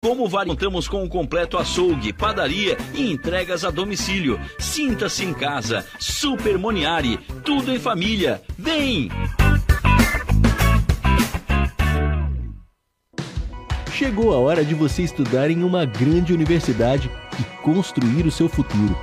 Como 0.00 0.28
vale, 0.28 0.50
contamos 0.50 0.86
com 0.86 1.02
um 1.02 1.08
completo 1.08 1.58
açougue, 1.58 2.12
padaria 2.12 2.76
e 2.94 3.10
entregas 3.10 3.64
a 3.64 3.70
domicílio. 3.70 4.38
Sinta-se 4.56 5.24
em 5.24 5.34
casa. 5.34 5.84
Super 5.98 6.56
Moniari, 6.56 7.18
tudo 7.44 7.72
em 7.72 7.80
família. 7.80 8.40
Vem! 8.56 9.10
Chegou 13.92 14.32
a 14.32 14.38
hora 14.38 14.64
de 14.64 14.72
você 14.72 15.02
estudar 15.02 15.50
em 15.50 15.64
uma 15.64 15.84
grande 15.84 16.32
universidade 16.32 17.10
e 17.40 17.62
construir 17.64 18.24
o 18.24 18.30
seu 18.30 18.48
futuro. 18.48 18.96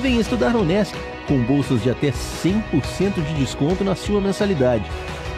Venha 0.00 0.20
estudar 0.20 0.50
na 0.50 0.60
Unesc, 0.60 0.94
com 1.26 1.42
bolsas 1.42 1.82
de 1.82 1.90
até 1.90 2.12
100% 2.12 3.14
de 3.14 3.34
desconto 3.34 3.82
na 3.82 3.96
sua 3.96 4.20
mensalidade. 4.20 4.88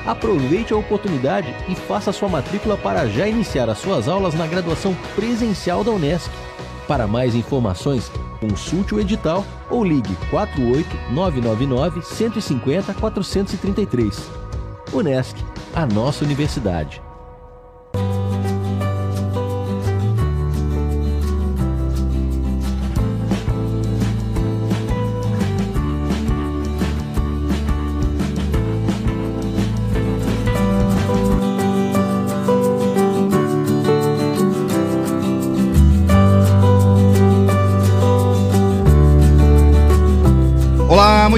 Aproveite 0.06 0.72
a 0.72 0.76
oportunidade 0.76 1.52
e 1.68 1.74
faça 1.74 2.12
sua 2.12 2.28
matrícula 2.28 2.76
para 2.76 3.08
já 3.08 3.26
iniciar 3.26 3.68
as 3.68 3.78
suas 3.78 4.08
aulas 4.08 4.34
na 4.34 4.46
graduação 4.46 4.94
presencial 5.16 5.82
da 5.82 5.90
Unesc. 5.90 6.30
Para 6.86 7.08
mais 7.08 7.34
informações, 7.34 8.10
consulte 8.40 8.94
o 8.94 9.00
edital 9.00 9.44
ou 9.68 9.84
ligue 9.84 10.16
48 10.30 10.88
999 11.12 12.02
150 12.02 12.94
433. 12.94 14.30
Unesc, 14.92 15.36
a 15.74 15.84
nossa 15.84 16.24
universidade. 16.24 17.05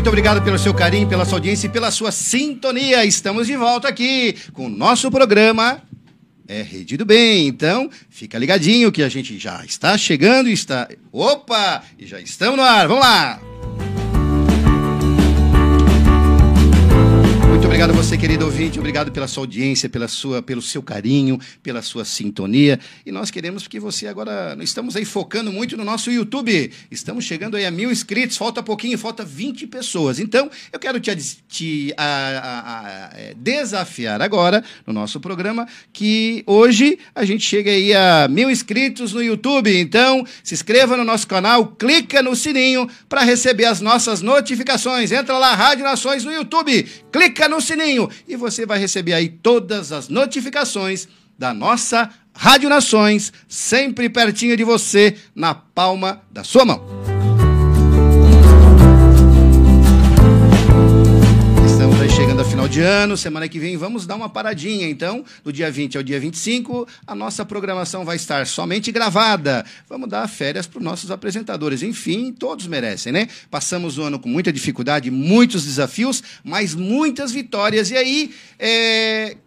Muito 0.08 0.20
obrigado 0.20 0.42
pelo 0.42 0.58
seu 0.58 0.72
carinho, 0.72 1.06
pela 1.06 1.26
sua 1.26 1.36
audiência 1.36 1.66
e 1.66 1.70
pela 1.70 1.90
sua 1.90 2.10
sintonia. 2.10 3.04
Estamos 3.04 3.46
de 3.46 3.54
volta 3.56 3.88
aqui 3.88 4.34
com 4.54 4.64
o 4.64 4.68
nosso 4.70 5.10
programa 5.10 5.82
é 6.46 6.62
Rede 6.62 6.96
do 6.96 7.04
Bem. 7.04 7.46
Então, 7.46 7.90
fica 8.08 8.38
ligadinho 8.38 8.90
que 8.90 9.02
a 9.02 9.08
gente 9.10 9.38
já 9.38 9.62
está 9.66 9.98
chegando 9.98 10.48
está. 10.48 10.88
Opa! 11.12 11.82
E 11.98 12.06
já 12.06 12.18
estamos 12.18 12.56
no 12.56 12.62
ar. 12.62 12.88
Vamos 12.88 13.04
lá! 13.04 13.57
Obrigado 17.78 17.96
a 17.96 18.02
você, 18.02 18.18
querido 18.18 18.44
ouvinte. 18.44 18.76
Obrigado 18.76 19.12
pela 19.12 19.28
sua 19.28 19.44
audiência, 19.44 19.88
pela 19.88 20.08
sua, 20.08 20.42
pelo 20.42 20.60
seu 20.60 20.82
carinho, 20.82 21.38
pela 21.62 21.80
sua 21.80 22.04
sintonia. 22.04 22.76
E 23.06 23.12
nós 23.12 23.30
queremos 23.30 23.68
que 23.68 23.78
você 23.78 24.08
agora. 24.08 24.56
Estamos 24.60 24.96
aí 24.96 25.04
focando 25.04 25.52
muito 25.52 25.76
no 25.76 25.84
nosso 25.84 26.10
YouTube. 26.10 26.72
Estamos 26.90 27.24
chegando 27.24 27.56
aí 27.56 27.64
a 27.64 27.70
mil 27.70 27.88
inscritos. 27.88 28.36
Falta 28.36 28.64
pouquinho, 28.64 28.98
falta 28.98 29.24
20 29.24 29.68
pessoas. 29.68 30.18
Então, 30.18 30.50
eu 30.72 30.78
quero 30.80 30.98
te, 30.98 31.14
te 31.46 31.94
a, 31.96 32.04
a, 32.04 33.06
a, 33.06 33.10
desafiar 33.36 34.20
agora 34.22 34.64
no 34.84 34.92
nosso 34.92 35.20
programa 35.20 35.64
que 35.92 36.42
hoje 36.48 36.98
a 37.14 37.24
gente 37.24 37.44
chega 37.44 37.70
aí 37.70 37.94
a 37.94 38.26
mil 38.28 38.50
inscritos 38.50 39.12
no 39.12 39.22
YouTube. 39.22 39.72
Então, 39.78 40.26
se 40.42 40.52
inscreva 40.52 40.96
no 40.96 41.04
nosso 41.04 41.28
canal, 41.28 41.68
clica 41.68 42.24
no 42.24 42.34
sininho 42.34 42.90
para 43.08 43.22
receber 43.22 43.66
as 43.66 43.80
nossas 43.80 44.20
notificações. 44.20 45.12
Entra 45.12 45.38
lá, 45.38 45.54
Rádio 45.54 45.84
Nações 45.84 46.24
no 46.24 46.32
YouTube, 46.32 46.84
clica 47.12 47.48
no 47.48 47.67
sininho 47.68 48.08
e 48.26 48.36
você 48.36 48.66
vai 48.66 48.78
receber 48.78 49.12
aí 49.12 49.28
todas 49.28 49.92
as 49.92 50.08
notificações 50.08 51.06
da 51.38 51.54
nossa 51.54 52.10
Rádio 52.34 52.68
Nações, 52.68 53.32
sempre 53.48 54.08
pertinho 54.08 54.56
de 54.56 54.64
você, 54.64 55.16
na 55.34 55.54
palma 55.54 56.22
da 56.30 56.44
sua 56.44 56.64
mão. 56.64 57.17
Chegando 62.28 62.42
a 62.42 62.44
final 62.44 62.68
de 62.68 62.82
ano, 62.82 63.16
semana 63.16 63.48
que 63.48 63.58
vem 63.58 63.78
vamos 63.78 64.06
dar 64.06 64.14
uma 64.14 64.28
paradinha. 64.28 64.86
Então, 64.86 65.24
do 65.42 65.50
dia 65.50 65.70
20 65.70 65.96
ao 65.96 66.02
dia 66.02 66.20
25, 66.20 66.86
a 67.06 67.14
nossa 67.14 67.42
programação 67.42 68.04
vai 68.04 68.16
estar 68.16 68.46
somente 68.46 68.92
gravada. 68.92 69.64
Vamos 69.88 70.10
dar 70.10 70.28
férias 70.28 70.66
para 70.66 70.76
os 70.76 70.84
nossos 70.84 71.10
apresentadores. 71.10 71.82
Enfim, 71.82 72.30
todos 72.30 72.66
merecem, 72.66 73.14
né? 73.14 73.28
Passamos 73.50 73.96
o 73.96 74.02
ano 74.02 74.18
com 74.18 74.28
muita 74.28 74.52
dificuldade, 74.52 75.10
muitos 75.10 75.64
desafios, 75.64 76.22
mas 76.44 76.74
muitas 76.74 77.32
vitórias. 77.32 77.90
E 77.90 77.96
aí, 77.96 78.30
é, 78.58 79.38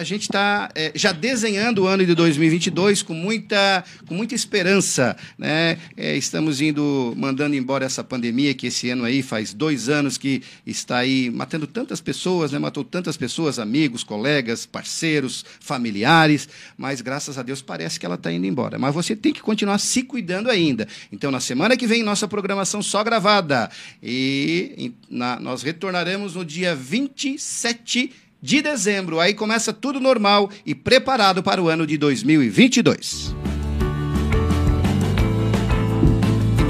a 0.00 0.02
gente 0.02 0.22
está 0.22 0.70
é, 0.74 0.92
já 0.94 1.12
desenhando 1.12 1.82
o 1.82 1.86
ano 1.86 2.06
de 2.06 2.14
2022 2.14 3.02
com 3.02 3.12
muita, 3.12 3.84
com 4.06 4.14
muita 4.14 4.34
esperança. 4.34 5.14
Né? 5.36 5.76
É, 5.94 6.16
estamos 6.16 6.62
indo, 6.62 7.12
mandando 7.18 7.54
embora 7.54 7.84
essa 7.84 8.02
pandemia 8.02 8.54
que 8.54 8.68
esse 8.68 8.88
ano 8.88 9.04
aí 9.04 9.22
faz 9.22 9.52
dois 9.52 9.90
anos 9.90 10.16
que 10.16 10.42
está 10.66 10.96
aí 10.96 11.28
matando 11.28 11.66
tantas 11.66 12.00
pessoas, 12.00 12.50
né? 12.50 12.58
matou 12.58 12.82
tantas 12.82 13.18
pessoas, 13.18 13.58
amigos, 13.58 14.02
colegas, 14.02 14.64
parceiros, 14.64 15.44
familiares, 15.60 16.48
mas 16.78 17.02
graças 17.02 17.36
a 17.36 17.42
Deus 17.42 17.60
parece 17.60 18.00
que 18.00 18.06
ela 18.06 18.14
está 18.14 18.32
indo 18.32 18.46
embora. 18.46 18.78
Mas 18.78 18.94
você 18.94 19.14
tem 19.14 19.34
que 19.34 19.42
continuar 19.42 19.76
se 19.76 20.02
cuidando 20.02 20.48
ainda. 20.48 20.88
Então, 21.12 21.30
na 21.30 21.40
semana 21.40 21.76
que 21.76 21.86
vem, 21.86 22.02
nossa 22.02 22.26
programação 22.26 22.82
só 22.82 23.04
gravada. 23.04 23.70
E 24.02 24.94
na, 25.10 25.38
nós 25.38 25.62
retornaremos 25.62 26.36
no 26.36 26.44
dia 26.44 26.74
27 26.74 28.29
de 28.42 28.62
dezembro. 28.62 29.20
Aí 29.20 29.34
começa 29.34 29.72
tudo 29.72 30.00
normal 30.00 30.50
e 30.64 30.74
preparado 30.74 31.42
para 31.42 31.62
o 31.62 31.68
ano 31.68 31.86
de 31.86 31.96
2022. 31.96 33.49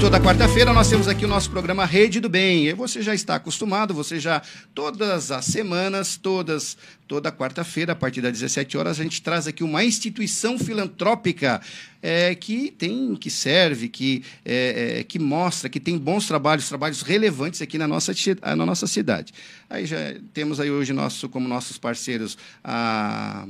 Toda 0.01 0.19
quarta-feira 0.19 0.73
nós 0.73 0.89
temos 0.89 1.07
aqui 1.07 1.25
o 1.25 1.27
nosso 1.27 1.51
programa 1.51 1.85
Rede 1.85 2.19
do 2.19 2.27
Bem. 2.27 2.65
E 2.65 2.73
você 2.73 3.03
já 3.03 3.13
está 3.13 3.35
acostumado, 3.35 3.93
você 3.93 4.19
já 4.19 4.41
todas 4.73 5.29
as 5.29 5.45
semanas, 5.45 6.17
todas 6.17 6.75
toda 7.07 7.29
quarta-feira, 7.29 7.91
a 7.91 7.95
partir 7.95 8.21
das 8.21 8.31
17 8.31 8.77
horas, 8.77 8.99
a 8.99 9.03
gente 9.03 9.21
traz 9.21 9.45
aqui 9.45 9.63
uma 9.63 9.83
instituição 9.83 10.57
filantrópica 10.57 11.61
é, 12.01 12.33
que 12.33 12.71
tem, 12.71 13.15
que 13.15 13.29
serve, 13.29 13.89
que, 13.89 14.23
é, 14.45 14.99
é, 14.99 15.03
que 15.03 15.19
mostra, 15.19 15.69
que 15.69 15.79
tem 15.79 15.97
bons 15.97 16.25
trabalhos, 16.25 16.69
trabalhos 16.69 17.01
relevantes 17.01 17.61
aqui 17.61 17.77
na 17.77 17.85
nossa, 17.87 18.13
na 18.41 18.65
nossa 18.65 18.87
cidade. 18.87 19.33
Aí 19.69 19.85
já 19.85 19.97
temos 20.33 20.59
aí 20.59 20.71
hoje 20.71 20.93
nosso, 20.93 21.27
como 21.27 21.47
nossos 21.47 21.77
parceiros 21.77 22.37
a 22.63 23.45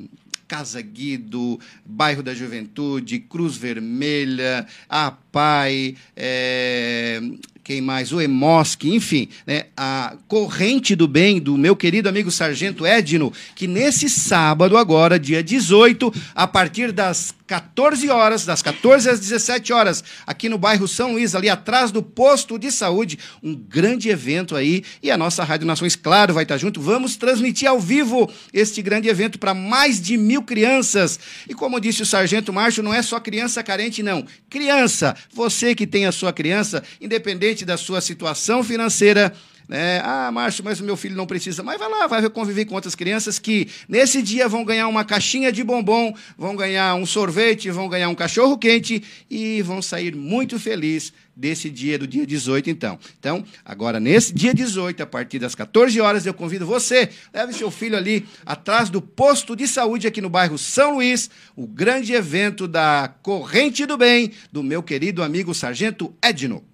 Casa 0.51 0.81
Guido, 0.81 1.57
Bairro 1.85 2.21
da 2.21 2.33
Juventude, 2.33 3.19
Cruz 3.19 3.55
Vermelha, 3.55 4.67
a 4.89 5.09
PAI, 5.09 5.95
é, 6.13 7.21
quem 7.63 7.79
mais? 7.79 8.11
O 8.11 8.19
Emosc, 8.19 8.83
enfim, 8.85 9.29
né? 9.45 9.65
a 9.77 10.15
corrente 10.27 10.95
do 10.95 11.07
bem 11.07 11.39
do 11.39 11.57
meu 11.57 11.75
querido 11.75 12.09
amigo 12.09 12.31
Sargento 12.31 12.85
Edno, 12.85 13.31
que 13.55 13.67
nesse 13.67 14.09
sábado, 14.09 14.75
agora, 14.75 15.19
dia 15.19 15.43
18, 15.43 16.11
a 16.33 16.47
partir 16.47 16.91
das 16.91 17.33
14 17.45 18.09
horas, 18.09 18.45
das 18.45 18.61
14 18.61 19.09
às 19.09 19.19
17 19.19 19.73
horas, 19.73 20.03
aqui 20.25 20.47
no 20.47 20.57
bairro 20.57 20.87
São 20.87 21.11
Luís, 21.11 21.35
ali 21.35 21.49
atrás 21.49 21.91
do 21.91 22.01
posto 22.01 22.57
de 22.57 22.71
saúde, 22.71 23.19
um 23.43 23.53
grande 23.53 24.07
evento 24.07 24.55
aí. 24.55 24.83
E 25.03 25.11
a 25.11 25.17
nossa 25.17 25.43
Rádio 25.43 25.67
Nações, 25.67 25.95
claro, 25.95 26.33
vai 26.33 26.43
estar 26.43 26.57
junto. 26.57 26.79
Vamos 26.79 27.17
transmitir 27.17 27.67
ao 27.67 27.77
vivo 27.77 28.31
este 28.53 28.81
grande 28.81 29.09
evento 29.09 29.37
para 29.37 29.53
mais 29.53 30.01
de 30.01 30.15
mil 30.15 30.43
crianças. 30.43 31.19
E 31.47 31.53
como 31.53 31.79
disse 31.81 32.01
o 32.01 32.05
Sargento 32.05 32.53
Márcio, 32.53 32.81
não 32.81 32.93
é 32.93 33.01
só 33.01 33.19
criança 33.19 33.61
carente, 33.61 34.01
não. 34.01 34.25
Criança, 34.49 35.13
você 35.33 35.75
que 35.75 35.85
tem 35.85 36.05
a 36.05 36.11
sua 36.13 36.31
criança, 36.31 36.81
independente 37.01 37.50
da 37.65 37.77
sua 37.77 38.01
situação 38.01 38.63
financeira, 38.63 39.33
né? 39.71 40.01
Ah, 40.03 40.29
Márcio, 40.33 40.65
mas 40.65 40.81
o 40.81 40.83
meu 40.83 40.97
filho 40.97 41.15
não 41.15 41.25
precisa. 41.25 41.63
Mas 41.63 41.79
vai 41.79 41.89
lá, 41.89 42.05
vai 42.05 42.29
conviver 42.29 42.65
com 42.65 42.75
outras 42.75 42.93
crianças 42.93 43.39
que 43.39 43.69
nesse 43.87 44.21
dia 44.21 44.45
vão 44.45 44.65
ganhar 44.65 44.85
uma 44.89 45.05
caixinha 45.05 45.49
de 45.49 45.63
bombom, 45.63 46.13
vão 46.37 46.57
ganhar 46.57 46.93
um 46.95 47.05
sorvete, 47.05 47.71
vão 47.71 47.87
ganhar 47.87 48.09
um 48.09 48.15
cachorro 48.15 48.57
quente 48.57 49.01
e 49.29 49.61
vão 49.61 49.81
sair 49.81 50.13
muito 50.13 50.59
felizes 50.59 51.13
desse 51.33 51.69
dia, 51.69 51.97
do 51.97 52.05
dia 52.05 52.27
18, 52.27 52.69
então. 52.69 52.99
Então, 53.17 53.45
agora, 53.63 53.97
nesse 53.97 54.33
dia 54.33 54.53
18, 54.53 55.03
a 55.03 55.05
partir 55.05 55.39
das 55.39 55.55
14 55.55 56.01
horas, 56.01 56.25
eu 56.25 56.33
convido 56.33 56.65
você, 56.65 57.09
leve 57.33 57.53
seu 57.53 57.71
filho 57.71 57.95
ali 57.95 58.25
atrás 58.45 58.89
do 58.89 59.01
posto 59.01 59.55
de 59.55 59.65
saúde 59.69 60.05
aqui 60.05 60.19
no 60.19 60.29
bairro 60.29 60.57
São 60.57 60.95
Luís, 60.95 61.29
o 61.55 61.65
grande 61.65 62.11
evento 62.11 62.67
da 62.67 63.13
Corrente 63.23 63.85
do 63.85 63.97
Bem, 63.97 64.33
do 64.51 64.61
meu 64.61 64.83
querido 64.83 65.23
amigo 65.23 65.53
Sargento 65.53 66.13
Edno. 66.21 66.70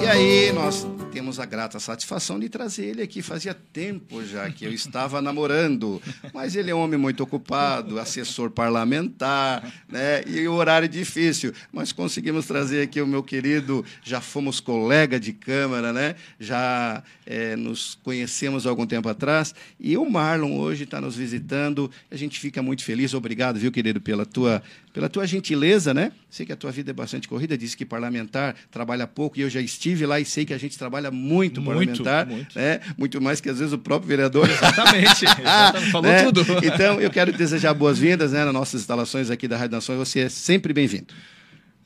E 0.00 0.06
aí, 0.06 0.52
nós 0.52 0.86
temos 1.12 1.40
a 1.40 1.44
grata 1.44 1.80
satisfação 1.80 2.38
de 2.38 2.48
trazer 2.48 2.86
ele 2.86 3.02
aqui. 3.02 3.22
Fazia 3.22 3.52
tempo 3.52 4.24
já 4.24 4.48
que 4.50 4.64
eu 4.64 4.72
estava 4.72 5.20
namorando, 5.20 6.00
mas 6.32 6.54
ele 6.54 6.70
é 6.70 6.74
um 6.74 6.78
homem 6.78 6.98
muito 6.98 7.22
ocupado, 7.22 7.98
assessor 7.98 8.50
parlamentar, 8.50 9.62
né? 9.88 10.22
E 10.26 10.46
o 10.46 10.52
horário 10.54 10.88
difícil. 10.88 11.52
Mas 11.72 11.92
conseguimos 11.92 12.46
trazer 12.46 12.82
aqui 12.82 13.00
o 13.00 13.06
meu 13.06 13.22
querido, 13.22 13.84
já 14.02 14.20
fomos 14.20 14.60
colega 14.60 15.18
de 15.18 15.32
câmara, 15.32 15.92
né? 15.92 16.14
Já 16.38 17.02
é, 17.26 17.56
nos 17.56 17.98
conhecemos 18.02 18.66
há 18.66 18.70
algum 18.70 18.86
tempo 18.86 19.08
atrás. 19.08 19.54
E 19.80 19.96
o 19.96 20.08
Marlon 20.08 20.56
hoje 20.56 20.84
está 20.84 21.00
nos 21.00 21.16
visitando. 21.16 21.90
A 22.10 22.16
gente 22.16 22.38
fica 22.38 22.62
muito 22.62 22.84
feliz. 22.84 23.12
Obrigado, 23.12 23.58
viu, 23.58 23.72
querido, 23.72 24.00
pela 24.00 24.24
tua, 24.24 24.62
pela 24.98 25.08
tua 25.08 25.24
gentileza, 25.28 25.94
né? 25.94 26.10
Sei 26.28 26.44
que 26.44 26.52
a 26.52 26.56
tua 26.56 26.72
vida 26.72 26.90
é 26.90 26.92
bastante 26.92 27.28
corrida, 27.28 27.56
disse 27.56 27.76
que 27.76 27.84
parlamentar 27.84 28.56
trabalha 28.68 29.06
pouco, 29.06 29.38
e 29.38 29.42
eu 29.42 29.48
já 29.48 29.60
estive 29.60 30.04
lá 30.04 30.18
e 30.18 30.24
sei 30.24 30.44
que 30.44 30.52
a 30.52 30.58
gente 30.58 30.76
trabalha 30.76 31.08
muito, 31.08 31.62
muito 31.62 32.02
parlamentar, 32.02 32.26
muito. 32.26 32.58
Né? 32.58 32.80
muito 32.98 33.20
mais 33.20 33.40
que 33.40 33.48
às 33.48 33.60
vezes 33.60 33.72
o 33.72 33.78
próprio 33.78 34.08
vereador. 34.08 34.50
Exatamente, 34.50 35.24
exatamente. 35.38 35.92
falou 35.92 36.10
né? 36.10 36.24
tudo. 36.24 36.44
Então, 36.64 37.00
eu 37.00 37.10
quero 37.10 37.32
desejar 37.32 37.74
boas-vindas 37.74 38.32
né, 38.32 38.44
nas 38.44 38.52
nossas 38.52 38.80
instalações 38.80 39.30
aqui 39.30 39.46
da 39.46 39.56
Rádio 39.56 39.76
Nações. 39.76 39.98
Você 39.98 40.18
é 40.18 40.28
sempre 40.28 40.72
bem-vindo. 40.72 41.14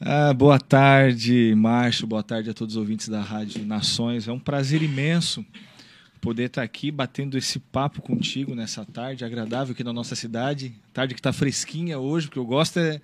Ah, 0.00 0.32
boa 0.32 0.58
tarde, 0.58 1.52
Márcio. 1.54 2.06
Boa 2.06 2.22
tarde 2.22 2.48
a 2.48 2.54
todos 2.54 2.76
os 2.76 2.80
ouvintes 2.80 3.10
da 3.10 3.20
Rádio 3.20 3.62
Nações. 3.66 4.26
É 4.26 4.32
um 4.32 4.38
prazer 4.38 4.82
imenso 4.82 5.44
poder 6.22 6.44
estar 6.44 6.62
aqui 6.62 6.92
batendo 6.92 7.36
esse 7.36 7.58
papo 7.58 8.00
contigo 8.00 8.54
nessa 8.54 8.84
tarde 8.86 9.24
agradável 9.24 9.72
aqui 9.72 9.82
na 9.82 9.92
nossa 9.92 10.14
cidade. 10.14 10.72
Tarde 10.92 11.14
que 11.14 11.20
está 11.20 11.32
fresquinha 11.32 11.98
hoje, 11.98 12.28
porque 12.28 12.38
eu 12.38 12.46
gosto 12.46 12.78
é 12.78 13.00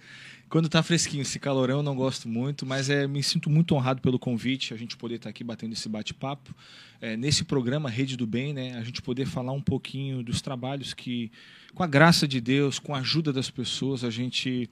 quando 0.48 0.66
está 0.66 0.84
fresquinho. 0.84 1.22
Esse 1.22 1.40
calorão 1.40 1.78
eu 1.78 1.82
não 1.82 1.96
gosto 1.96 2.28
muito, 2.28 2.64
mas 2.64 2.88
é, 2.88 3.08
me 3.08 3.20
sinto 3.20 3.50
muito 3.50 3.74
honrado 3.74 4.00
pelo 4.00 4.20
convite, 4.20 4.72
a 4.72 4.76
gente 4.76 4.96
poder 4.96 5.16
estar 5.16 5.30
aqui 5.30 5.42
batendo 5.42 5.72
esse 5.72 5.88
bate-papo. 5.88 6.54
É, 7.00 7.16
nesse 7.16 7.42
programa 7.42 7.90
Rede 7.90 8.16
do 8.16 8.24
Bem, 8.24 8.54
né, 8.54 8.78
a 8.78 8.84
gente 8.84 9.02
poder 9.02 9.26
falar 9.26 9.50
um 9.50 9.60
pouquinho 9.60 10.22
dos 10.22 10.40
trabalhos 10.40 10.94
que, 10.94 11.32
com 11.74 11.82
a 11.82 11.88
graça 11.88 12.26
de 12.26 12.40
Deus, 12.40 12.78
com 12.78 12.94
a 12.94 13.00
ajuda 13.00 13.32
das 13.32 13.50
pessoas, 13.50 14.04
a 14.04 14.10
gente 14.10 14.70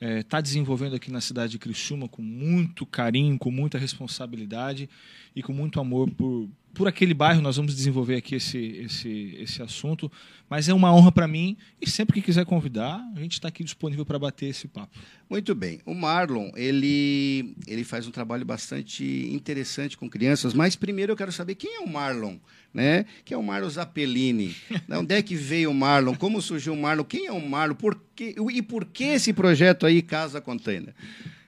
está 0.00 0.06
é, 0.08 0.22
tá 0.24 0.40
desenvolvendo 0.40 0.96
aqui 0.96 1.12
na 1.12 1.20
cidade 1.20 1.52
de 1.52 1.58
Criciúma 1.60 2.08
com 2.08 2.22
muito 2.22 2.84
carinho, 2.84 3.38
com 3.38 3.52
muita 3.52 3.78
responsabilidade 3.78 4.90
e 5.34 5.44
com 5.44 5.52
muito 5.52 5.78
amor 5.78 6.10
por, 6.10 6.48
por 6.74 6.88
aquele 6.88 7.14
bairro. 7.14 7.40
Nós 7.40 7.56
vamos 7.56 7.74
desenvolver 7.74 8.16
aqui 8.16 8.34
esse, 8.34 8.58
esse, 8.58 9.36
esse 9.38 9.62
assunto, 9.62 10.10
mas 10.50 10.68
é 10.68 10.74
uma 10.74 10.94
honra 10.94 11.12
para 11.12 11.28
mim 11.28 11.56
e 11.80 11.88
sempre 11.88 12.20
que 12.20 12.26
quiser 12.26 12.44
convidar, 12.44 13.00
a 13.14 13.20
gente 13.20 13.32
está 13.32 13.48
aqui 13.48 13.64
disponível 13.64 14.04
para 14.04 14.18
bater 14.18 14.46
esse 14.46 14.68
papo. 14.68 14.98
Muito 15.30 15.54
bem. 15.54 15.80
O 15.86 15.94
Marlon, 15.94 16.50
ele, 16.54 17.54
ele 17.66 17.84
faz 17.84 18.06
um 18.06 18.10
trabalho 18.10 18.44
bastante 18.44 19.04
interessante 19.32 19.96
com 19.96 20.08
crianças, 20.08 20.52
mas 20.52 20.76
primeiro 20.76 21.12
eu 21.12 21.16
quero 21.16 21.32
saber 21.32 21.54
quem 21.54 21.76
é 21.76 21.80
o 21.80 21.88
Marlon, 21.88 22.36
né? 22.72 23.06
Quem 23.24 23.34
é 23.34 23.38
o 23.38 23.42
Marlon 23.42 23.70
Zappellini? 23.70 24.54
Onde 24.90 25.14
é 25.14 25.22
que 25.22 25.34
veio 25.34 25.70
o 25.70 25.74
Marlon? 25.74 26.14
Como 26.14 26.42
surgiu 26.42 26.74
o 26.74 26.80
Marlon? 26.80 27.04
Quem 27.04 27.26
é 27.26 27.32
o 27.32 27.48
Marlon? 27.48 27.74
Por 27.74 27.98
que, 28.14 28.34
e 28.52 28.62
por 28.62 28.84
que 28.84 29.04
esse 29.04 29.32
projeto 29.32 29.86
aí, 29.86 30.02
Casa 30.02 30.40
Container? 30.40 30.94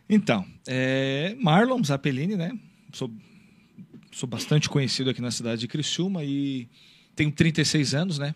Então, 0.09 0.47
é 0.67 1.37
Marlon 1.41 1.83
Zappellini, 1.83 2.37
né? 2.37 2.53
Sou, 2.93 3.11
sou 4.17 4.27
bastante 4.27 4.67
conhecido 4.67 5.11
aqui 5.11 5.21
na 5.21 5.31
cidade 5.31 5.61
de 5.61 5.69
Criciúma 5.69 6.25
e 6.25 6.67
tenho 7.15 7.31
36 7.31 7.95
anos, 7.95 8.19
né? 8.19 8.35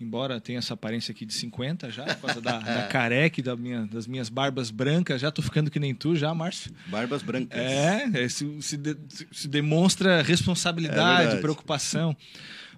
embora 0.00 0.40
tenha 0.40 0.60
essa 0.60 0.74
aparência 0.74 1.10
aqui 1.10 1.26
de 1.26 1.34
50 1.34 1.90
já, 1.90 2.04
por 2.04 2.26
causa 2.26 2.40
da, 2.40 2.60
da 2.60 2.86
careca 2.86 3.40
e 3.40 3.42
da 3.42 3.56
minha, 3.56 3.84
das 3.86 4.06
minhas 4.06 4.28
barbas 4.28 4.70
brancas, 4.70 5.20
já 5.20 5.28
tô 5.28 5.42
ficando 5.42 5.72
que 5.72 5.80
nem 5.80 5.92
tu 5.92 6.14
já, 6.14 6.32
Márcio. 6.32 6.70
Barbas 6.86 7.20
brancas. 7.20 7.58
É, 7.58 8.08
é 8.14 8.28
se, 8.28 8.62
se, 8.62 8.76
de, 8.76 8.96
se, 9.32 9.48
demonstra 9.48 10.22
responsabilidade, 10.22 11.38
é 11.38 11.40
preocupação. 11.40 12.16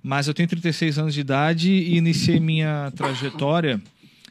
Mas 0.03 0.27
eu 0.27 0.33
tenho 0.33 0.49
36 0.49 0.99
anos 0.99 1.13
de 1.13 1.21
idade 1.21 1.71
e 1.71 1.99
iniciei 1.99 2.41
minha 2.41 2.91
trajetória 2.97 3.83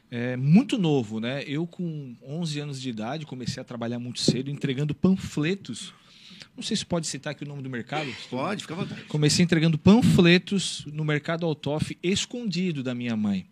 é, 0.10 0.36
muito 0.36 0.80
novo, 0.80 1.20
né? 1.20 1.44
Eu 1.46 1.68
com 1.68 2.16
11 2.28 2.60
anos 2.60 2.82
de 2.82 2.90
idade 2.90 3.24
comecei 3.28 3.62
a 3.62 3.64
trabalhar 3.64 4.00
muito 4.00 4.20
cedo, 4.20 4.50
entregando 4.50 4.96
panfletos 4.96 5.94
não 6.60 6.64
sei 6.64 6.76
se 6.76 6.86
pode 6.86 7.08
citar 7.08 7.32
aqui 7.32 7.46
o 7.46 7.48
nome 7.48 7.62
do 7.62 7.70
mercado. 7.70 8.14
Pode, 8.30 8.64
fica 8.64 8.74
à 8.74 8.78
vontade. 8.78 9.04
Comecei 9.04 9.44
entregando 9.46 9.78
panfletos 9.78 10.86
no 10.92 11.06
mercado 11.06 11.46
Altoff, 11.46 11.98
escondido 12.04 12.84
da 12.84 12.94
minha 12.94 13.16
mãe. 13.16 13.48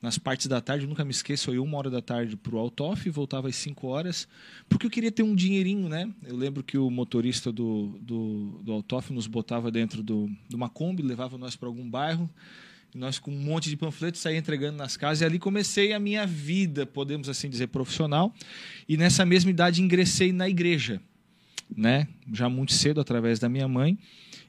Nas 0.00 0.16
partes 0.16 0.46
da 0.46 0.60
tarde, 0.60 0.86
nunca 0.86 1.04
me 1.04 1.10
esqueço, 1.10 1.50
eu 1.50 1.54
ia 1.54 1.62
uma 1.62 1.76
hora 1.76 1.90
da 1.90 2.00
tarde 2.00 2.34
para 2.36 2.54
o 2.54 2.58
Altoff, 2.58 3.08
voltava 3.10 3.48
às 3.48 3.56
5 3.56 3.86
horas, 3.86 4.26
porque 4.68 4.86
eu 4.86 4.90
queria 4.90 5.12
ter 5.12 5.22
um 5.22 5.34
dinheirinho, 5.34 5.88
né? 5.88 6.10
Eu 6.26 6.36
lembro 6.36 6.62
que 6.62 6.78
o 6.78 6.90
motorista 6.90 7.52
do, 7.52 7.98
do, 8.00 8.60
do 8.62 8.72
Altoff 8.72 9.12
nos 9.12 9.26
botava 9.26 9.70
dentro 9.70 10.02
do, 10.02 10.30
de 10.48 10.54
uma 10.54 10.68
Kombi, 10.68 11.02
levava 11.02 11.36
nós 11.36 11.56
para 11.56 11.68
algum 11.68 11.88
bairro, 11.88 12.30
nós 12.94 13.18
com 13.18 13.30
um 13.30 13.38
monte 13.38 13.68
de 13.68 13.76
panfletos 13.76 14.20
saía 14.20 14.38
entregando 14.38 14.78
nas 14.78 14.96
casas 14.96 15.20
e 15.20 15.24
ali 15.24 15.38
comecei 15.38 15.92
a 15.92 16.00
minha 16.00 16.26
vida, 16.26 16.86
podemos 16.86 17.28
assim 17.28 17.50
dizer, 17.50 17.66
profissional. 17.66 18.32
E 18.88 18.96
nessa 18.96 19.26
mesma 19.26 19.50
idade 19.50 19.82
ingressei 19.82 20.32
na 20.32 20.48
igreja 20.48 21.02
né? 21.74 22.08
Já 22.32 22.48
muito 22.48 22.72
cedo 22.72 23.00
através 23.00 23.38
da 23.38 23.48
minha 23.48 23.68
mãe. 23.68 23.98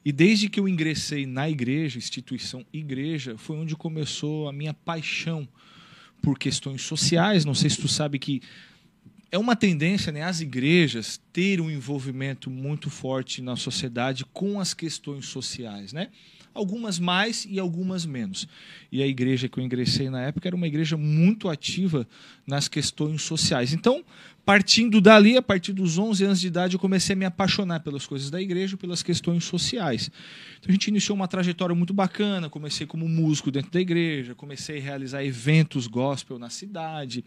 E 0.04 0.12
desde 0.12 0.48
que 0.48 0.58
eu 0.58 0.68
ingressei 0.68 1.26
na 1.26 1.48
igreja, 1.48 1.98
instituição 1.98 2.64
igreja, 2.72 3.36
foi 3.36 3.56
onde 3.56 3.76
começou 3.76 4.48
a 4.48 4.52
minha 4.52 4.72
paixão 4.72 5.48
por 6.22 6.38
questões 6.38 6.82
sociais. 6.82 7.44
Não 7.44 7.54
sei 7.54 7.70
se 7.70 7.78
tu 7.78 7.88
sabe 7.88 8.18
que 8.18 8.40
é 9.30 9.38
uma 9.38 9.54
tendência, 9.54 10.10
né, 10.10 10.22
as 10.22 10.40
igrejas 10.40 11.20
ter 11.32 11.60
um 11.60 11.70
envolvimento 11.70 12.50
muito 12.50 12.88
forte 12.88 13.42
na 13.42 13.56
sociedade 13.56 14.24
com 14.32 14.58
as 14.58 14.72
questões 14.72 15.26
sociais, 15.26 15.92
né? 15.92 16.08
Algumas 16.54 16.98
mais 16.98 17.46
e 17.48 17.58
algumas 17.58 18.06
menos. 18.06 18.48
E 18.90 19.02
a 19.02 19.06
igreja 19.06 19.48
que 19.48 19.60
eu 19.60 19.64
ingressei 19.64 20.08
na 20.08 20.22
época 20.22 20.48
era 20.48 20.56
uma 20.56 20.66
igreja 20.66 20.96
muito 20.96 21.48
ativa 21.48 22.08
nas 22.46 22.66
questões 22.66 23.22
sociais. 23.22 23.72
Então, 23.72 24.02
partindo 24.48 24.98
dali, 24.98 25.36
a 25.36 25.42
partir 25.42 25.74
dos 25.74 25.98
11 25.98 26.24
anos 26.24 26.40
de 26.40 26.46
idade, 26.46 26.74
eu 26.74 26.80
comecei 26.80 27.12
a 27.12 27.16
me 27.16 27.26
apaixonar 27.26 27.80
pelas 27.80 28.06
coisas 28.06 28.30
da 28.30 28.40
igreja, 28.40 28.78
pelas 28.78 29.02
questões 29.02 29.44
sociais. 29.44 30.10
Então 30.58 30.70
a 30.70 30.72
gente 30.72 30.88
iniciou 30.88 31.14
uma 31.14 31.28
trajetória 31.28 31.74
muito 31.74 31.92
bacana. 31.92 32.48
Comecei 32.48 32.86
como 32.86 33.06
músico 33.06 33.50
dentro 33.50 33.70
da 33.70 33.78
igreja, 33.78 34.34
comecei 34.34 34.78
a 34.78 34.82
realizar 34.82 35.22
eventos 35.22 35.86
gospel 35.86 36.38
na 36.38 36.48
cidade, 36.48 37.22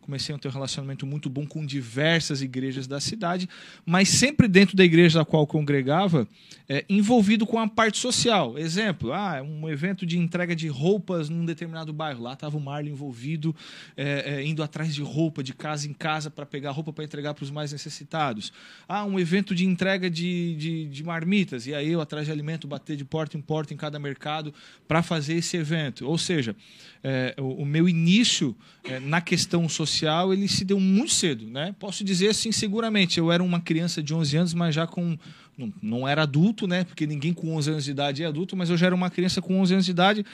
comecei 0.00 0.34
a 0.34 0.38
ter 0.38 0.48
um 0.48 0.50
relacionamento 0.50 1.06
muito 1.06 1.30
bom 1.30 1.46
com 1.46 1.64
diversas 1.64 2.42
igrejas 2.42 2.88
da 2.88 2.98
cidade, 2.98 3.48
mas 3.86 4.08
sempre 4.08 4.48
dentro 4.48 4.76
da 4.76 4.84
igreja 4.84 5.20
da 5.20 5.24
qual 5.24 5.46
congregava, 5.46 6.26
é, 6.68 6.84
envolvido 6.88 7.46
com 7.46 7.58
a 7.58 7.68
parte 7.68 7.98
social. 7.98 8.58
Exemplo, 8.58 9.12
ah, 9.12 9.40
um 9.42 9.68
evento 9.68 10.04
de 10.04 10.18
entrega 10.18 10.56
de 10.56 10.66
roupas 10.66 11.28
num 11.28 11.44
determinado 11.44 11.92
bairro. 11.92 12.22
Lá 12.22 12.32
estava 12.32 12.56
o 12.56 12.60
Marlon 12.60 12.88
envolvido, 12.88 13.54
é, 13.96 14.34
é, 14.34 14.44
indo 14.44 14.60
atrás 14.60 14.92
de 14.92 15.02
roupa 15.02 15.40
de 15.40 15.54
casa 15.54 15.88
em 15.88 15.92
casa 15.92 16.30
para 16.30 16.44
pegar 16.44 16.63
pegar 16.64 16.70
roupa 16.70 16.92
para 16.92 17.04
entregar 17.04 17.34
para 17.34 17.44
os 17.44 17.50
mais 17.50 17.72
necessitados. 17.72 18.50
Ah, 18.88 19.04
um 19.04 19.20
evento 19.20 19.54
de 19.54 19.66
entrega 19.66 20.08
de, 20.08 20.54
de, 20.56 20.86
de, 20.86 21.04
marmitas, 21.04 21.66
e 21.66 21.74
aí 21.74 21.92
eu 21.92 22.00
atrás 22.00 22.24
de 22.24 22.32
alimento, 22.32 22.66
bater 22.66 22.96
de 22.96 23.04
porta 23.04 23.36
em 23.36 23.40
porta 23.40 23.74
em 23.74 23.76
cada 23.76 23.98
mercado 23.98 24.54
para 24.88 25.02
fazer 25.02 25.34
esse 25.34 25.58
evento. 25.58 26.06
Ou 26.06 26.16
seja, 26.16 26.56
é, 27.02 27.34
o, 27.38 27.62
o, 27.62 27.66
meu 27.66 27.86
início 27.86 28.56
é, 28.82 28.98
na 28.98 29.20
questão 29.20 29.68
social 29.68 30.32
ele 30.32 30.48
se 30.48 30.64
deu 30.64 30.80
muito 30.80 31.12
cedo. 31.12 31.46
Né? 31.46 31.74
Posso 31.78 32.02
dizer 32.02 32.28
assim, 32.28 32.50
seguramente, 32.50 33.18
eu 33.18 33.30
era 33.30 33.42
uma 33.42 33.60
criança 33.60 34.02
de 34.02 34.14
11 34.14 34.36
anos, 34.36 34.54
mas 34.54 34.74
já 34.74 34.86
com 34.86 35.18
não, 35.56 35.72
não, 35.80 36.08
era 36.08 36.22
adulto, 36.22 36.66
né? 36.66 36.82
Porque 36.82 37.06
ninguém 37.06 37.32
com 37.32 37.54
11 37.54 37.70
anos 37.70 37.84
de 37.84 37.90
idade 37.92 38.24
é 38.24 38.26
adulto, 38.26 38.56
mas 38.56 38.70
eu 38.70 38.76
já 38.76 38.86
era 38.86 38.94
uma 38.94 39.08
criança 39.08 39.40
com 39.40 39.60
11 39.60 39.74
anos 39.74 39.84
de 39.84 39.92
idade. 39.92 40.26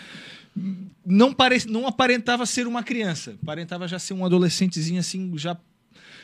Não, 1.04 1.32
pare... 1.32 1.58
não 1.68 1.86
aparentava 1.86 2.44
ser 2.46 2.66
uma 2.66 2.82
criança, 2.82 3.36
aparentava 3.42 3.86
já 3.86 3.98
ser 3.98 4.14
um 4.14 4.24
adolescentezinho 4.24 4.98
assim, 4.98 5.36
já 5.36 5.56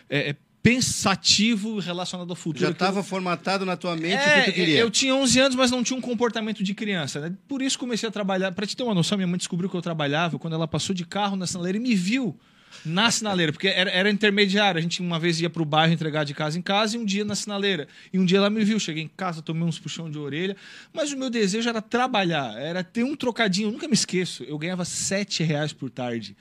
é, 0.08 0.30
é, 0.30 0.36
pensativo 0.66 1.78
relacionado 1.78 2.28
ao 2.28 2.34
futuro. 2.34 2.64
Já 2.64 2.72
estava 2.72 2.98
eu... 2.98 3.04
formatado 3.04 3.64
na 3.64 3.76
tua 3.76 3.94
mente 3.94 4.16
é, 4.16 4.40
o 4.40 4.44
que 4.44 4.50
tu 4.50 4.54
queria. 4.54 4.78
Eu 4.80 4.90
tinha 4.90 5.14
11 5.14 5.38
anos, 5.38 5.54
mas 5.54 5.70
não 5.70 5.80
tinha 5.80 5.96
um 5.96 6.00
comportamento 6.00 6.60
de 6.64 6.74
criança. 6.74 7.20
Né? 7.20 7.32
Por 7.46 7.62
isso 7.62 7.78
comecei 7.78 8.08
a 8.08 8.10
trabalhar. 8.10 8.50
Para 8.50 8.66
te 8.66 8.76
ter 8.76 8.82
uma 8.82 8.92
noção, 8.92 9.16
minha 9.16 9.28
mãe 9.28 9.38
descobriu 9.38 9.70
que 9.70 9.76
eu 9.76 9.80
trabalhava 9.80 10.40
quando 10.40 10.54
ela 10.54 10.66
passou 10.66 10.92
de 10.92 11.06
carro 11.06 11.36
na 11.36 11.46
sinaleira 11.46 11.78
e 11.78 11.80
me 11.80 11.94
viu 11.94 12.36
na 12.84 13.08
sinaleira, 13.12 13.52
porque 13.52 13.68
era, 13.68 13.88
era 13.92 14.10
intermediário. 14.10 14.80
A 14.80 14.82
gente 14.82 15.00
uma 15.00 15.20
vez 15.20 15.40
ia 15.40 15.48
para 15.48 15.62
o 15.62 15.64
bairro 15.64 15.92
entregar 15.92 16.24
de 16.24 16.34
casa 16.34 16.58
em 16.58 16.62
casa 16.62 16.96
e 16.96 16.98
um 16.98 17.04
dia 17.04 17.24
na 17.24 17.36
sinaleira. 17.36 17.86
E 18.12 18.18
um 18.18 18.24
dia 18.24 18.38
ela 18.38 18.50
me 18.50 18.64
viu. 18.64 18.80
Cheguei 18.80 19.04
em 19.04 19.08
casa, 19.16 19.40
tomei 19.42 19.62
uns 19.62 19.78
puxão 19.78 20.10
de 20.10 20.18
orelha. 20.18 20.56
Mas 20.92 21.12
o 21.12 21.16
meu 21.16 21.30
desejo 21.30 21.68
era 21.68 21.80
trabalhar, 21.80 22.60
era 22.60 22.82
ter 22.82 23.04
um 23.04 23.14
trocadinho. 23.14 23.68
Eu 23.68 23.72
nunca 23.72 23.86
me 23.86 23.94
esqueço. 23.94 24.42
Eu 24.42 24.58
ganhava 24.58 24.84
7 24.84 25.44
reais 25.44 25.72
por 25.72 25.90
tarde. 25.90 26.36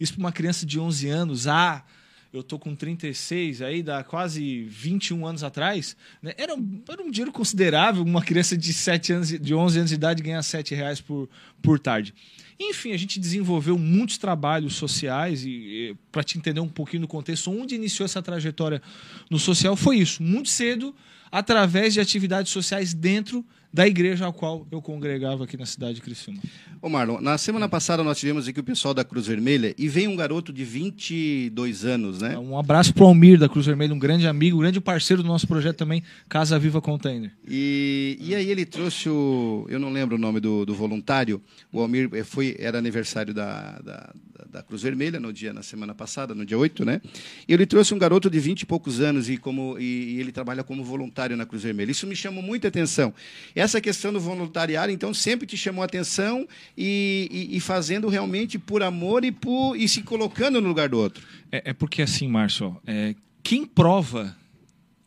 Isso 0.00 0.14
para 0.14 0.20
uma 0.20 0.32
criança 0.32 0.66
de 0.66 0.80
11 0.80 1.08
anos. 1.08 1.46
Ah 1.46 1.84
eu 2.32 2.42
tô 2.44 2.58
com 2.58 2.76
36, 2.76 3.60
aí 3.60 3.82
dá 3.82 4.04
quase 4.04 4.62
21 4.64 5.26
anos 5.26 5.42
atrás, 5.42 5.96
né? 6.22 6.32
era, 6.36 6.52
era 6.88 7.02
um 7.02 7.10
dinheiro 7.10 7.32
considerável 7.32 8.02
uma 8.04 8.22
criança 8.22 8.56
de 8.56 8.72
7 8.72 9.12
anos, 9.12 9.28
de 9.28 9.54
11 9.54 9.78
anos 9.78 9.90
de 9.90 9.96
idade 9.96 10.22
ganhar 10.22 10.42
7 10.42 10.74
reais 10.74 11.00
por, 11.00 11.28
por 11.60 11.80
tarde. 11.80 12.14
Enfim, 12.58 12.92
a 12.92 12.96
gente 12.96 13.18
desenvolveu 13.18 13.76
muitos 13.76 14.16
trabalhos 14.16 14.74
sociais 14.74 15.44
e, 15.44 15.48
e 15.48 15.96
para 16.12 16.22
te 16.22 16.38
entender 16.38 16.60
um 16.60 16.68
pouquinho 16.68 17.02
do 17.02 17.08
contexto, 17.08 17.50
onde 17.50 17.74
iniciou 17.74 18.04
essa 18.04 18.22
trajetória 18.22 18.80
no 19.28 19.38
social 19.38 19.74
foi 19.74 19.96
isso, 19.96 20.22
muito 20.22 20.48
cedo, 20.50 20.94
através 21.32 21.94
de 21.94 22.00
atividades 22.00 22.52
sociais 22.52 22.94
dentro 22.94 23.44
da 23.72 23.86
igreja 23.86 24.26
a 24.26 24.32
qual 24.32 24.66
eu 24.70 24.82
congregava 24.82 25.44
aqui 25.44 25.56
na 25.56 25.64
cidade 25.64 25.94
de 25.94 26.00
Criciúma. 26.00 26.40
Ô 26.82 26.88
Marlon, 26.88 27.20
na 27.20 27.38
semana 27.38 27.68
passada 27.68 28.02
nós 28.02 28.18
tivemos 28.18 28.48
aqui 28.48 28.58
o 28.58 28.64
pessoal 28.64 28.92
da 28.92 29.04
Cruz 29.04 29.26
Vermelha 29.26 29.74
e 29.78 29.88
veio 29.88 30.10
um 30.10 30.16
garoto 30.16 30.52
de 30.52 30.64
22 30.64 31.84
anos, 31.84 32.20
né? 32.20 32.36
Um 32.38 32.58
abraço 32.58 32.92
para 32.92 33.04
o 33.04 33.06
Almir 33.06 33.38
da 33.38 33.48
Cruz 33.48 33.66
Vermelha, 33.66 33.94
um 33.94 33.98
grande 33.98 34.26
amigo, 34.26 34.56
um 34.56 34.60
grande 34.60 34.80
parceiro 34.80 35.22
do 35.22 35.28
nosso 35.28 35.46
projeto 35.46 35.76
também, 35.76 36.02
Casa 36.28 36.58
Viva 36.58 36.80
Container. 36.80 37.30
E, 37.46 38.18
e 38.20 38.34
aí 38.34 38.50
ele 38.50 38.64
trouxe 38.64 39.08
o. 39.08 39.66
Eu 39.68 39.78
não 39.78 39.92
lembro 39.92 40.16
o 40.16 40.18
nome 40.18 40.40
do, 40.40 40.64
do 40.64 40.74
voluntário. 40.74 41.40
O 41.72 41.80
Almir 41.80 42.08
eh, 42.12 42.24
foi, 42.24 42.56
era 42.58 42.78
aniversário 42.78 43.32
da, 43.32 43.78
da, 43.80 44.14
da 44.50 44.62
Cruz 44.62 44.82
Vermelha 44.82 45.20
no 45.20 45.32
dia, 45.32 45.52
na 45.52 45.62
semana 45.62 45.94
passada, 45.94 46.34
no 46.34 46.44
dia 46.44 46.58
8, 46.58 46.84
né? 46.84 47.00
E 47.46 47.52
ele 47.52 47.66
trouxe 47.66 47.94
um 47.94 47.98
garoto 47.98 48.28
de 48.28 48.40
20 48.40 48.62
e 48.62 48.66
poucos 48.66 49.00
anos 49.00 49.28
e, 49.28 49.36
como, 49.36 49.78
e, 49.78 50.14
e 50.14 50.20
ele 50.20 50.32
trabalha 50.32 50.64
como 50.64 50.82
voluntário 50.82 51.36
na 51.36 51.46
Cruz 51.46 51.62
Vermelha. 51.62 51.90
Isso 51.90 52.06
me 52.06 52.16
chamou 52.16 52.42
muita 52.42 52.68
atenção. 52.68 53.12
Essa 53.60 53.78
questão 53.78 54.10
do 54.10 54.18
voluntariado, 54.18 54.90
então, 54.90 55.12
sempre 55.12 55.46
te 55.46 55.54
chamou 55.54 55.82
a 55.82 55.84
atenção 55.84 56.48
e, 56.74 57.28
e, 57.30 57.56
e 57.58 57.60
fazendo 57.60 58.08
realmente 58.08 58.58
por 58.58 58.82
amor 58.82 59.22
e, 59.22 59.30
por, 59.30 59.76
e 59.76 59.86
se 59.86 60.02
colocando 60.02 60.62
no 60.62 60.68
lugar 60.68 60.88
do 60.88 60.98
outro. 60.98 61.22
É, 61.52 61.70
é 61.70 61.72
porque 61.74 62.00
assim, 62.00 62.26
Márcio, 62.26 62.80
é, 62.86 63.14
quem 63.42 63.66
prova 63.66 64.34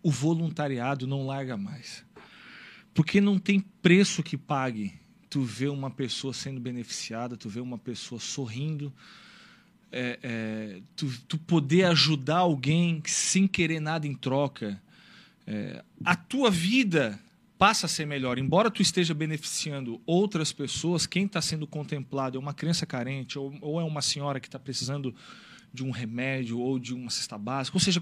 o 0.04 0.12
voluntariado 0.12 1.08
não 1.08 1.26
larga 1.26 1.58
mais. 1.58 2.06
Porque 2.94 3.20
não 3.20 3.40
tem 3.40 3.60
preço 3.82 4.22
que 4.22 4.38
pague 4.38 4.94
tu 5.32 5.42
ver 5.42 5.70
uma 5.70 5.90
pessoa 5.90 6.32
sendo 6.32 6.60
beneficiada, 6.60 7.36
tu 7.36 7.50
ver 7.50 7.62
uma 7.62 7.80
pessoa 7.80 8.22
sorrindo, 8.22 8.94
é, 9.92 10.20
é, 10.22 10.82
tu, 10.96 11.12
tu, 11.28 11.40
poder 11.40 11.86
ajudar 11.86 12.38
alguém 12.38 13.02
sem 13.08 13.48
querer 13.48 13.80
nada 13.80 14.06
em 14.06 14.14
troca. 14.14 14.80
É, 15.48 15.84
a 16.06 16.16
tua 16.16 16.52
vida 16.52 17.20
passa 17.64 17.86
a 17.86 17.90
ser 17.90 18.06
melhor. 18.06 18.38
Embora 18.38 18.70
tu 18.70 18.82
esteja 18.82 19.14
beneficiando 19.14 20.02
outras 20.06 20.52
pessoas, 20.52 21.06
quem 21.08 21.26
está 21.26 21.42
sendo 21.42 21.66
contemplado 21.66 22.36
é 22.36 22.40
uma 22.40 22.54
criança 22.54 22.86
carente 22.86 23.40
ou, 23.40 23.58
ou 23.62 23.80
é 23.80 23.84
uma 23.86 24.02
senhora 24.02 24.38
que 24.38 24.50
está 24.50 24.60
precisando 24.60 25.16
de 25.74 25.84
um 25.84 25.90
remédio 25.90 26.60
ou 26.60 26.78
de 26.78 26.94
uma 26.94 27.10
cesta 27.10 27.36
básica. 27.36 27.76
Ou 27.76 27.82
seja, 27.82 28.00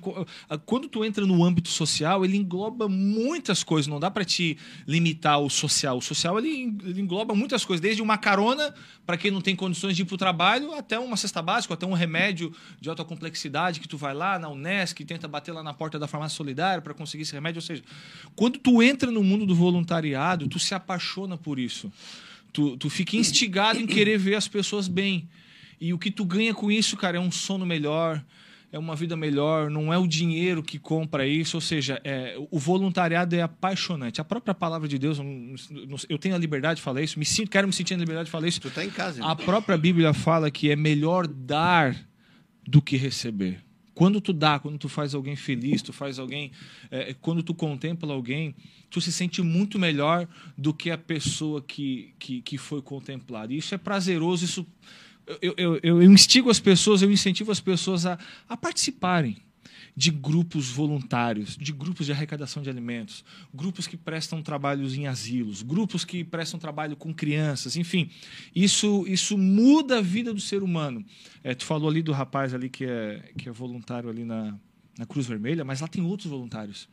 quando 0.66 0.90
tu 0.90 1.06
entra 1.06 1.26
no 1.26 1.42
âmbito 1.42 1.70
social, 1.70 2.26
ele 2.26 2.36
engloba 2.36 2.90
muitas 2.90 3.64
coisas. 3.64 3.88
Não 3.88 3.98
dá 4.00 4.12
para 4.12 4.26
te 4.26 4.58
limitar 4.86 5.40
o 5.40 5.50
social. 5.50 5.98
O 5.98 6.02
social 6.02 6.38
ele, 6.38 6.64
engloba 7.00 7.34
muitas 7.34 7.64
coisas, 7.64 7.80
desde 7.80 8.02
uma 8.02 8.18
carona 8.18 8.76
para 9.06 9.18
quem 9.18 9.32
não 9.32 9.40
tem 9.40 9.56
condições 9.56 9.96
de 9.96 10.02
ir 10.02 10.06
para 10.06 10.16
o 10.16 10.18
trabalho, 10.18 10.74
até 10.74 11.00
uma 11.00 11.16
cesta 11.16 11.42
básica, 11.42 11.74
até 11.74 11.86
um 11.86 11.94
remédio 11.94 12.54
de 12.80 12.90
alta 12.90 13.06
complexidade 13.06 13.80
que 13.80 13.88
tu 13.88 13.98
vai 13.98 14.14
lá 14.14 14.38
na 14.38 14.50
Unesc 14.50 15.02
e 15.02 15.06
tenta 15.06 15.26
bater 15.28 15.54
lá 15.54 15.64
na 15.64 15.74
porta 15.74 15.98
da 15.98 16.08
farmácia 16.08 16.36
solidária 16.36 16.82
para 16.82 16.94
conseguir 16.94 17.24
esse 17.24 17.34
remédio. 17.34 17.60
Ou 17.60 17.66
seja, 17.66 17.84
quando 18.36 18.60
tu 18.60 18.84
entra 18.84 19.10
no 19.10 19.24
mundo 19.24 19.46
do 19.46 19.56
voluntariado, 19.56 20.50
tu 20.50 20.60
se 20.60 20.76
apaixona 20.76 21.38
por 21.38 21.58
isso. 21.58 21.90
Tu, 22.52 22.76
tu 22.76 22.90
fica 22.90 23.16
instigado 23.16 23.80
em 23.80 23.88
querer 23.88 24.18
ver 24.18 24.36
as 24.36 24.50
pessoas 24.50 24.90
bem. 24.90 25.30
E 25.82 25.94
o 25.94 25.98
que 25.98 26.12
tu 26.12 26.24
ganha 26.24 26.54
com 26.54 26.72
isso, 26.72 26.96
cara, 26.96 27.18
é 27.18 27.20
um 27.20 27.32
sono 27.32 27.66
melhor, 27.66 28.24
é 28.72 28.78
uma 28.78 28.96
vida 28.96 29.18
melhor, 29.18 29.68
não 29.72 29.92
é 29.92 29.98
o 29.98 30.06
dinheiro 30.06 30.62
que 30.62 30.78
compra 30.78 31.28
isso, 31.28 31.58
ou 31.58 31.62
seja, 31.62 32.00
é, 32.04 32.38
o 32.52 32.60
voluntariado 32.60 33.36
é 33.36 33.42
apaixonante. 33.42 34.22
A 34.22 34.24
própria 34.24 34.54
palavra 34.54 34.88
de 34.88 35.00
Deus, 35.00 35.18
eu 36.08 36.20
tenho 36.20 36.36
a 36.36 36.38
liberdade 36.38 36.76
de 36.78 36.84
falar 36.84 37.02
isso, 37.02 37.18
me 37.18 37.26
sinto, 37.26 37.50
quero 37.50 37.68
me 37.68 37.74
sentir 37.74 37.96
na 37.96 38.02
liberdade 38.02 38.26
de 38.26 38.32
falar 38.32 38.48
isso. 38.48 38.62
Tu 38.62 38.70
tá 38.70 38.86
em 38.86 38.92
casa. 38.92 39.26
A 39.26 39.36
própria 39.36 39.76
Bíblia 39.76 40.14
fala 40.14 40.52
que 40.52 40.70
é 40.70 40.76
melhor 40.76 41.28
dar 41.28 41.98
do 42.66 42.80
que 42.80 42.96
receber. 42.96 43.60
Quando 43.94 44.22
tu 44.22 44.32
dá, 44.32 44.60
quando 44.60 44.78
tu 44.78 44.88
faz 44.88 45.14
alguém 45.14 45.36
feliz, 45.36 45.82
tu 45.82 45.92
faz 45.92 46.18
alguém, 46.18 46.52
é, 46.90 47.14
quando 47.20 47.44
tu 47.44 47.54
contempla 47.54 48.14
alguém, 48.14 48.56
tu 48.90 49.02
se 49.02 49.12
sente 49.12 49.42
muito 49.42 49.78
melhor 49.78 50.28
do 50.58 50.74
que 50.74 50.92
a 50.92 50.98
pessoa 50.98 51.62
que, 51.62 52.14
que, 52.18 52.42
que 52.42 52.58
foi 52.58 52.82
contemplada. 52.82 53.54
Isso 53.54 53.76
é 53.76 53.78
prazeroso, 53.78 54.46
isso 54.46 54.66
eu, 55.42 55.54
eu, 55.58 55.80
eu 55.84 56.04
instigo 56.04 56.50
as 56.50 56.60
pessoas, 56.60 57.02
eu 57.02 57.12
incentivo 57.12 57.52
as 57.52 57.60
pessoas 57.60 58.06
a, 58.06 58.18
a 58.48 58.58
participarem 58.58 59.38
de 59.96 60.10
grupos 60.10 60.70
voluntários, 60.70 61.58
de 61.58 61.72
grupos 61.72 62.06
de 62.06 62.12
arrecadação 62.12 62.64
de 62.64 62.70
alimentos, 62.70 63.24
grupos 63.54 63.88
que 63.88 63.98
prestam 63.98 64.42
trabalhos 64.42 64.96
em 64.96 65.08
asilos, 65.08 65.62
grupos 65.62 66.06
que 66.06 66.24
prestam 66.24 66.60
trabalho 66.60 66.96
com 66.96 67.14
crianças, 67.14 67.76
enfim, 67.76 68.10
isso 68.56 69.06
isso 69.08 69.38
muda 69.38 69.98
a 69.98 70.02
vida 70.02 70.34
do 70.34 70.40
ser 70.40 70.64
humano. 70.64 71.06
É, 71.44 71.54
tu 71.54 71.66
falou 71.66 71.90
ali 71.90 72.02
do 72.02 72.12
rapaz 72.12 72.54
ali 72.54 72.70
que 72.70 72.86
é 72.86 73.32
que 73.38 73.50
é 73.50 73.52
voluntário 73.52 74.10
ali 74.10 74.24
na, 74.24 74.58
na 74.98 75.06
Cruz 75.06 75.28
Vermelha, 75.28 75.64
mas 75.66 75.82
lá 75.82 75.88
tem 75.88 76.04
outros 76.04 76.30
voluntários. 76.30 76.88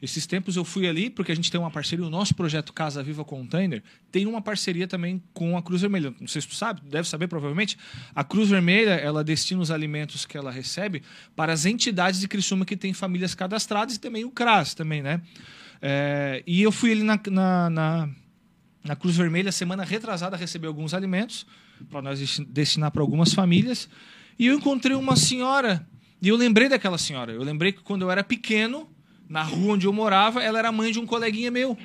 Esses 0.00 0.26
tempos 0.26 0.56
eu 0.56 0.64
fui 0.64 0.86
ali 0.86 1.10
porque 1.10 1.32
a 1.32 1.34
gente 1.34 1.50
tem 1.50 1.60
uma 1.60 1.70
parceria, 1.70 2.04
o 2.04 2.10
nosso 2.10 2.34
projeto 2.34 2.72
Casa 2.72 3.02
Viva 3.02 3.24
Container 3.24 3.82
tem 4.12 4.26
uma 4.26 4.40
parceria 4.40 4.86
também 4.86 5.20
com 5.34 5.56
a 5.56 5.62
Cruz 5.62 5.80
Vermelha. 5.80 6.14
Não 6.20 6.28
sei 6.28 6.40
se 6.40 6.48
tu 6.48 6.54
sabe, 6.54 6.80
deve 6.88 7.08
saber 7.08 7.26
provavelmente. 7.26 7.76
A 8.14 8.22
Cruz 8.22 8.48
Vermelha, 8.48 8.90
ela 8.90 9.24
destina 9.24 9.60
os 9.60 9.70
alimentos 9.70 10.24
que 10.24 10.36
ela 10.36 10.52
recebe 10.52 11.02
para 11.34 11.52
as 11.52 11.66
entidades 11.66 12.20
de 12.20 12.28
Criciúma 12.28 12.64
que 12.64 12.76
têm 12.76 12.92
famílias 12.92 13.34
cadastradas 13.34 13.96
e 13.96 14.00
também 14.00 14.24
o 14.24 14.30
CRAS 14.30 14.74
também, 14.74 15.02
né? 15.02 15.20
É, 15.82 16.42
e 16.46 16.62
eu 16.62 16.70
fui 16.70 16.92
ali 16.92 17.02
na, 17.02 17.20
na, 17.30 17.70
na, 17.70 18.08
na 18.84 18.96
Cruz 18.96 19.16
Vermelha 19.16 19.50
semana 19.50 19.84
retrasada 19.84 20.36
receber 20.36 20.68
alguns 20.68 20.94
alimentos 20.94 21.44
para 21.90 22.02
nós 22.02 22.40
destinar 22.48 22.90
para 22.92 23.02
algumas 23.02 23.32
famílias. 23.32 23.88
E 24.38 24.46
eu 24.46 24.56
encontrei 24.56 24.96
uma 24.96 25.16
senhora 25.16 25.84
e 26.22 26.28
eu 26.28 26.36
lembrei 26.36 26.68
daquela 26.68 26.98
senhora. 26.98 27.32
Eu 27.32 27.42
lembrei 27.42 27.72
que 27.72 27.80
quando 27.80 28.02
eu 28.02 28.10
era 28.10 28.22
pequeno, 28.22 28.88
na 29.28 29.42
rua 29.42 29.74
onde 29.74 29.86
eu 29.86 29.92
morava, 29.92 30.42
ela 30.42 30.58
era 30.58 30.72
mãe 30.72 30.90
de 30.90 30.98
um 30.98 31.06
coleguinha 31.06 31.50
meu. 31.50 31.76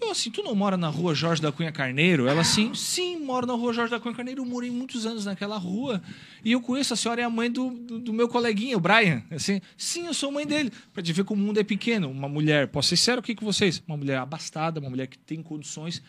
Eu 0.00 0.10
assim, 0.10 0.30
tu 0.30 0.42
não 0.42 0.54
mora 0.54 0.76
na 0.76 0.88
rua 0.88 1.14
Jorge 1.14 1.40
da 1.40 1.50
Cunha 1.50 1.72
Carneiro? 1.72 2.28
Ela 2.28 2.42
assim, 2.42 2.74
sim, 2.74 3.18
moro 3.18 3.46
na 3.46 3.54
rua 3.54 3.72
Jorge 3.72 3.90
da 3.90 3.98
Cunha 3.98 4.14
Carneiro. 4.14 4.42
Eu 4.42 4.46
morei 4.46 4.70
muitos 4.70 5.06
anos 5.06 5.24
naquela 5.24 5.56
rua. 5.56 6.02
E 6.44 6.52
eu 6.52 6.60
conheço, 6.60 6.92
a 6.92 6.96
senhora 6.96 7.22
é 7.22 7.24
a 7.24 7.30
mãe 7.30 7.50
do, 7.50 7.70
do, 7.70 7.98
do 7.98 8.12
meu 8.12 8.28
coleguinha, 8.28 8.76
o 8.76 8.80
Brian. 8.80 9.22
Assim, 9.30 9.60
sim, 9.76 10.06
eu 10.06 10.12
sou 10.12 10.30
mãe 10.30 10.46
dele. 10.46 10.70
Para 10.92 11.02
te 11.02 11.12
ver 11.14 11.24
como 11.24 11.42
o 11.42 11.46
mundo 11.46 11.58
é 11.58 11.64
pequeno. 11.64 12.10
Uma 12.10 12.28
mulher, 12.28 12.68
posso 12.68 12.90
ser 12.90 12.96
sério 12.98 13.20
aqui 13.20 13.34
com 13.34 13.44
vocês? 13.44 13.82
Uma 13.86 13.96
mulher 13.96 14.18
abastada, 14.18 14.80
uma 14.80 14.90
mulher 14.90 15.06
que 15.06 15.16
tem 15.16 15.42
condições. 15.42 16.02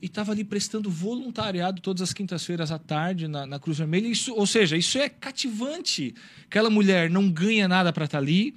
E 0.00 0.06
estava 0.06 0.30
ali 0.30 0.44
prestando 0.44 0.88
voluntariado 0.88 1.82
todas 1.82 2.02
as 2.02 2.12
quintas-feiras 2.12 2.70
à 2.70 2.78
tarde 2.78 3.26
na, 3.26 3.46
na 3.46 3.58
Cruz 3.58 3.78
Vermelha. 3.78 4.06
Isso, 4.06 4.32
ou 4.32 4.46
seja, 4.46 4.76
isso 4.76 4.96
é 4.96 5.08
cativante. 5.08 6.14
Aquela 6.46 6.70
mulher 6.70 7.10
não 7.10 7.28
ganha 7.28 7.66
nada 7.66 7.92
para 7.92 8.04
estar 8.04 8.18
tá 8.18 8.22
ali 8.22 8.54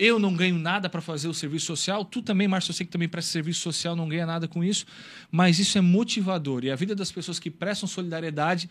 eu 0.00 0.18
não 0.18 0.34
ganho 0.34 0.58
nada 0.58 0.88
para 0.88 1.02
fazer 1.02 1.28
o 1.28 1.34
serviço 1.34 1.66
social, 1.66 2.06
tu 2.06 2.22
também, 2.22 2.48
Márcio, 2.48 2.70
eu 2.70 2.74
sei 2.74 2.86
que 2.86 2.92
também 2.92 3.06
presta 3.06 3.30
serviço 3.30 3.60
social, 3.60 3.94
não 3.94 4.08
ganha 4.08 4.24
nada 4.24 4.48
com 4.48 4.64
isso, 4.64 4.86
mas 5.30 5.58
isso 5.58 5.76
é 5.76 5.80
motivador. 5.82 6.64
E 6.64 6.70
a 6.70 6.74
vida 6.74 6.94
das 6.94 7.12
pessoas 7.12 7.38
que 7.38 7.50
prestam 7.50 7.86
solidariedade 7.86 8.70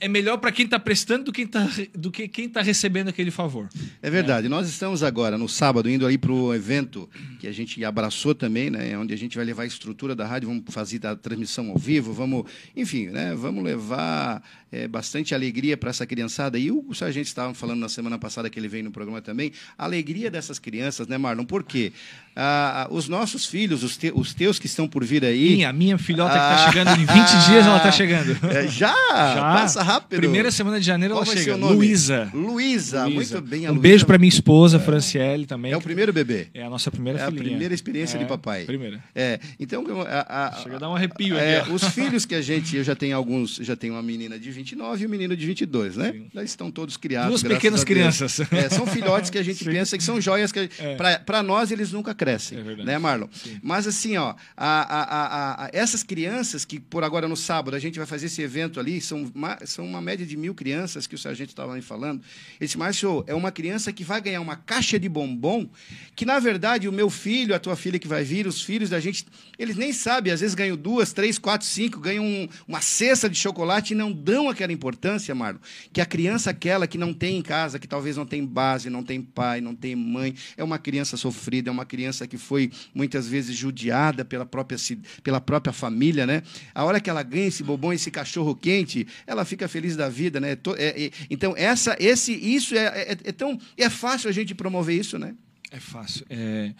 é 0.00 0.08
melhor 0.08 0.38
para 0.38 0.52
quem 0.52 0.64
está 0.64 0.78
prestando 0.78 1.24
do, 1.24 1.32
quem 1.32 1.46
tá, 1.46 1.68
do 1.94 2.10
que 2.10 2.28
quem 2.28 2.46
está 2.46 2.60
recebendo 2.60 3.08
aquele 3.08 3.30
favor. 3.30 3.68
É 4.02 4.10
verdade. 4.10 4.46
É. 4.46 4.50
Nós 4.50 4.68
estamos 4.68 5.02
agora, 5.02 5.38
no 5.38 5.48
sábado, 5.48 5.88
indo 5.88 6.06
ali 6.06 6.18
para 6.18 6.32
o 6.32 6.54
evento 6.54 7.08
que 7.38 7.46
a 7.46 7.52
gente 7.52 7.82
abraçou 7.84 8.34
também, 8.34 8.70
né, 8.70 8.96
onde 8.98 9.14
a 9.14 9.16
gente 9.16 9.36
vai 9.36 9.44
levar 9.44 9.62
a 9.62 9.66
estrutura 9.66 10.14
da 10.14 10.26
rádio, 10.26 10.48
vamos 10.48 10.64
fazer 10.68 11.04
a 11.06 11.16
transmissão 11.16 11.70
ao 11.70 11.78
vivo, 11.78 12.12
vamos, 12.12 12.44
enfim, 12.76 13.06
né, 13.06 13.34
vamos 13.34 13.62
levar 13.62 14.42
é, 14.70 14.88
bastante 14.88 15.34
alegria 15.34 15.76
para 15.76 15.90
essa 15.90 16.06
criançada. 16.06 16.58
E 16.58 16.70
o 16.70 16.92
Sargento 16.94 17.26
estava 17.26 17.54
falando 17.54 17.80
na 17.80 17.88
semana 17.88 18.18
passada 18.18 18.50
que 18.50 18.58
ele 18.58 18.68
veio 18.68 18.84
no 18.84 18.90
programa 18.90 19.22
também, 19.22 19.52
a 19.78 19.84
alegria 19.84 20.30
dessas 20.30 20.58
crianças, 20.58 21.06
né, 21.06 21.16
Marlon? 21.16 21.44
Por 21.44 21.62
quê? 21.62 21.92
Ah, 22.36 22.88
os 22.90 23.08
nossos 23.08 23.46
filhos, 23.46 23.84
os, 23.84 23.96
te, 23.96 24.12
os 24.14 24.34
teus 24.34 24.58
que 24.58 24.66
estão 24.66 24.88
por 24.88 25.04
vir 25.04 25.24
aí. 25.24 25.54
Minha, 25.54 25.72
minha 25.72 25.98
filhota 25.98 26.34
ah, 26.34 26.38
que 26.38 26.54
está 26.54 26.72
chegando 26.72 27.00
em 27.00 27.06
20 27.06 27.06
dias, 27.46 27.66
ela 27.66 27.76
está 27.76 27.92
chegando. 27.92 28.36
É, 28.50 28.66
já? 28.66 28.92
já? 28.92 29.54
Passa 29.54 29.82
rápido. 29.82 30.18
Primeira 30.18 30.50
semana 30.50 30.80
de 30.80 30.86
janeiro 30.86 31.14
Qual 31.14 31.24
ela 31.24 31.36
chega. 31.36 31.54
Luísa. 31.54 32.30
Luísa, 32.34 33.08
muito 33.08 33.40
bem. 33.40 33.66
A 33.66 33.72
um 33.72 33.78
beijo 33.78 34.04
para 34.04 34.18
minha 34.18 34.28
esposa, 34.28 34.78
é. 34.78 34.80
Franciele, 34.80 35.46
também. 35.46 35.72
É 35.72 35.76
o 35.76 35.80
primeiro 35.80 36.12
bebê. 36.12 36.48
É 36.52 36.64
a 36.64 36.70
nossa 36.70 36.90
primeira 36.90 37.20
é 37.20 37.24
filhinha. 37.26 37.42
É 37.42 37.44
a 37.44 37.48
primeira 37.50 37.74
experiência 37.74 38.16
é, 38.16 38.20
de 38.20 38.26
papai. 38.26 38.64
Primeira. 38.64 39.02
É, 39.14 39.38
então... 39.60 39.84
A, 40.02 40.48
a, 40.48 40.62
chega 40.62 40.76
a 40.76 40.78
dar 40.80 40.90
um 40.90 40.96
arrepio 40.96 41.38
é, 41.38 41.58
aqui. 41.58 41.70
Os 41.70 41.84
filhos 41.84 42.24
que 42.24 42.34
a 42.34 42.42
gente... 42.42 42.76
Eu 42.76 42.82
já 42.82 42.96
tenho 42.96 43.16
alguns... 43.16 43.56
Já 43.56 43.76
tenho 43.76 43.94
uma 43.94 44.02
menina 44.02 44.38
de 44.38 44.50
29 44.50 45.04
e 45.04 45.06
um 45.06 45.10
menino 45.10 45.36
de 45.36 45.46
22, 45.46 45.96
né? 45.96 46.12
Sim. 46.12 46.26
Eles 46.34 46.50
estão 46.50 46.70
todos 46.70 46.96
criados. 46.96 47.28
Duas 47.28 47.42
pequenas 47.42 47.84
crianças. 47.84 48.40
É, 48.50 48.68
são 48.68 48.86
filhotes 48.86 49.30
que 49.30 49.38
a 49.38 49.42
gente 49.42 49.62
Sim. 49.64 49.70
pensa 49.70 49.96
que 49.96 50.02
são 50.02 50.20
joias 50.20 50.50
que... 50.50 50.68
É. 50.78 50.96
Para 51.24 51.42
nós, 51.42 51.70
eles 51.70 51.92
nunca 51.92 52.12
crescem. 52.12 52.23
É 52.54 52.62
verdade. 52.62 52.86
Né, 52.86 52.98
Marlon? 52.98 53.28
Sim. 53.32 53.58
Mas 53.62 53.86
assim, 53.86 54.16
ó, 54.16 54.34
a, 54.56 54.66
a, 54.66 55.64
a, 55.64 55.70
essas 55.72 56.02
crianças 56.02 56.64
que 56.64 56.78
por 56.80 57.04
agora 57.04 57.28
no 57.28 57.36
sábado 57.36 57.74
a 57.74 57.78
gente 57.78 57.98
vai 57.98 58.06
fazer 58.06 58.26
esse 58.26 58.42
evento 58.42 58.78
ali, 58.80 59.00
são, 59.00 59.30
são 59.64 59.84
uma 59.84 60.00
média 60.00 60.26
de 60.26 60.36
mil 60.36 60.54
crianças 60.54 61.06
que 61.06 61.14
o 61.14 61.18
sargento 61.18 61.50
estava 61.50 61.74
me 61.74 61.82
falando. 61.82 62.22
Ele 62.60 62.66
disse, 62.66 62.78
Márcio, 62.78 63.24
é 63.26 63.34
uma 63.34 63.50
criança 63.50 63.92
que 63.92 64.04
vai 64.04 64.20
ganhar 64.20 64.40
uma 64.40 64.56
caixa 64.56 64.98
de 64.98 65.08
bombom, 65.08 65.68
que 66.14 66.24
na 66.24 66.38
verdade 66.38 66.88
o 66.88 66.92
meu 66.92 67.10
filho, 67.10 67.54
a 67.54 67.58
tua 67.58 67.76
filha 67.76 67.98
que 67.98 68.08
vai 68.08 68.24
vir, 68.24 68.46
os 68.46 68.62
filhos 68.62 68.90
da 68.90 69.00
gente, 69.00 69.26
eles 69.58 69.76
nem 69.76 69.92
sabem, 69.92 70.32
às 70.32 70.40
vezes 70.40 70.54
ganham 70.54 70.76
duas, 70.76 71.12
três, 71.12 71.38
quatro, 71.38 71.66
cinco, 71.66 71.98
ganham 72.00 72.24
um, 72.24 72.48
uma 72.66 72.80
cesta 72.80 73.28
de 73.28 73.36
chocolate 73.36 73.92
e 73.92 73.96
não 73.96 74.12
dão 74.12 74.48
aquela 74.48 74.72
importância, 74.72 75.34
Marlon, 75.34 75.58
que 75.92 76.00
a 76.00 76.06
criança 76.06 76.50
aquela 76.50 76.86
que 76.86 76.98
não 76.98 77.12
tem 77.12 77.38
em 77.38 77.42
casa, 77.42 77.78
que 77.78 77.88
talvez 77.88 78.16
não 78.16 78.26
tem 78.26 78.44
base, 78.44 78.88
não 78.88 79.02
tem 79.02 79.20
pai, 79.20 79.60
não 79.60 79.74
tem 79.74 79.96
mãe, 79.96 80.34
é 80.56 80.62
uma 80.62 80.78
criança 80.78 81.16
sofrida, 81.16 81.70
é 81.70 81.72
uma 81.72 81.84
criança 81.84 82.13
que 82.26 82.38
foi 82.38 82.70
muitas 82.94 83.28
vezes 83.28 83.56
judiada 83.56 84.24
pela 84.24 84.46
própria, 84.46 84.78
pela 85.22 85.40
própria 85.40 85.72
família, 85.72 86.26
né? 86.26 86.42
A 86.74 86.84
hora 86.84 87.00
que 87.00 87.10
ela 87.10 87.22
ganha 87.22 87.46
esse 87.46 87.62
bombom, 87.62 87.92
esse 87.92 88.10
cachorro 88.10 88.54
quente, 88.54 89.06
ela 89.26 89.44
fica 89.44 89.66
feliz 89.66 89.96
da 89.96 90.08
vida, 90.08 90.38
né? 90.40 90.52
É, 90.78 91.04
é, 91.06 91.10
então 91.28 91.54
essa, 91.56 91.96
esse, 91.98 92.32
isso 92.32 92.74
é, 92.74 92.84
é, 92.84 93.10
é, 93.24 93.32
tão 93.32 93.58
é 93.76 93.90
fácil 93.90 94.30
a 94.30 94.32
gente 94.32 94.54
promover 94.54 94.98
isso, 94.98 95.18
né? 95.18 95.34
É 95.70 95.80
fácil. 95.80 96.24
É, 96.30 96.72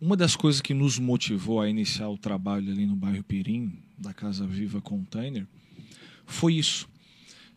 uma 0.00 0.16
das 0.16 0.36
coisas 0.36 0.60
que 0.60 0.72
nos 0.72 0.98
motivou 0.98 1.60
a 1.60 1.68
iniciar 1.68 2.08
o 2.08 2.18
trabalho 2.18 2.70
ali 2.70 2.86
no 2.86 2.94
bairro 2.94 3.24
Pirim, 3.24 3.72
da 3.98 4.12
Casa 4.12 4.46
Viva 4.46 4.80
Container, 4.80 5.46
foi 6.26 6.54
isso. 6.54 6.88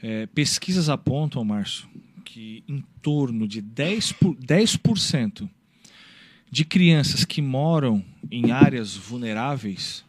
É, 0.01 0.25
pesquisas 0.27 0.87
apontam, 0.87 1.43
Márcio, 1.43 1.87
que 2.23 2.63
em 2.67 2.83
torno 3.01 3.47
de 3.47 3.61
10%, 3.61 4.13
por, 4.13 4.35
10 4.35 4.77
de 6.51 6.65
crianças 6.65 7.23
que 7.23 7.41
moram 7.41 8.03
em 8.31 8.51
áreas 8.51 8.95
vulneráveis, 8.95 10.03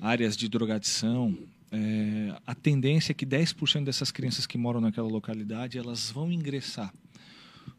áreas 0.00 0.36
de 0.36 0.48
drogadição, 0.48 1.36
é, 1.72 2.36
a 2.46 2.54
tendência 2.54 3.12
é 3.12 3.14
que 3.14 3.26
10% 3.26 3.84
dessas 3.84 4.10
crianças 4.10 4.46
que 4.46 4.58
moram 4.58 4.80
naquela 4.80 5.08
localidade 5.08 5.78
elas 5.78 6.10
vão 6.10 6.32
ingressar 6.32 6.92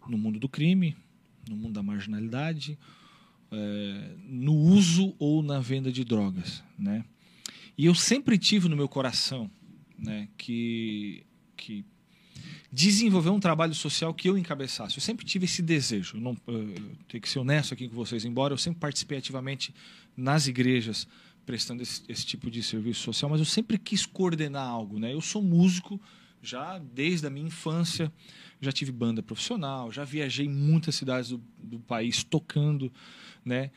no 0.08 0.18
mundo 0.18 0.40
do 0.40 0.48
crime, 0.48 0.96
no 1.50 1.56
mundo 1.56 1.74
da 1.74 1.84
marginalidade, 1.84 2.78
é, 3.52 4.16
no 4.26 4.54
uso 4.54 5.14
ou 5.20 5.44
na 5.44 5.60
venda 5.60 5.92
de 5.92 6.04
drogas, 6.04 6.64
né? 6.78 7.04
E 7.78 7.86
eu 7.86 7.96
sempre 7.96 8.38
tive 8.38 8.70
no 8.70 8.76
meu 8.76 8.88
coração, 8.88 9.50
né, 9.98 10.28
que 10.38 11.26
que 11.56 11.86
desenvolver 12.72 13.30
um 13.30 13.40
trabalho 13.40 13.76
social 13.76 14.14
que 14.14 14.30
eu 14.30 14.38
encabeçasse. 14.38 14.98
Eu 14.98 15.02
sempre 15.02 15.26
tive 15.26 15.46
esse 15.46 15.62
desejo. 15.62 16.18
Eu 16.18 16.22
não 16.22 16.38
eu 16.48 16.74
tenho 17.08 17.22
que 17.22 17.30
ser 17.30 17.40
honesto 17.40 17.74
aqui 17.74 17.88
com 17.88 17.96
vocês, 17.96 18.24
embora 18.24 18.54
eu 18.54 18.58
sempre 18.58 18.80
participei 18.80 19.18
ativamente 19.18 19.74
nas 20.16 20.48
igrejas 20.48 21.08
prestando 21.46 21.82
esse, 21.82 22.04
esse, 22.08 22.26
tipo 22.26 22.50
de 22.52 22.62
serviço 22.62 23.02
social, 23.02 23.30
mas 23.30 23.40
eu 23.40 23.46
sempre 23.46 23.78
quis 23.78 24.06
coordenar 24.06 24.66
algo, 24.66 25.00
né? 25.00 25.12
Eu 25.12 25.22
sou 25.22 25.42
músico 25.42 26.00
já 26.42 26.78
desde 26.78 27.28
a 27.28 27.30
minha 27.30 27.48
infância, 27.48 28.12
já 28.62 28.72
tive 28.72 28.92
banda 28.92 29.22
profissional, 29.22 29.92
já 29.92 30.04
viajei 30.04 30.48
muitas 30.48 30.96
cidades 30.96 31.32
do, 31.32 31.44
do 31.58 31.80
país 31.80 32.24
tocando, 32.24 32.92
né? 33.44 33.72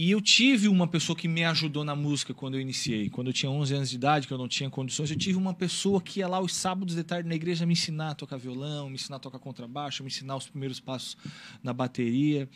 E 0.00 0.12
eu 0.12 0.20
tive 0.20 0.68
uma 0.68 0.86
pessoa 0.86 1.18
que 1.18 1.26
me 1.26 1.42
ajudou 1.42 1.82
na 1.82 1.96
música 1.96 2.32
quando 2.32 2.54
eu 2.54 2.60
iniciei. 2.60 3.10
Quando 3.10 3.26
eu 3.26 3.32
tinha 3.32 3.50
11 3.50 3.74
anos 3.74 3.90
de 3.90 3.96
idade, 3.96 4.28
que 4.28 4.32
eu 4.32 4.38
não 4.38 4.46
tinha 4.46 4.70
condições, 4.70 5.10
eu 5.10 5.18
tive 5.18 5.36
uma 5.36 5.52
pessoa 5.52 6.00
que 6.00 6.20
ia 6.20 6.28
lá 6.28 6.38
os 6.38 6.54
sábados 6.54 6.94
de 6.94 7.02
tarde 7.02 7.28
na 7.28 7.34
igreja 7.34 7.66
me 7.66 7.72
ensinar 7.72 8.10
a 8.10 8.14
tocar 8.14 8.36
violão, 8.36 8.88
me 8.88 8.94
ensinar 8.94 9.16
a 9.16 9.18
tocar 9.18 9.40
contrabaixo, 9.40 10.04
me 10.04 10.06
ensinar 10.06 10.36
os 10.36 10.46
primeiros 10.46 10.78
passos 10.78 11.16
na 11.64 11.72
bateria. 11.72 12.48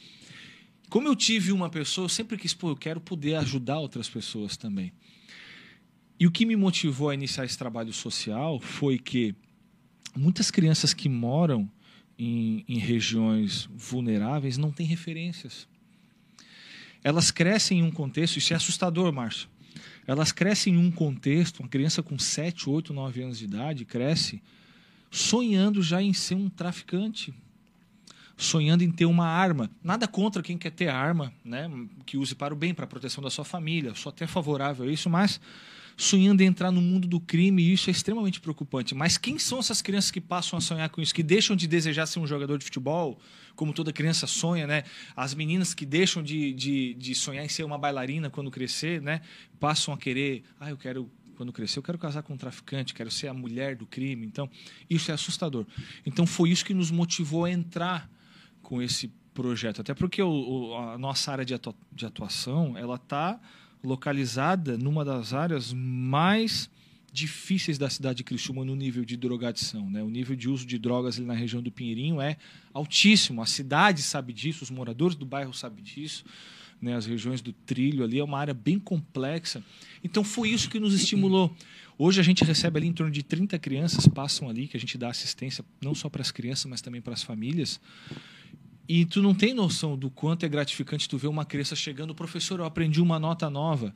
Como 0.89 1.09
eu 1.09 1.17
tive 1.17 1.51
uma 1.51 1.69
pessoa, 1.69 2.05
eu 2.05 2.09
sempre 2.09 2.39
quis, 2.39 2.55
pô, 2.55 2.71
eu 2.71 2.77
quero 2.77 3.01
poder 3.01 3.35
ajudar 3.35 3.81
outras 3.81 4.09
pessoas 4.09 4.57
também. 4.57 4.93
E 6.21 6.29
o 6.29 6.31
que 6.31 6.47
me 6.47 6.55
motivou 6.55 7.11
a 7.11 7.15
iniciar 7.15 7.45
esse 7.45 7.59
trabalho 7.59 7.93
social 7.93 8.61
foi 8.61 9.01
que 9.01 9.35
muitas 10.15 10.49
crianças 10.49 10.95
que 10.95 11.09
moram 11.09 11.69
em, 12.17 12.65
em 12.69 12.79
regiões 12.79 13.69
vulneráveis 13.75 14.57
não 14.57 14.71
têm 14.71 14.87
referências 14.87 15.67
elas 17.03 17.31
crescem 17.31 17.81
em 17.81 17.83
um 17.83 17.91
contexto, 17.91 18.37
isso 18.37 18.53
é 18.53 18.57
assustador, 18.57 19.13
Márcio. 19.13 19.49
Elas 20.07 20.33
crescem 20.33 20.75
em 20.75 20.77
um 20.77 20.91
contexto, 20.91 21.61
uma 21.61 21.69
criança 21.69 22.03
com 22.03 22.19
7, 22.19 22.69
8, 22.69 22.93
9 22.93 23.23
anos 23.23 23.39
de 23.39 23.45
idade 23.45 23.85
cresce 23.85 24.43
sonhando 25.13 25.83
já 25.83 26.03
em 26.03 26.15
ser 26.15 26.35
um 26.35 26.49
traficante, 26.49 27.35
sonhando 28.35 28.83
em 28.83 28.91
ter 28.91 29.05
uma 29.05 29.27
arma. 29.27 29.71
Nada 29.85 30.09
contra 30.09 30.43
quem 30.43 30.57
quer 30.57 30.71
ter 30.71 30.89
arma, 30.89 31.31
né, 31.45 31.71
que 32.07 32.17
use 32.17 32.35
para 32.35 32.55
o 32.55 32.57
bem, 32.57 32.73
para 32.73 32.87
a 32.87 32.89
proteção 32.89 33.23
da 33.23 33.29
sua 33.29 33.45
família. 33.45 33.95
Sou 33.95 34.09
até 34.09 34.27
favorável 34.27 34.89
a 34.89 34.91
isso, 34.91 35.11
mas 35.11 35.39
sonhando 35.97 36.43
em 36.43 36.47
entrar 36.47 36.71
no 36.71 36.81
mundo 36.81 37.07
do 37.07 37.21
crime, 37.21 37.63
e 37.63 37.73
isso 37.73 37.91
é 37.91 37.93
extremamente 37.93 38.41
preocupante. 38.41 38.95
Mas 38.95 39.17
quem 39.17 39.39
são 39.39 39.59
essas 39.59 39.83
crianças 39.83 40.11
que 40.11 40.21
passam 40.21 40.59
a 40.59 40.61
sonhar 40.61 40.89
com 40.91 41.01
isso, 41.01 41.15
que 41.15 41.23
deixam 41.23 41.55
de 41.55 41.67
desejar 41.67 42.07
ser 42.07 42.19
um 42.19 42.27
jogador 42.27 42.59
de 42.59 42.65
futebol, 42.65 43.19
como 43.55 43.73
toda 43.73 43.93
criança 43.93 44.27
sonha, 44.27 44.67
né? 44.67 44.85
As 45.15 45.35
meninas 45.35 45.75
que 45.75 45.85
deixam 45.85 46.23
de, 46.23 46.53
de, 46.53 46.95
de 46.95 47.15
sonhar 47.15 47.45
em 47.45 47.49
ser 47.49 47.65
uma 47.65 47.79
bailarina 47.79 48.31
quando 48.31 48.51
crescer, 48.51 49.01
né? 49.03 49.21
Passam 49.61 49.93
a 49.93 49.99
querer, 49.99 50.43
ah, 50.59 50.71
eu 50.71 50.77
quero 50.77 51.11
quando 51.37 51.53
crescer, 51.53 51.79
eu 51.79 51.83
quero 51.83 51.99
casar 51.99 52.23
com 52.23 52.35
um 52.35 52.37
traficante, 52.37 52.95
quero 52.95 53.11
ser 53.11 53.29
a 53.29 53.35
mulher 53.35 53.75
do 53.75 53.87
crime. 53.87 54.27
Então, 54.27 54.49
isso 54.89 55.11
é 55.11 55.15
assustador. 55.15 55.67
Então, 56.07 56.27
foi 56.27 56.51
isso 56.51 56.65
que 56.65 56.75
nos 56.75 56.91
motivou 56.91 57.47
a 57.47 57.51
entrar 57.51 58.09
com 58.63 58.81
esse 58.81 59.11
projeto. 59.35 59.81
Até 59.81 59.95
porque 59.95 60.23
o, 60.23 60.31
o, 60.31 60.77
a 60.77 60.99
nossa 60.99 61.33
área 61.33 61.45
de, 61.45 61.55
de 61.93 62.07
atuação, 62.07 62.77
ela 62.77 62.97
está 62.97 63.41
localizada 63.83 64.79
numa 64.79 65.05
das 65.05 65.33
áreas 65.33 65.73
mais 65.73 66.71
difíceis 67.13 67.77
da 67.77 67.91
cidade 67.91 68.19
de 68.19 68.25
Criciúma 68.25 68.65
no 68.65 68.75
nível 68.75 69.05
de 69.05 69.17
drogadição. 69.17 69.91
Né? 69.91 70.03
O 70.03 70.09
nível 70.09 70.35
de 70.35 70.49
uso 70.49 70.67
de 70.67 70.79
drogas 70.79 71.19
ali 71.19 71.27
na 71.27 71.35
região 71.35 71.63
do 71.63 71.71
Pinheirinho 71.71 72.21
é 72.21 72.39
altíssimo. 72.73 73.43
A 73.43 73.47
cidade 73.47 74.03
sabe 74.03 74.33
disso, 74.33 74.65
os 74.65 74.71
moradores 74.71 75.15
do 75.15 75.27
bairro 75.27 75.53
sabem 75.53 75.85
disso. 75.85 76.25
Né? 76.81 76.95
As 76.97 77.05
regiões 77.05 77.43
do 77.43 77.53
trilho 77.53 78.03
ali 78.03 78.19
é 78.19 78.25
uma 78.25 78.39
área 78.39 78.55
bem 78.55 78.79
complexa. 78.79 79.63
Então 80.03 80.25
foi 80.25 80.49
isso 80.49 80.71
que 80.71 80.81
nos 80.81 80.95
estimulou. 80.95 81.55
Hoje 81.99 82.19
a 82.19 82.25
gente 82.25 82.43
recebe 82.43 82.79
ali 82.79 82.89
em 82.89 82.93
torno 82.93 83.13
de 83.13 83.23
30 83.23 83.59
crianças 83.59 84.09
passam 84.09 84.49
ali, 84.49 84.67
que 84.67 84.77
a 84.77 84.81
gente 84.81 84.97
dá 84.97 85.11
assistência 85.11 85.63
não 85.83 85.95
só 85.95 86.09
para 86.09 86.23
as 86.23 86.31
crianças, 86.31 86.65
mas 86.65 86.81
também 86.81 87.03
para 87.03 87.13
as 87.13 87.23
famílias. 87.23 87.79
E 88.89 89.05
tu 89.05 89.23
não 89.23 89.35
tem 89.35 89.55
noção 89.55 89.97
do 89.97 90.11
quanto 90.11 90.45
é 90.45 90.49
gratificante 90.49 91.09
tu 91.09 91.17
ver 91.17 91.29
uma 91.29 91.45
criança 91.45 91.77
chegando, 91.77 92.15
professor, 92.15 92.61
eu 92.61 92.65
aprendi 92.65 93.01
uma 93.01 93.19
nota 93.19 93.49
nova. 93.49 93.95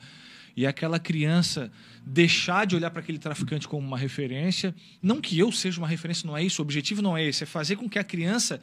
E 0.57 0.67
aquela 0.67 0.99
criança 0.99 1.71
deixar 2.05 2.67
de 2.67 2.75
olhar 2.75 2.91
para 2.91 3.01
aquele 3.01 3.19
traficante 3.19 3.69
como 3.69 3.87
uma 3.87 3.99
referência. 3.99 4.75
Não 5.03 5.21
que 5.21 5.39
eu 5.39 5.53
seja 5.53 5.79
uma 5.79 5.89
referência, 5.89 6.27
não 6.27 6.37
é 6.37 6.43
isso. 6.43 6.63
O 6.63 6.65
objetivo 6.65 7.03
não 7.03 7.17
é 7.17 7.25
esse. 7.25 7.43
É 7.43 7.47
fazer 7.47 7.77
com 7.77 7.89
que 7.89 7.99
a 7.99 8.05
criança 8.05 8.63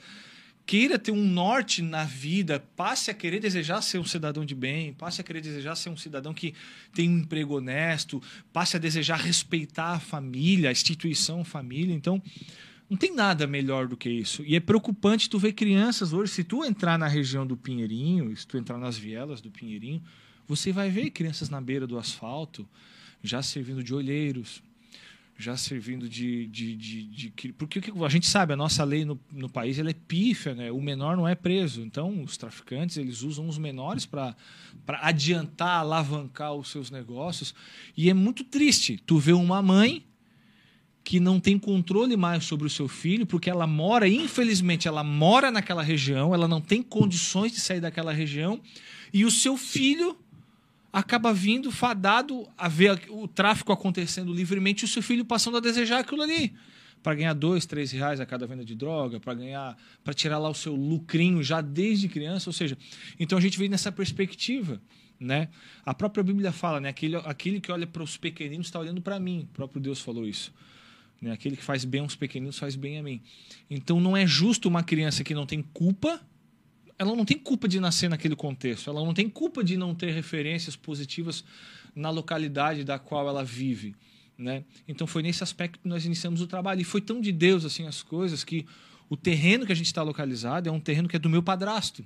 queira 0.65 0.97
ter 0.97 1.11
um 1.11 1.23
norte 1.23 1.81
na 1.81 2.05
vida, 2.05 2.63
passe 2.75 3.11
a 3.11 3.13
querer 3.13 3.39
desejar 3.39 3.81
ser 3.81 3.99
um 3.99 4.05
cidadão 4.05 4.45
de 4.45 4.55
bem, 4.55 4.93
passe 4.93 5.19
a 5.19 5.23
querer 5.23 5.41
desejar 5.41 5.75
ser 5.75 5.89
um 5.89 5.97
cidadão 5.97 6.33
que 6.33 6.53
tem 6.93 7.09
um 7.09 7.19
emprego 7.19 7.57
honesto, 7.57 8.21
passe 8.51 8.75
a 8.77 8.79
desejar 8.79 9.17
respeitar 9.17 9.93
a 9.93 9.99
família, 9.99 10.69
a 10.69 10.71
instituição 10.71 11.41
a 11.41 11.45
família. 11.45 11.93
Então, 11.93 12.21
não 12.89 12.97
tem 12.97 13.13
nada 13.13 13.47
melhor 13.47 13.87
do 13.87 13.97
que 13.97 14.09
isso. 14.09 14.43
E 14.45 14.55
é 14.55 14.59
preocupante 14.59 15.29
tu 15.29 15.39
ver 15.39 15.53
crianças 15.53 16.13
hoje, 16.13 16.31
se 16.31 16.43
tu 16.43 16.63
entrar 16.63 16.97
na 16.97 17.07
região 17.07 17.45
do 17.45 17.57
Pinheirinho, 17.57 18.35
se 18.35 18.45
tu 18.45 18.57
entrar 18.57 18.77
nas 18.77 18.97
vielas 18.97 19.41
do 19.41 19.49
Pinheirinho, 19.49 20.01
você 20.47 20.71
vai 20.71 20.89
ver 20.89 21.09
crianças 21.09 21.49
na 21.49 21.61
beira 21.61 21.87
do 21.87 21.97
asfalto, 21.97 22.67
já 23.23 23.41
servindo 23.41 23.83
de 23.83 23.93
olheiros, 23.93 24.61
já 25.37 25.57
servindo 25.57 26.07
de, 26.07 26.47
de, 26.47 26.75
de, 26.75 27.29
de, 27.29 27.53
porque 27.53 27.81
a 28.05 28.09
gente 28.09 28.27
sabe 28.27 28.53
a 28.53 28.55
nossa 28.55 28.83
lei 28.83 29.03
no, 29.03 29.19
no 29.31 29.49
país 29.49 29.79
ela 29.79 29.89
é 29.89 29.93
pífia 29.93 30.53
né? 30.53 30.71
O 30.71 30.79
menor 30.79 31.17
não 31.17 31.27
é 31.27 31.33
preso. 31.33 31.81
Então 31.81 32.21
os 32.21 32.37
traficantes 32.37 32.97
eles 32.97 33.23
usam 33.23 33.47
os 33.47 33.57
menores 33.57 34.05
para 34.05 34.35
adiantar 34.87 35.79
alavancar 35.79 36.53
os 36.53 36.69
seus 36.69 36.91
negócios. 36.91 37.55
E 37.97 38.09
é 38.09 38.13
muito 38.13 38.43
triste 38.43 39.01
tu 39.05 39.17
ver 39.17 39.33
uma 39.33 39.61
mãe 39.61 40.05
que 41.03 41.19
não 41.19 41.39
tem 41.39 41.59
controle 41.59 42.15
mais 42.15 42.45
sobre 42.45 42.65
o 42.65 42.69
seu 42.69 42.87
filho, 42.87 43.25
porque 43.25 43.49
ela 43.49 43.67
mora, 43.67 44.07
infelizmente, 44.07 44.87
ela 44.87 45.03
mora 45.03 45.51
naquela 45.51 45.83
região, 45.83 46.33
ela 46.33 46.47
não 46.47 46.61
tem 46.61 46.81
condições 46.81 47.51
de 47.51 47.59
sair 47.59 47.81
daquela 47.81 48.13
região, 48.13 48.61
e 49.13 49.25
o 49.25 49.31
seu 49.31 49.57
filho 49.57 50.17
acaba 50.91 51.33
vindo 51.33 51.71
fadado 51.71 52.47
a 52.57 52.69
ver 52.69 53.01
o 53.09 53.27
tráfico 53.27 53.71
acontecendo 53.71 54.33
livremente 54.33 54.83
e 54.83 54.85
o 54.85 54.87
seu 54.87 55.01
filho 55.01 55.25
passando 55.25 55.57
a 55.57 55.59
desejar 55.59 55.99
aquilo 55.99 56.21
ali 56.21 56.53
para 57.03 57.15
ganhar 57.15 57.33
dois, 57.33 57.65
três 57.65 57.91
reais 57.91 58.21
a 58.21 58.25
cada 58.25 58.47
venda 58.47 58.63
de 58.63 58.73
droga, 58.73 59.19
para 59.19 59.33
ganhar, 59.33 59.77
para 60.03 60.13
tirar 60.13 60.37
lá 60.37 60.49
o 60.49 60.53
seu 60.53 60.73
lucrinho 60.73 61.43
já 61.43 61.59
desde 61.59 62.07
criança, 62.07 62.49
ou 62.49 62.53
seja, 62.53 62.77
então 63.19 63.37
a 63.37 63.41
gente 63.41 63.59
vem 63.59 63.67
nessa 63.67 63.91
perspectiva, 63.91 64.81
né? 65.19 65.49
A 65.85 65.93
própria 65.93 66.23
Bíblia 66.23 66.53
fala, 66.53 66.79
né? 66.79 66.89
Aquele, 66.89 67.17
aquele 67.17 67.59
que 67.59 67.71
olha 67.71 67.85
para 67.85 68.01
os 68.01 68.15
pequeninos 68.15 68.67
está 68.67 68.79
olhando 68.79 69.01
para 69.01 69.19
mim, 69.19 69.47
o 69.51 69.53
próprio 69.53 69.81
Deus 69.81 69.99
falou 69.99 70.25
isso. 70.25 70.53
Né? 71.23 71.31
Aquele 71.31 71.55
que 71.55 71.63
faz 71.63 71.85
bem 71.85 72.01
aos 72.01 72.17
pequeninos 72.17 72.59
faz 72.59 72.75
bem 72.75 72.99
a 72.99 73.03
mim. 73.03 73.21
Então 73.69 74.01
não 74.01 74.15
é 74.15 74.27
justo 74.27 74.67
uma 74.67 74.83
criança 74.83 75.23
que 75.23 75.33
não 75.33 75.45
tem 75.45 75.61
culpa, 75.61 76.19
ela 76.99 77.15
não 77.15 77.23
tem 77.23 77.37
culpa 77.37 77.65
de 77.65 77.79
nascer 77.79 78.09
naquele 78.09 78.35
contexto, 78.35 78.89
ela 78.89 78.99
não 78.99 79.13
tem 79.13 79.29
culpa 79.29 79.63
de 79.63 79.77
não 79.77 79.95
ter 79.95 80.11
referências 80.11 80.75
positivas 80.75 81.45
na 81.95 82.09
localidade 82.09 82.83
da 82.83 82.99
qual 82.99 83.25
ela 83.29 83.41
vive. 83.41 83.95
Né? 84.37 84.65
Então 84.85 85.07
foi 85.07 85.23
nesse 85.23 85.41
aspecto 85.41 85.79
que 85.79 85.87
nós 85.87 86.05
iniciamos 86.05 86.41
o 86.41 86.47
trabalho. 86.47 86.81
E 86.81 86.83
foi 86.83 86.99
tão 86.99 87.21
de 87.21 87.31
Deus 87.31 87.63
assim 87.63 87.87
as 87.87 88.03
coisas 88.03 88.43
que 88.43 88.65
o 89.09 89.15
terreno 89.15 89.65
que 89.65 89.71
a 89.71 89.75
gente 89.75 89.85
está 89.85 90.03
localizado 90.03 90.67
é 90.67 90.71
um 90.71 90.79
terreno 90.79 91.07
que 91.07 91.15
é 91.15 91.19
do 91.19 91.29
meu 91.29 91.41
padrasto. 91.41 92.05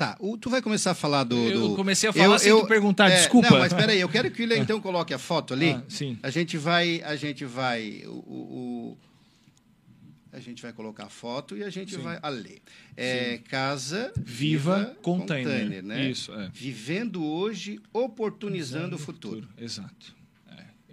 Tá, 0.00 0.16
o, 0.18 0.38
tu 0.38 0.48
vai 0.48 0.62
começar 0.62 0.92
a 0.92 0.94
falar 0.94 1.24
do. 1.24 1.36
Eu 1.36 1.68
do- 1.68 1.76
comecei 1.76 2.08
a 2.08 2.12
falar 2.14 2.38
sem 2.38 2.50
tu 2.58 2.66
perguntar, 2.66 3.10
é, 3.10 3.16
desculpa. 3.16 3.50
Não, 3.50 3.58
mas 3.58 3.70
peraí, 3.74 4.00
eu 4.00 4.08
quero 4.08 4.30
que 4.30 4.40
o 4.40 4.42
William 4.46 4.56
então 4.62 4.80
coloque 4.80 5.12
a 5.12 5.18
foto 5.18 5.52
ali. 5.52 5.72
Ah, 5.72 5.82
sim. 5.90 6.18
A 6.22 6.30
gente 6.30 6.56
vai. 6.56 7.02
A 7.04 7.16
gente 7.16 7.44
vai. 7.44 8.02
O, 8.06 8.10
o- 8.96 8.98
a 10.32 10.40
gente 10.40 10.62
vai 10.62 10.72
colocar 10.72 11.04
a 11.04 11.08
foto 11.10 11.54
e 11.54 11.62
a 11.62 11.68
gente 11.68 11.96
Sim. 11.96 12.00
vai 12.00 12.18
a 12.22 12.28
ler. 12.30 12.62
É, 12.96 13.38
casa 13.48 14.10
Viva 14.16 14.96
container. 15.02 15.82
né? 15.82 16.08
Isso, 16.08 16.32
é. 16.32 16.48
Vivendo 16.54 17.22
hoje, 17.22 17.78
oportunizando 17.92 18.96
o 18.96 18.98
futuro. 18.98 19.46
Exato. 19.58 20.14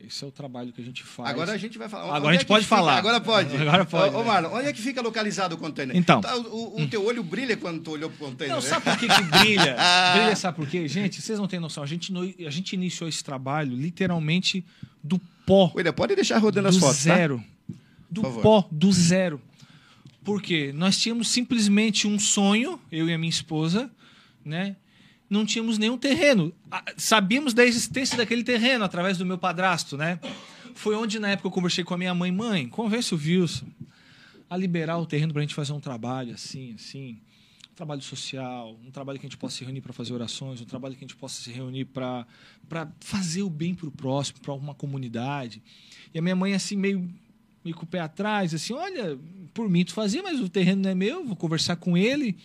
É, 0.02 0.08
esse 0.08 0.24
é 0.24 0.28
o 0.28 0.32
trabalho 0.32 0.72
que 0.72 0.82
a 0.82 0.84
gente 0.84 1.04
faz. 1.04 1.30
Agora 1.30 1.52
a 1.52 1.58
gente 1.58 1.78
vai 1.78 1.90
falar. 1.90 2.16
Agora 2.16 2.30
a 2.30 2.34
gente 2.34 2.44
é 2.44 2.48
pode 2.48 2.66
fica- 2.66 2.76
falar. 2.76 2.98
Agora 2.98 3.20
pode. 3.22 3.56
Agora 3.56 3.86
pode, 3.86 4.16
Ô, 4.16 4.20
né? 4.20 4.26
Marlon, 4.26 4.54
onde 4.54 4.68
é 4.68 4.74
que 4.74 4.82
fica 4.82 5.02
localizado 5.02 5.56
o 5.56 5.58
container? 5.58 5.96
Então. 5.96 6.22
Tá, 6.22 6.36
o, 6.38 6.82
o 6.82 6.88
teu 6.88 7.06
olho 7.06 7.24
brilha 7.24 7.58
quando 7.58 7.82
tu 7.82 7.92
olhou 7.92 8.10
pro 8.10 8.28
container. 8.28 8.56
Não, 8.56 8.62
né? 8.62 8.68
sabe 8.70 8.86
por 8.86 8.98
que, 8.98 9.08
que 9.08 9.22
brilha? 9.22 9.76
brilha, 10.16 10.36
sabe 10.36 10.56
por 10.58 10.68
quê? 10.68 10.88
Gente, 10.88 11.22
vocês 11.22 11.40
não 11.40 11.48
têm 11.48 11.60
noção. 11.60 11.84
A 11.84 11.88
gente, 11.88 12.14
a 12.46 12.50
gente 12.50 12.74
iniciou 12.74 13.08
esse 13.10 13.24
trabalho 13.24 13.76
literalmente 13.76 14.64
do 15.04 15.20
pó. 15.46 15.72
William, 15.76 15.94
pode 15.94 16.16
deixar 16.16 16.38
rodando 16.38 16.68
as 16.68 16.76
do 16.76 16.82
fotos, 16.82 17.04
tá? 17.04 17.16
zero. 17.16 17.44
Do 18.10 18.22
Por 18.22 18.28
favor. 18.30 18.42
pó, 18.42 18.68
do 18.72 18.92
zero. 18.92 19.42
Por 20.24 20.42
quê? 20.42 20.72
Nós 20.74 20.98
tínhamos 20.98 21.30
simplesmente 21.30 22.08
um 22.08 22.20
sonho, 22.20 22.80
eu 22.92 23.10
e 23.10 23.14
a 23.14 23.18
minha 23.18 23.30
esposa, 23.30 23.90
né? 24.44 24.76
Não 25.30 25.46
tínhamos 25.46 25.78
nenhum 25.78 25.98
terreno. 25.98 26.54
Sabíamos 26.96 27.54
da 27.54 27.66
existência 27.66 28.16
daquele 28.16 28.44
terreno 28.44 28.86
através 28.86 29.18
do 29.18 29.26
meu 29.26 29.38
padrasto, 29.38 29.98
né? 29.98 30.20
Foi 30.74 30.96
onde, 30.96 31.20
na 31.20 31.32
época, 31.32 31.48
eu 31.48 31.52
conversei 31.52 31.84
com 31.84 31.94
a 31.94 31.98
minha 31.98 32.14
mãe. 32.14 32.32
Mãe, 32.32 32.68
convence 32.70 33.14
o 33.14 33.18
Wilson 33.18 33.66
a 34.50 34.56
liberar 34.56 34.98
o 34.98 35.06
terreno 35.06 35.34
para 35.34 35.42
a 35.42 35.44
gente 35.46 35.56
fazer 35.56 35.74
um 35.74 35.80
trabalho 35.80 36.34
assim, 36.34 36.74
assim. 36.74 37.20
Um 37.72 37.76
trabalho 37.76 38.02
social, 38.02 38.80
um 38.86 38.90
trabalho 38.90 39.20
que 39.20 39.26
a 39.26 39.30
gente 39.30 39.38
possa 39.38 39.58
se 39.58 39.64
reunir 39.64 39.82
para 39.82 39.94
fazer 39.94 40.14
orações, 40.14 40.62
um 40.62 40.66
trabalho 40.66 40.96
que 40.96 41.04
a 41.04 41.08
gente 41.08 41.18
possa 41.18 41.42
se 41.42 41.52
reunir 41.52 41.86
para 41.86 42.26
fazer 43.00 43.44
o 43.44 43.50
bem 43.50 43.76
para 43.76 43.88
o 43.88 43.92
próximo, 43.92 44.40
para 44.40 44.54
uma 44.54 44.74
comunidade. 44.74 45.62
E 46.14 46.18
a 46.18 46.22
minha 46.22 46.36
mãe, 46.36 46.54
assim, 46.54 46.76
meio, 46.76 47.08
meio 47.64 47.76
com 47.76 47.84
o 47.84 47.88
pé 47.88 48.00
atrás, 48.00 48.54
assim: 48.54 48.74
olha, 48.74 49.20
por 49.54 49.70
mim 49.70 49.84
tu 49.84 49.94
fazia, 49.94 50.24
mas 50.24 50.40
o 50.40 50.50
terreno 50.50 50.84
não 50.84 50.90
é 50.90 50.96
meu, 50.96 51.26
vou 51.26 51.36
conversar 51.36 51.76
com 51.76 51.98
ele. 51.98 52.36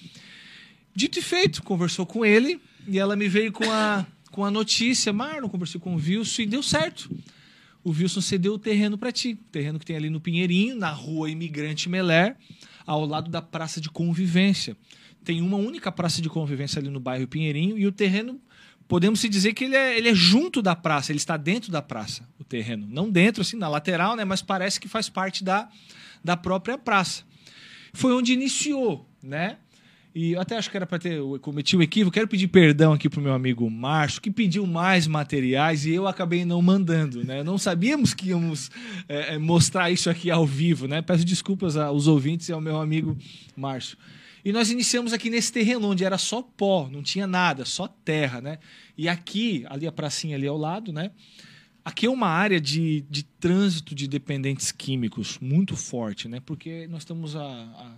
Dito 0.95 1.19
e 1.19 1.23
feito, 1.23 1.63
conversou 1.63 2.05
com 2.05 2.25
ele 2.25 2.61
e 2.87 2.99
ela 2.99 3.17
me 3.17 3.29
veio 3.29 3.53
com 3.53 3.71
a, 3.71 4.07
com 4.31 4.45
a 4.45 4.51
notícia: 4.51 5.13
Marlon, 5.13 5.49
conversei 5.49 5.81
com 5.81 5.95
o 5.95 5.99
Wilson 5.99 6.43
e 6.43 6.47
deu 6.47 6.63
certo. 6.63 7.11
O 7.85 7.91
Wilson 7.91 8.21
cedeu 8.21 8.55
o 8.55 8.59
terreno 8.59 8.97
para 8.97 9.11
ti. 9.11 9.33
O 9.33 9.51
terreno 9.51 9.79
que 9.79 9.85
tem 9.85 9.97
ali 9.97 10.09
no 10.09 10.21
Pinheirinho, 10.21 10.77
na 10.77 10.91
rua 10.91 11.31
Imigrante 11.31 11.89
Meler, 11.89 12.37
ao 12.87 13.05
lado 13.05 13.31
da 13.31 13.43
Praça 13.43 13.81
de 13.81 13.91
Convivência. 13.91 14.77
Tem 15.25 15.41
uma 15.41 15.57
única 15.57 15.91
praça 15.91 16.21
de 16.21 16.29
convivência 16.29 16.81
ali 16.81 16.89
no 16.89 16.99
bairro 16.99 17.29
Pinheirinho 17.29 17.79
e 17.79 17.87
o 17.87 17.93
terreno, 17.93 18.41
podemos 18.89 19.21
se 19.21 19.29
dizer 19.29 19.53
que 19.53 19.65
ele 19.65 19.77
é, 19.77 19.97
ele 19.97 20.09
é 20.09 20.15
junto 20.15 20.61
da 20.61 20.75
praça, 20.75 21.13
ele 21.13 21.19
está 21.19 21.37
dentro 21.37 21.71
da 21.71 21.81
praça, 21.81 22.29
o 22.39 22.45
terreno. 22.45 22.87
Não 22.91 23.09
dentro, 23.09 23.43
assim, 23.43 23.57
na 23.57 23.69
lateral, 23.69 24.17
né? 24.17 24.25
mas 24.25 24.43
parece 24.43 24.81
que 24.81 24.89
faz 24.89 25.09
parte 25.09 25.45
da, 25.45 25.69
da 26.25 26.37
própria 26.37 26.77
praça. 26.77 27.23
Foi 27.93 28.13
onde 28.13 28.33
iniciou, 28.33 29.09
né? 29.23 29.59
E 30.15 30.33
eu 30.33 30.41
até 30.41 30.57
acho 30.57 30.71
que 30.71 30.77
era 30.77 30.87
para 30.87 30.99
ter 30.99 31.15
eu 31.15 31.39
cometi 31.41 31.77
o 31.77 31.83
equívoco. 31.83 32.13
Quero 32.13 32.29
pedir 32.29 32.49
perdão 32.49 32.93
aqui 32.93 33.09
pro 33.09 33.21
meu 33.21 33.33
amigo 33.33 33.69
Márcio, 33.71 34.21
que 34.21 34.31
pediu 34.31 34.67
mais 34.67 35.07
materiais 35.07 35.87
e 35.87 35.91
eu 35.93 36.07
acabei 36.07 36.45
não 36.45 36.61
mandando, 36.61 37.25
né? 37.25 37.43
Não 37.43 37.57
sabíamos 37.57 38.13
que 38.13 38.29
íamos 38.29 38.71
é, 39.09 39.35
é, 39.35 39.39
mostrar 39.39 39.91
isso 39.91 40.11
aqui 40.11 40.31
ao 40.31 40.47
vivo, 40.47 40.87
né? 40.87 41.01
Peço 41.01 41.25
desculpas 41.25 41.77
aos 41.77 42.07
ouvintes 42.07 42.49
e 42.49 42.53
ao 42.53 42.61
meu 42.61 42.79
amigo 42.79 43.17
Márcio. 43.57 43.97
E 44.45 44.53
nós 44.53 44.71
iniciamos 44.71 45.13
aqui 45.13 45.31
nesse 45.31 45.53
terreno 45.53 45.89
onde 45.89 46.05
era 46.05 46.19
só 46.19 46.43
pó, 46.43 46.89
não 46.91 47.03
tinha 47.03 47.27
nada, 47.27 47.65
só 47.65 47.87
terra, 47.87 48.41
né? 48.41 48.59
E 48.99 49.09
aqui, 49.09 49.65
ali 49.69 49.87
a 49.87 49.93
pracinha 49.93 50.37
ali 50.37 50.47
ao 50.47 50.59
lado, 50.59 50.93
né? 50.93 51.11
Aqui 51.85 52.07
é 52.07 52.11
uma 52.11 52.29
área 52.29 52.61
de, 52.61 53.05
de 53.09 53.25
trânsito 53.25 53.95
de 53.95 54.07
dependentes 54.07 54.71
químicos 54.71 55.39
muito 55.41 55.75
forte, 55.75 56.29
né? 56.29 56.41
Porque 56.45 56.87
nós 56.89 57.03
estamos 57.03 57.35
a, 57.35 57.43
a 57.43 57.97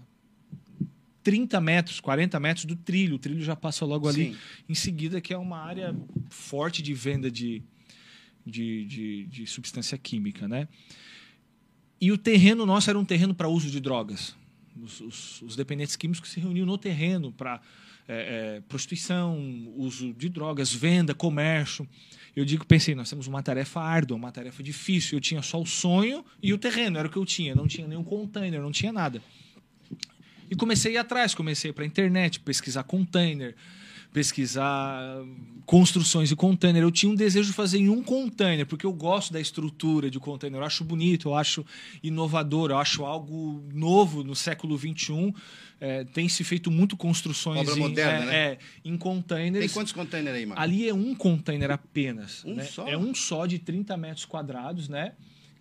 30 1.24 1.60
metros, 1.60 1.98
40 2.00 2.38
metros 2.38 2.64
do 2.66 2.76
trilho. 2.76 3.16
O 3.16 3.18
trilho 3.18 3.42
já 3.42 3.56
passa 3.56 3.84
logo 3.84 4.06
ali 4.08 4.26
Sim. 4.32 4.36
em 4.68 4.74
seguida, 4.74 5.20
que 5.20 5.32
é 5.34 5.38
uma 5.38 5.58
área 5.58 5.96
forte 6.30 6.80
de 6.82 6.94
venda 6.94 7.28
de, 7.30 7.62
de, 8.46 8.84
de, 8.84 9.26
de 9.26 9.46
substância 9.46 9.98
química, 9.98 10.46
né? 10.46 10.68
E 12.00 12.12
o 12.12 12.18
terreno 12.18 12.66
nosso 12.66 12.90
era 12.90 12.98
um 12.98 13.04
terreno 13.04 13.34
para 13.34 13.48
uso 13.48 13.70
de 13.70 13.80
drogas. 13.80 14.36
Os, 14.80 15.00
os- 15.00 15.42
os 15.42 15.56
dependentes 15.56 15.96
químicos 15.96 16.30
se 16.30 16.38
reuniam 16.40 16.66
no 16.66 16.76
terreno 16.76 17.32
para 17.32 17.60
é, 18.06 18.56
é, 18.56 18.60
prostituição, 18.68 19.72
uso 19.76 20.12
de 20.12 20.28
drogas, 20.28 20.72
venda, 20.72 21.14
comércio. 21.14 21.88
Eu 22.36 22.44
digo, 22.44 22.66
pensei, 22.66 22.94
nós 22.94 23.08
temos 23.08 23.26
uma 23.26 23.42
tarefa 23.42 23.80
árdua, 23.80 24.16
uma 24.16 24.30
tarefa 24.32 24.62
difícil. 24.62 25.16
Eu 25.16 25.20
tinha 25.20 25.40
só 25.40 25.62
o 25.62 25.64
sonho 25.64 26.22
e 26.42 26.52
o 26.52 26.58
terreno, 26.58 26.98
era 26.98 27.08
o 27.08 27.10
que 27.10 27.16
eu 27.16 27.24
tinha. 27.24 27.54
Não 27.54 27.66
tinha 27.66 27.86
nenhum 27.86 28.04
container, 28.04 28.60
não 28.60 28.72
tinha 28.72 28.92
nada. 28.92 29.22
E 30.50 30.56
comecei 30.56 30.92
a 30.92 30.94
ir 30.94 30.98
atrás, 30.98 31.34
comecei 31.34 31.72
para 31.72 31.84
a 31.84 31.86
internet, 31.86 32.40
pesquisar 32.40 32.82
container, 32.84 33.54
pesquisar 34.12 35.22
construções 35.66 36.28
de 36.28 36.36
container. 36.36 36.82
Eu 36.82 36.90
tinha 36.90 37.10
um 37.10 37.14
desejo 37.14 37.48
de 37.48 37.54
fazer 37.54 37.78
em 37.78 37.88
um 37.88 38.02
container, 38.02 38.64
porque 38.64 38.86
eu 38.86 38.92
gosto 38.92 39.32
da 39.32 39.40
estrutura 39.40 40.10
de 40.10 40.20
container. 40.20 40.60
Eu 40.60 40.64
acho 40.64 40.84
bonito, 40.84 41.28
eu 41.28 41.34
acho 41.34 41.64
inovador, 42.02 42.70
eu 42.70 42.78
acho 42.78 43.04
algo 43.04 43.62
novo 43.72 44.22
no 44.22 44.36
século 44.36 44.78
XXI. 44.78 45.34
É, 45.80 46.04
tem 46.04 46.28
se 46.28 46.44
feito 46.44 46.70
muito 46.70 46.96
construções 46.96 47.60
Obra 47.60 47.74
em, 47.74 47.78
moderna, 47.78 48.24
é, 48.24 48.26
né? 48.26 48.36
é, 48.36 48.58
em 48.84 48.96
containers. 48.96 49.66
Tem 49.66 49.74
quantos 49.74 49.92
containers 49.92 50.36
aí, 50.36 50.46
Marlon? 50.46 50.62
Ali 50.62 50.88
é 50.88 50.94
um 50.94 51.14
container 51.14 51.72
apenas. 51.72 52.44
Um 52.44 52.54
né? 52.54 52.64
só? 52.64 52.86
É 52.86 52.96
um 52.96 53.14
só 53.14 53.46
de 53.46 53.58
30 53.58 53.96
metros 53.96 54.24
quadrados, 54.24 54.88
né? 54.88 55.12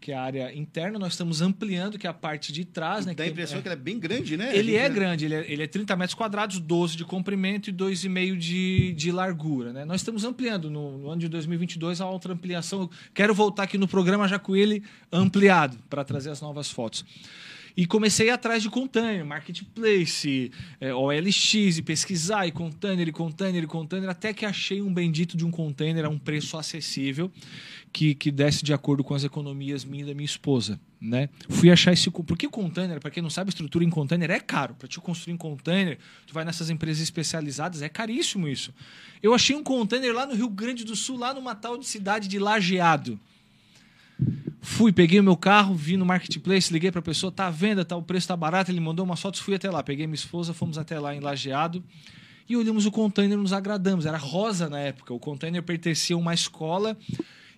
Que 0.03 0.11
é 0.11 0.15
a 0.15 0.21
área 0.21 0.53
interna. 0.53 0.99
Nós 0.99 1.13
estamos 1.13 1.41
ampliando, 1.41 1.97
que 1.97 2.05
é 2.05 2.09
a 2.09 2.13
parte 2.13 2.51
de 2.51 2.65
trás, 2.65 3.05
né? 3.05 3.13
Dá 3.13 3.23
a 3.23 3.25
que 3.25 3.31
impressão 3.31 3.59
é, 3.59 3.61
que 3.61 3.69
ele 3.69 3.73
é 3.73 3.77
bem 3.77 3.97
grande, 3.97 4.35
né? 4.35 4.53
ele 4.53 4.75
é 4.75 4.83
gente- 4.83 4.95
grande, 4.95 5.23
ele 5.23 5.33
é, 5.33 5.49
ele 5.49 5.63
é 5.63 5.67
30 5.67 5.95
metros 5.95 6.13
quadrados, 6.13 6.59
12 6.59 6.97
de 6.97 7.05
comprimento 7.05 7.69
e 7.69 7.73
2,5 7.73 8.37
de, 8.37 8.91
de 8.97 9.11
largura. 9.13 9.71
Né? 9.71 9.85
Nós 9.85 10.01
estamos 10.01 10.25
ampliando 10.25 10.69
no, 10.69 10.97
no 10.97 11.09
ano 11.09 11.21
de 11.21 11.29
2022 11.29 12.01
a 12.01 12.09
outra 12.09 12.33
ampliação. 12.33 12.81
Eu 12.81 12.89
Quero 13.13 13.33
voltar 13.33 13.63
aqui 13.63 13.77
no 13.77 13.87
programa 13.87 14.27
já 14.27 14.37
com 14.37 14.57
ele 14.57 14.83
ampliado 15.09 15.77
para 15.89 16.03
trazer 16.03 16.31
as 16.31 16.41
novas 16.41 16.69
fotos. 16.69 17.05
E 17.75 17.87
comecei 17.87 18.29
atrás 18.29 18.61
de 18.61 18.69
container, 18.69 19.25
marketplace, 19.25 20.51
é, 20.79 20.93
OLX, 20.93 21.77
e 21.77 21.81
pesquisar, 21.81 22.45
e 22.45 22.51
container, 22.51 23.07
e 23.07 23.11
container, 23.11 23.63
e 23.63 23.67
container, 23.67 24.09
até 24.09 24.31
que 24.31 24.45
achei 24.45 24.81
um 24.81 24.93
bendito 24.93 25.35
de 25.35 25.43
um 25.43 25.49
container 25.49 26.05
a 26.05 26.09
um 26.09 26.19
preço 26.19 26.55
acessível 26.55 27.31
que, 27.91 28.13
que 28.13 28.31
desse 28.31 28.63
de 28.63 28.73
acordo 28.73 29.03
com 29.03 29.15
as 29.15 29.23
economias 29.23 29.83
minha 29.83 30.03
e 30.03 30.07
da 30.07 30.13
minha 30.13 30.25
esposa. 30.25 30.79
Né? 31.01 31.29
Fui 31.49 31.71
achar 31.71 31.91
esse. 31.91 32.09
Porque 32.09 32.47
container, 32.47 32.99
para 32.99 33.11
quem 33.11 33.21
não 33.21 33.29
sabe, 33.29 33.49
estrutura 33.49 33.83
em 33.83 33.89
container 33.89 34.29
é 34.29 34.39
caro. 34.39 34.75
Para 34.75 34.87
te 34.87 34.99
construir 34.99 35.33
em 35.33 35.37
container, 35.37 35.97
tu 36.27 36.33
vai 36.33 36.45
nessas 36.45 36.69
empresas 36.69 37.01
especializadas, 37.01 37.81
é 37.81 37.89
caríssimo 37.89 38.47
isso. 38.47 38.73
Eu 39.21 39.33
achei 39.33 39.55
um 39.55 39.63
container 39.63 40.13
lá 40.13 40.25
no 40.25 40.35
Rio 40.35 40.49
Grande 40.49 40.83
do 40.83 40.95
Sul, 40.95 41.17
lá 41.17 41.33
numa 41.33 41.55
tal 41.55 41.77
de 41.77 41.85
cidade 41.85 42.27
de 42.27 42.37
Lajeado. 42.39 43.19
Fui, 44.65 44.93
peguei 44.93 45.19
o 45.19 45.23
meu 45.23 45.35
carro, 45.35 45.75
vi 45.75 45.97
no 45.97 46.05
marketplace, 46.05 46.71
liguei 46.71 46.89
para 46.89 46.99
a 46.99 47.03
pessoa, 47.03 47.29
tá 47.29 47.47
à 47.47 47.51
venda, 47.51 47.83
tá, 47.83 47.97
o 47.97 48.01
preço 48.01 48.29
tá 48.29 48.37
barato, 48.37 48.71
ele 48.71 48.79
mandou 48.79 49.05
umas 49.05 49.19
fotos, 49.19 49.41
fui 49.41 49.53
até 49.53 49.69
lá, 49.69 49.83
peguei 49.83 50.07
minha 50.07 50.15
esposa, 50.15 50.53
fomos 50.53 50.77
até 50.77 50.97
lá 50.97 51.13
em 51.13 51.19
Lajeado 51.19 51.83
e 52.47 52.55
olhamos 52.55 52.85
o 52.85 52.91
container, 52.91 53.37
nos 53.37 53.51
agradamos. 53.51 54.05
Era 54.05 54.17
rosa 54.17 54.69
na 54.69 54.79
época, 54.79 55.13
o 55.13 55.19
container 55.19 55.61
pertencia 55.61 56.15
a 56.15 56.19
uma 56.19 56.33
escola 56.33 56.97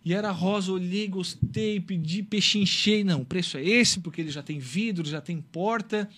e 0.04 0.15
era 0.15 0.32
rosa, 0.32 0.72
olhei, 0.72 1.08
gostei, 1.08 1.80
pedi, 1.80 2.24
pechinchei. 2.24 3.04
Não, 3.04 3.22
o 3.22 3.26
preço 3.26 3.58
é 3.58 3.63
esse, 3.63 4.00
porque 4.00 4.22
ele 4.22 4.32
já 4.32 4.41
tem 4.41 4.58
vidro, 4.58 5.08
já 5.08 5.22
tem 5.22 5.39
porta. 5.39 6.10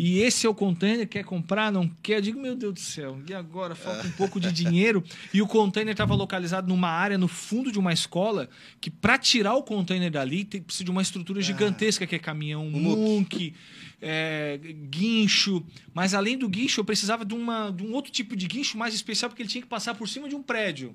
E 0.00 0.20
esse 0.20 0.46
é 0.46 0.48
o 0.48 0.54
container, 0.54 1.08
quer 1.08 1.24
comprar, 1.24 1.72
não 1.72 1.88
quer? 2.00 2.18
Eu 2.18 2.22
digo, 2.22 2.40
meu 2.40 2.54
Deus 2.54 2.74
do 2.74 2.78
céu, 2.78 3.20
e 3.28 3.34
agora? 3.34 3.74
Falta 3.74 4.06
um 4.06 4.12
pouco 4.12 4.38
de 4.38 4.52
dinheiro. 4.54 5.02
E 5.34 5.42
o 5.42 5.46
container 5.48 5.90
estava 5.90 6.14
localizado 6.14 6.68
numa 6.68 6.88
área 6.88 7.18
no 7.18 7.26
fundo 7.26 7.72
de 7.72 7.80
uma 7.80 7.92
escola 7.92 8.48
que, 8.80 8.90
para 8.90 9.18
tirar 9.18 9.54
o 9.54 9.62
container 9.64 10.08
dali, 10.08 10.44
tem, 10.44 10.62
precisa 10.62 10.84
de 10.84 10.90
uma 10.92 11.02
estrutura 11.02 11.42
gigantesca, 11.42 12.06
que 12.06 12.14
é 12.14 12.18
caminhão 12.20 12.64
Um 12.64 12.70
muque. 12.70 13.54
é, 14.00 14.60
guincho. 14.88 15.64
Mas 15.92 16.14
além 16.14 16.38
do 16.38 16.48
guincho, 16.48 16.78
eu 16.80 16.84
precisava 16.84 17.24
de, 17.24 17.34
uma, 17.34 17.70
de 17.70 17.82
um 17.82 17.92
outro 17.92 18.12
tipo 18.12 18.36
de 18.36 18.46
guincho 18.46 18.78
mais 18.78 18.94
especial, 18.94 19.28
porque 19.28 19.42
ele 19.42 19.50
tinha 19.50 19.62
que 19.62 19.68
passar 19.68 19.96
por 19.96 20.08
cima 20.08 20.28
de 20.28 20.36
um 20.36 20.42
prédio. 20.44 20.94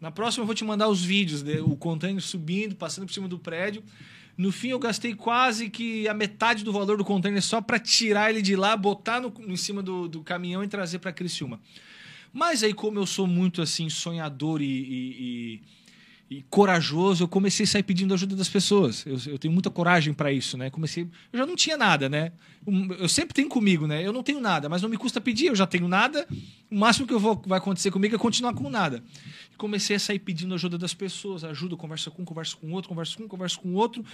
Na 0.00 0.12
próxima 0.12 0.42
eu 0.42 0.46
vou 0.46 0.54
te 0.54 0.62
mandar 0.62 0.88
os 0.88 1.04
vídeos, 1.04 1.42
de, 1.42 1.58
o 1.58 1.74
container 1.74 2.22
subindo, 2.22 2.76
passando 2.76 3.06
por 3.06 3.12
cima 3.12 3.26
do 3.26 3.40
prédio. 3.40 3.82
No 4.36 4.52
fim, 4.52 4.68
eu 4.68 4.78
gastei 4.78 5.14
quase 5.14 5.70
que 5.70 6.06
a 6.06 6.12
metade 6.14 6.62
do 6.62 6.72
valor 6.72 6.98
do 6.98 7.04
container 7.04 7.42
só 7.42 7.60
para 7.60 7.78
tirar 7.78 8.28
ele 8.30 8.42
de 8.42 8.54
lá, 8.54 8.76
botar 8.76 9.20
no, 9.20 9.32
em 9.46 9.56
cima 9.56 9.82
do, 9.82 10.06
do 10.06 10.22
caminhão 10.22 10.62
e 10.62 10.68
trazer 10.68 10.98
para 10.98 11.12
Criciúma. 11.12 11.58
Mas 12.32 12.62
aí, 12.62 12.74
como 12.74 12.98
eu 12.98 13.06
sou 13.06 13.26
muito 13.26 13.62
assim 13.62 13.88
sonhador 13.88 14.60
e, 14.60 14.66
e- 14.66 15.60
e 16.28 16.42
corajoso, 16.50 17.22
eu 17.22 17.28
comecei 17.28 17.64
a 17.64 17.66
sair 17.68 17.84
pedindo 17.84 18.12
ajuda 18.12 18.34
das 18.34 18.48
pessoas. 18.48 19.06
Eu, 19.06 19.16
eu 19.26 19.38
tenho 19.38 19.54
muita 19.54 19.70
coragem 19.70 20.12
para 20.12 20.32
isso, 20.32 20.58
né? 20.58 20.70
Comecei, 20.70 21.04
eu 21.32 21.38
já 21.38 21.46
não 21.46 21.54
tinha 21.54 21.76
nada, 21.76 22.08
né? 22.08 22.32
Eu 22.98 23.08
sempre 23.08 23.32
tenho 23.32 23.48
comigo, 23.48 23.86
né? 23.86 24.04
Eu 24.04 24.12
não 24.12 24.24
tenho 24.24 24.40
nada, 24.40 24.68
mas 24.68 24.82
não 24.82 24.88
me 24.88 24.96
custa 24.96 25.20
pedir, 25.20 25.46
eu 25.46 25.54
já 25.54 25.68
tenho 25.68 25.86
nada. 25.86 26.26
O 26.68 26.76
máximo 26.76 27.06
que 27.06 27.14
eu 27.14 27.20
vou 27.20 27.40
vai 27.46 27.58
acontecer 27.58 27.92
comigo 27.92 28.16
é 28.16 28.18
continuar 28.18 28.54
com 28.54 28.68
nada. 28.68 29.04
E 29.52 29.56
comecei 29.56 29.94
a 29.94 30.00
sair 30.00 30.18
pedindo 30.18 30.52
ajuda 30.52 30.76
das 30.76 30.92
pessoas, 30.92 31.44
ajuda, 31.44 31.76
conversa 31.76 32.10
com 32.10 32.24
conversa 32.24 32.56
com 32.56 32.72
outro, 32.72 32.88
conversa 32.88 33.16
com 33.16 33.28
conversa 33.28 33.58
com 33.60 33.74
outro. 33.74 34.04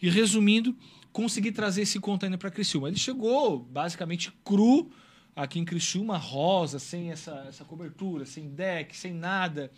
E 0.00 0.08
resumindo, 0.08 0.74
consegui 1.12 1.52
trazer 1.52 1.82
esse 1.82 2.00
container 2.00 2.38
para 2.38 2.50
Criciúma. 2.50 2.88
Ele 2.88 2.96
chegou 2.96 3.58
basicamente 3.58 4.32
cru 4.42 4.90
aqui 5.36 5.58
em 5.58 5.66
Criciúma, 5.66 6.16
rosa, 6.16 6.78
sem 6.78 7.10
essa, 7.10 7.44
essa 7.46 7.62
cobertura, 7.62 8.24
sem 8.24 8.48
deck, 8.48 8.96
sem 8.96 9.12
nada. 9.12 9.70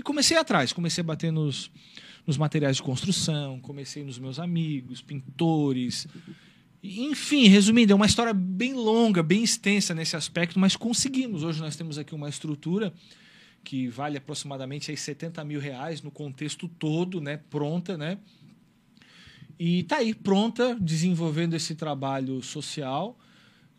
E 0.00 0.02
comecei 0.02 0.38
atrás, 0.38 0.72
comecei 0.72 1.02
a 1.02 1.04
bater 1.04 1.30
nos, 1.30 1.70
nos 2.26 2.38
materiais 2.38 2.76
de 2.76 2.82
construção, 2.82 3.60
comecei 3.60 4.02
nos 4.02 4.18
meus 4.18 4.38
amigos, 4.38 5.02
pintores. 5.02 6.08
Enfim, 6.82 7.48
resumindo, 7.48 7.92
é 7.92 7.94
uma 7.94 8.06
história 8.06 8.32
bem 8.32 8.72
longa, 8.72 9.22
bem 9.22 9.44
extensa 9.44 9.94
nesse 9.94 10.16
aspecto, 10.16 10.58
mas 10.58 10.74
conseguimos. 10.74 11.42
Hoje 11.42 11.60
nós 11.60 11.76
temos 11.76 11.98
aqui 11.98 12.14
uma 12.14 12.30
estrutura 12.30 12.94
que 13.62 13.88
vale 13.88 14.16
aproximadamente 14.16 14.90
aí 14.90 14.96
70 14.96 15.44
mil 15.44 15.60
reais 15.60 16.00
no 16.00 16.10
contexto 16.10 16.66
todo, 16.66 17.20
né? 17.20 17.36
Pronta, 17.50 17.98
né? 17.98 18.16
E 19.58 19.82
tá 19.82 19.98
aí, 19.98 20.14
pronta, 20.14 20.78
desenvolvendo 20.80 21.52
esse 21.52 21.74
trabalho 21.74 22.42
social. 22.42 23.18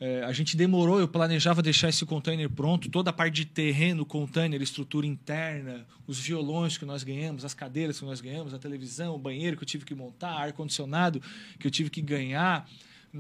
É, 0.03 0.23
a 0.23 0.33
gente 0.33 0.57
demorou, 0.57 0.99
eu 0.99 1.07
planejava 1.07 1.61
deixar 1.61 1.87
esse 1.87 2.03
container 2.07 2.49
pronto, 2.49 2.89
toda 2.89 3.11
a 3.11 3.13
parte 3.13 3.35
de 3.35 3.45
terreno, 3.45 4.03
container, 4.03 4.59
estrutura 4.59 5.05
interna, 5.05 5.85
os 6.07 6.19
violões 6.19 6.75
que 6.75 6.85
nós 6.85 7.03
ganhamos, 7.03 7.45
as 7.45 7.53
cadeiras 7.53 7.99
que 7.99 8.05
nós 8.05 8.19
ganhamos, 8.19 8.51
a 8.51 8.57
televisão, 8.57 9.13
o 9.13 9.19
banheiro 9.19 9.55
que 9.55 9.61
eu 9.61 9.67
tive 9.67 9.85
que 9.85 9.93
montar, 9.93 10.31
ar-condicionado 10.31 11.21
que 11.59 11.67
eu 11.67 11.71
tive 11.71 11.91
que 11.91 12.01
ganhar. 12.01 12.67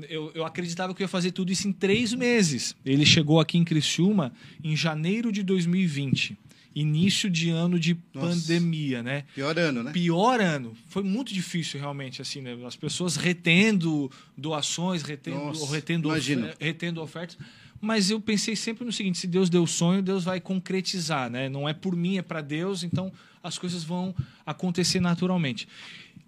Eu, 0.09 0.31
eu, 0.33 0.43
acreditava 0.43 0.95
que 0.95 1.03
eu 1.03 1.05
ia 1.05 1.07
fazer 1.07 1.31
tudo 1.31 1.51
isso 1.51 1.67
em 1.67 1.71
três 1.71 2.13
meses. 2.13 2.75
Ele 2.83 3.05
chegou 3.05 3.39
aqui 3.39 3.59
em 3.59 3.63
Criciúma 3.63 4.33
em 4.63 4.75
janeiro 4.75 5.31
de 5.31 5.43
2020 5.43 6.35
início 6.73 7.29
de 7.29 7.49
ano 7.49 7.79
de 7.79 7.97
Nossa. 8.13 8.27
pandemia, 8.27 9.03
né? 9.03 9.25
Pior 9.35 9.57
ano, 9.57 9.83
né? 9.83 9.91
Pior 9.91 10.39
ano. 10.39 10.75
Foi 10.87 11.03
muito 11.03 11.33
difícil 11.33 11.79
realmente, 11.79 12.21
assim, 12.21 12.41
né? 12.41 12.57
As 12.65 12.75
pessoas 12.75 13.15
retendo 13.15 14.09
doações, 14.37 15.03
retendo, 15.03 15.37
Nossa, 15.37 15.73
retendo, 15.73 16.09
ofer 16.09 16.55
retendo 16.59 17.01
ofertas. 17.01 17.37
Mas 17.79 18.09
eu 18.09 18.21
pensei 18.21 18.55
sempre 18.55 18.85
no 18.85 18.91
seguinte: 18.91 19.17
se 19.17 19.27
Deus 19.27 19.49
deu 19.49 19.63
o 19.63 19.67
sonho, 19.67 20.01
Deus 20.01 20.23
vai 20.23 20.39
concretizar, 20.39 21.29
né? 21.29 21.49
Não 21.49 21.67
é 21.67 21.73
por 21.73 21.95
mim, 21.95 22.17
é 22.17 22.21
para 22.21 22.41
Deus. 22.41 22.83
Então 22.83 23.11
as 23.43 23.57
coisas 23.57 23.83
vão 23.83 24.15
acontecer 24.45 24.99
naturalmente. 24.99 25.67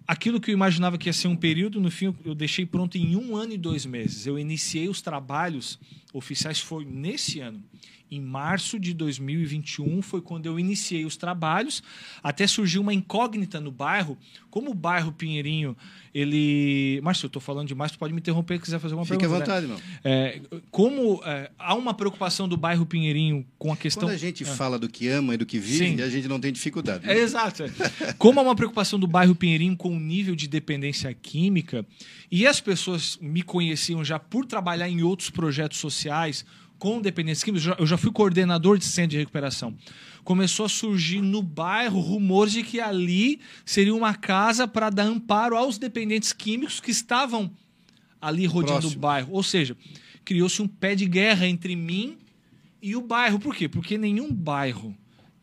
Aquilo 0.06 0.38
que 0.38 0.50
eu 0.50 0.52
imaginava 0.52 0.98
que 0.98 1.08
ia 1.08 1.12
ser 1.14 1.28
um 1.28 1.36
período, 1.36 1.80
no 1.80 1.90
fim 1.90 2.14
eu 2.24 2.34
deixei 2.34 2.66
pronto 2.66 2.98
em 2.98 3.16
um 3.16 3.36
ano 3.36 3.54
e 3.54 3.56
dois 3.56 3.86
meses. 3.86 4.26
Eu 4.26 4.38
iniciei 4.38 4.88
os 4.88 5.00
trabalhos 5.00 5.78
oficiais 6.12 6.60
foi 6.60 6.84
nesse 6.84 7.40
ano 7.40 7.62
em 8.14 8.20
março 8.20 8.78
de 8.78 8.94
2021 8.94 10.02
foi 10.02 10.20
quando 10.20 10.46
eu 10.46 10.58
iniciei 10.58 11.04
os 11.04 11.16
trabalhos. 11.16 11.82
Até 12.22 12.46
surgiu 12.46 12.82
uma 12.82 12.94
incógnita 12.94 13.60
no 13.60 13.70
bairro. 13.70 14.16
Como 14.50 14.70
o 14.70 14.74
bairro 14.74 15.12
Pinheirinho, 15.12 15.76
ele. 16.14 17.00
Márcio, 17.02 17.26
eu 17.26 17.28
estou 17.28 17.42
falando 17.42 17.66
demais, 17.66 17.90
tu 17.90 17.98
pode 17.98 18.14
me 18.14 18.20
interromper 18.20 18.54
se 18.56 18.62
quiser 18.62 18.78
fazer 18.78 18.94
uma 18.94 19.04
Fique 19.04 19.18
pergunta. 19.18 19.40
Fique 19.40 19.50
à 19.50 19.60
vontade, 19.60 19.82
né? 19.82 20.00
É, 20.04 20.40
como 20.70 21.20
é, 21.24 21.50
há 21.58 21.74
uma 21.74 21.92
preocupação 21.92 22.48
do 22.48 22.56
bairro 22.56 22.86
Pinheirinho 22.86 23.44
com 23.58 23.72
a 23.72 23.76
questão. 23.76 24.04
Quando 24.04 24.14
a 24.14 24.16
gente 24.18 24.44
é. 24.44 24.46
fala 24.46 24.78
do 24.78 24.88
que 24.88 25.08
ama 25.08 25.34
e 25.34 25.36
do 25.36 25.44
que 25.44 25.58
vive, 25.58 25.96
Sim. 25.96 26.02
a 26.02 26.08
gente 26.08 26.28
não 26.28 26.38
tem 26.38 26.52
dificuldade. 26.52 27.04
Né? 27.04 27.14
É, 27.14 27.18
exato. 27.18 27.64
como 28.16 28.38
há 28.38 28.42
uma 28.42 28.54
preocupação 28.54 28.98
do 28.98 29.08
bairro 29.08 29.34
Pinheirinho 29.34 29.76
com 29.76 29.96
o 29.96 29.98
nível 29.98 30.36
de 30.36 30.46
dependência 30.46 31.12
química, 31.12 31.84
e 32.30 32.46
as 32.46 32.60
pessoas 32.60 33.18
me 33.20 33.42
conheciam 33.42 34.04
já 34.04 34.18
por 34.18 34.46
trabalhar 34.46 34.88
em 34.88 35.02
outros 35.02 35.30
projetos 35.30 35.78
sociais 35.78 36.44
com 36.78 37.00
dependência 37.00 37.44
química, 37.44 37.76
eu 37.78 37.86
já 37.86 37.96
fui 37.96 38.10
coordenador 38.10 38.78
de 38.78 38.84
centro 38.84 39.10
de 39.10 39.18
recuperação. 39.18 39.74
Começou 40.22 40.66
a 40.66 40.68
surgir 40.68 41.20
no 41.20 41.42
bairro 41.42 42.00
rumores 42.00 42.52
de 42.52 42.62
que 42.62 42.80
ali 42.80 43.40
seria 43.64 43.94
uma 43.94 44.14
casa 44.14 44.66
para 44.66 44.90
dar 44.90 45.04
amparo 45.04 45.56
aos 45.56 45.78
dependentes 45.78 46.32
químicos 46.32 46.80
que 46.80 46.90
estavam 46.90 47.50
ali 48.20 48.46
rodeando 48.46 48.80
Próximo. 48.80 48.98
o 48.98 49.00
bairro. 49.00 49.32
Ou 49.32 49.42
seja, 49.42 49.76
criou-se 50.24 50.60
um 50.62 50.68
pé 50.68 50.94
de 50.94 51.06
guerra 51.06 51.46
entre 51.46 51.76
mim 51.76 52.16
e 52.80 52.96
o 52.96 53.02
bairro. 53.02 53.38
Por 53.38 53.54
quê? 53.54 53.68
Porque 53.68 53.98
nenhum 53.98 54.32
bairro 54.32 54.96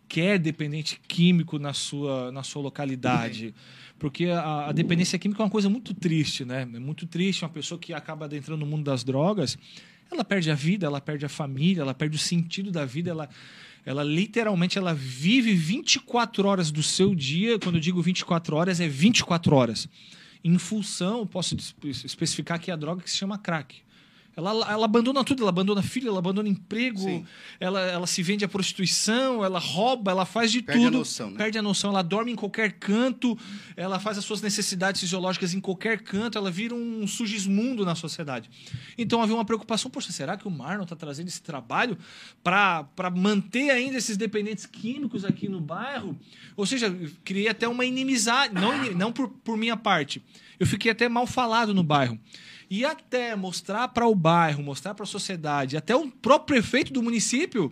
quer 0.07 0.37
dependente 0.37 0.99
químico 1.07 1.57
na 1.57 1.73
sua, 1.73 2.31
na 2.31 2.43
sua 2.43 2.61
localidade. 2.61 3.53
Porque 3.97 4.25
a, 4.25 4.67
a, 4.67 4.71
dependência 4.71 5.17
química 5.17 5.41
é 5.41 5.45
uma 5.45 5.49
coisa 5.49 5.69
muito 5.69 5.93
triste, 5.93 6.43
né? 6.43 6.63
É 6.63 6.79
muito 6.79 7.05
triste 7.05 7.43
uma 7.43 7.49
pessoa 7.49 7.79
que 7.79 7.93
acaba 7.93 8.25
adentrando 8.25 8.65
no 8.65 8.69
mundo 8.69 8.83
das 8.83 9.03
drogas 9.03 9.57
ela 10.11 10.23
perde 10.23 10.51
a 10.51 10.55
vida, 10.55 10.85
ela 10.85 11.01
perde 11.01 11.25
a 11.25 11.29
família, 11.29 11.81
ela 11.81 11.93
perde 11.93 12.15
o 12.15 12.19
sentido 12.19 12.71
da 12.71 12.85
vida, 12.85 13.09
ela, 13.09 13.29
ela 13.85 14.03
literalmente 14.03 14.77
ela 14.77 14.93
vive 14.93 15.53
24 15.53 16.47
horas 16.47 16.71
do 16.71 16.83
seu 16.83 17.15
dia. 17.15 17.57
Quando 17.57 17.75
eu 17.75 17.81
digo 17.81 18.01
24 18.01 18.55
horas, 18.55 18.79
é 18.79 18.87
24 18.87 19.55
horas. 19.55 19.87
Em 20.43 20.57
função, 20.57 21.25
posso 21.25 21.55
especificar 22.03 22.59
que 22.59 22.71
é 22.71 22.73
a 22.73 22.77
droga 22.77 23.01
que 23.01 23.09
se 23.09 23.17
chama 23.17 23.37
crack. 23.37 23.81
Ela, 24.35 24.51
ela 24.71 24.85
abandona 24.85 25.23
tudo, 25.23 25.41
ela 25.41 25.49
abandona 25.49 25.83
filho, 25.83 26.07
ela 26.07 26.19
abandona 26.19 26.47
emprego, 26.47 27.25
ela, 27.59 27.81
ela 27.81 28.07
se 28.07 28.23
vende 28.23 28.45
à 28.45 28.47
prostituição, 28.47 29.43
ela 29.43 29.59
rouba, 29.59 30.11
ela 30.11 30.25
faz 30.25 30.51
de 30.51 30.61
perde 30.61 30.85
tudo. 30.85 30.95
A 30.95 30.99
noção, 30.99 31.31
né? 31.31 31.37
Perde 31.37 31.57
a 31.57 31.61
noção, 31.61 31.91
ela 31.91 32.01
dorme 32.01 32.31
em 32.31 32.35
qualquer 32.35 32.71
canto, 32.73 33.37
ela 33.75 33.99
faz 33.99 34.17
as 34.17 34.23
suas 34.23 34.41
necessidades 34.41 35.01
fisiológicas 35.01 35.53
em 35.53 35.59
qualquer 35.59 36.01
canto, 36.01 36.37
ela 36.37 36.49
vira 36.49 36.73
um 36.73 37.05
sugismundo 37.05 37.85
na 37.85 37.93
sociedade. 37.93 38.49
Então 38.97 39.21
havia 39.21 39.35
uma 39.35 39.43
preocupação, 39.43 39.91
poxa, 39.91 40.13
será 40.13 40.37
que 40.37 40.47
o 40.47 40.51
Marlon 40.51 40.83
está 40.83 40.95
trazendo 40.95 41.27
esse 41.27 41.41
trabalho 41.41 41.97
para 42.41 42.87
manter 43.13 43.69
ainda 43.69 43.97
esses 43.97 44.15
dependentes 44.15 44.65
químicos 44.65 45.25
aqui 45.25 45.49
no 45.49 45.59
bairro? 45.59 46.17
Ou 46.55 46.65
seja, 46.65 46.95
criei 47.25 47.49
até 47.49 47.67
uma 47.67 47.83
inimizade, 47.83 48.53
não, 48.53 48.93
não 48.93 49.11
por, 49.11 49.27
por 49.27 49.57
minha 49.57 49.75
parte. 49.75 50.23
Eu 50.57 50.65
fiquei 50.65 50.91
até 50.91 51.09
mal 51.09 51.27
falado 51.27 51.73
no 51.73 51.83
bairro 51.83 52.17
e 52.71 52.85
até 52.85 53.35
mostrar 53.35 53.89
para 53.89 54.07
o 54.07 54.15
bairro, 54.15 54.63
mostrar 54.63 54.93
para 54.93 55.03
a 55.03 55.07
sociedade, 55.07 55.75
até 55.75 55.93
o 55.93 56.09
próprio 56.09 56.61
prefeito 56.61 56.93
do 56.93 57.03
município. 57.03 57.69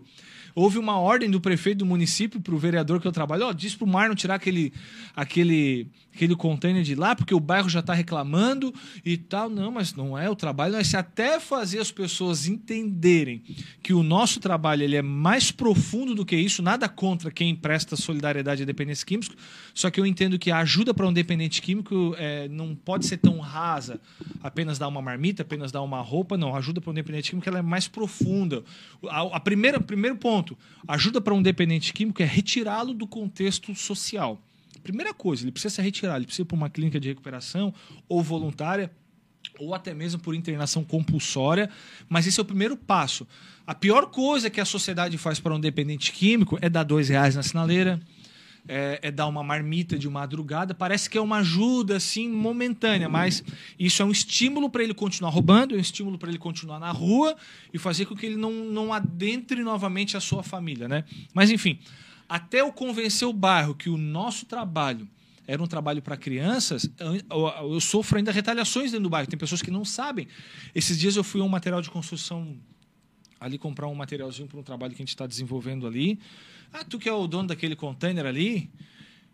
Houve 0.53 0.77
uma 0.77 0.99
ordem 0.99 1.31
do 1.31 1.39
prefeito 1.39 1.77
do 1.77 1.85
município 1.85 2.41
para 2.41 2.53
o 2.53 2.57
vereador 2.57 2.99
que 2.99 3.07
eu 3.07 3.11
trabalho, 3.13 3.45
ó, 3.45 3.53
diz 3.53 3.73
para 3.73 3.85
o 3.85 3.87
Marlon 3.87 4.13
tirar 4.13 4.35
aquele, 4.35 4.73
aquele, 5.15 5.87
aquele 6.19 6.35
container 6.35 6.83
de 6.83 6.95
lá, 6.95 7.15
porque 7.15 7.33
o 7.33 7.39
bairro 7.39 7.69
já 7.69 7.79
está 7.79 7.93
reclamando 7.93 8.73
e 9.05 9.15
tal. 9.15 9.49
Não, 9.49 9.71
mas 9.71 9.93
não 9.93 10.17
é 10.17 10.29
o 10.29 10.35
trabalho, 10.35 10.73
nós 10.73 10.93
até 10.93 11.39
fazer 11.39 11.79
as 11.79 11.91
pessoas 11.91 12.45
entenderem 12.45 13.41
que 13.81 13.93
o 13.93 14.03
nosso 14.03 14.39
trabalho 14.41 14.83
ele 14.83 14.97
é 14.97 15.01
mais 15.01 15.49
profundo 15.49 16.13
do 16.13 16.25
que 16.25 16.35
isso, 16.35 16.61
nada 16.61 16.89
contra 16.89 17.31
quem 17.31 17.55
presta 17.55 17.95
solidariedade 17.95 18.63
a 18.63 18.65
dependentes 18.65 19.03
químicos, 19.03 19.35
só 19.73 19.89
que 19.89 19.99
eu 19.99 20.05
entendo 20.05 20.37
que 20.37 20.51
a 20.51 20.57
ajuda 20.57 20.93
para 20.93 21.07
um 21.07 21.13
dependente 21.13 21.61
químico 21.61 22.13
é, 22.17 22.49
não 22.49 22.75
pode 22.75 23.05
ser 23.05 23.17
tão 23.17 23.39
rasa, 23.39 24.01
apenas 24.43 24.77
dar 24.77 24.89
uma 24.89 25.01
marmita, 25.01 25.43
apenas 25.43 25.71
dar 25.71 25.81
uma 25.81 26.01
roupa, 26.01 26.37
não. 26.37 26.55
Ajuda 26.55 26.81
para 26.81 26.91
um 26.91 26.93
dependente 26.93 27.29
químico 27.29 27.47
ela 27.47 27.59
é 27.59 27.61
mais 27.61 27.87
profunda. 27.87 28.63
A, 29.07 29.37
a 29.37 29.39
primeira, 29.39 29.79
primeiro 29.79 30.17
ponto. 30.17 30.57
Ajuda 30.87 31.21
para 31.21 31.33
um 31.33 31.41
dependente 31.41 31.93
químico 31.93 32.21
é 32.21 32.25
retirá-lo 32.25 32.93
do 32.93 33.07
contexto 33.07 33.73
social. 33.73 34.41
Primeira 34.79 35.13
coisa, 35.13 35.43
ele 35.43 35.51
precisa 35.51 35.75
se 35.75 35.81
retirar, 35.81 36.15
ele 36.17 36.25
precisa 36.25 36.43
ir 36.43 36.45
para 36.45 36.55
uma 36.55 36.69
clínica 36.69 36.99
de 36.99 37.09
recuperação 37.09 37.73
ou 38.07 38.21
voluntária 38.23 38.91
ou 39.57 39.73
até 39.73 39.93
mesmo 39.93 40.19
por 40.21 40.35
internação 40.35 40.83
compulsória, 40.83 41.69
mas 42.07 42.25
esse 42.27 42.39
é 42.39 42.43
o 42.43 42.45
primeiro 42.45 42.77
passo. 42.77 43.27
A 43.67 43.75
pior 43.75 44.07
coisa 44.07 44.49
que 44.49 44.59
a 44.59 44.65
sociedade 44.65 45.17
faz 45.17 45.39
para 45.39 45.53
um 45.53 45.59
dependente 45.59 46.11
químico 46.11 46.57
é 46.61 46.69
dar 46.69 46.83
dois 46.83 47.09
reais 47.09 47.35
na 47.35 47.43
sinaleira, 47.43 47.99
é, 48.67 48.99
é, 49.01 49.11
dar 49.11 49.27
uma 49.27 49.43
marmita 49.43 49.97
de 49.97 50.07
madrugada. 50.09 50.73
Parece 50.73 51.09
que 51.09 51.17
é 51.17 51.21
uma 51.21 51.37
ajuda 51.37 51.97
assim 51.97 52.29
momentânea, 52.29 53.09
mas 53.09 53.43
isso 53.77 54.01
é 54.01 54.05
um 54.05 54.11
estímulo 54.11 54.69
para 54.69 54.83
ele 54.83 54.93
continuar 54.93 55.31
roubando, 55.31 55.75
é 55.75 55.77
um 55.77 55.81
estímulo 55.81 56.17
para 56.17 56.29
ele 56.29 56.37
continuar 56.37 56.79
na 56.79 56.91
rua 56.91 57.35
e 57.73 57.77
fazer 57.77 58.05
com 58.05 58.15
que 58.15 58.25
ele 58.25 58.35
não, 58.35 58.51
não 58.51 58.93
adentre 58.93 59.63
novamente 59.63 60.15
a 60.15 60.19
sua 60.19 60.43
família, 60.43 60.87
né? 60.87 61.03
Mas 61.33 61.49
enfim, 61.49 61.79
até 62.29 62.61
eu 62.61 62.71
convencer 62.71 63.27
o 63.27 63.33
bairro 63.33 63.73
que 63.73 63.89
o 63.89 63.97
nosso 63.97 64.45
trabalho 64.45 65.09
era 65.47 65.63
um 65.63 65.65
trabalho 65.65 65.99
para 65.99 66.15
crianças, 66.15 66.87
eu, 66.99 67.81
sofro 67.81 68.19
ainda 68.19 68.31
retaliações 68.31 68.91
dentro 68.91 69.05
do 69.05 69.09
bairro. 69.09 69.27
Tem 69.27 69.39
pessoas 69.39 69.63
que 69.63 69.71
não 69.71 69.83
sabem. 69.83 70.27
Esses 70.75 70.99
dias 70.99 71.15
eu 71.15 71.23
fui 71.23 71.41
a 71.41 71.43
um 71.43 71.49
material 71.49 71.81
de 71.81 71.89
construção 71.89 72.55
ali 73.39 73.57
comprar 73.57 73.87
um 73.87 73.95
materialzinho 73.95 74.47
para 74.47 74.59
um 74.59 74.63
trabalho 74.63 74.93
que 74.93 75.01
a 75.01 75.05
gente 75.05 75.15
está 75.15 75.25
desenvolvendo 75.25 75.87
ali. 75.87 76.19
Ah, 76.71 76.83
tu 76.83 76.99
que 76.99 77.09
é 77.09 77.13
o 77.13 77.25
dono 77.25 77.47
daquele 77.47 77.75
container 77.75 78.27
ali, 78.27 78.69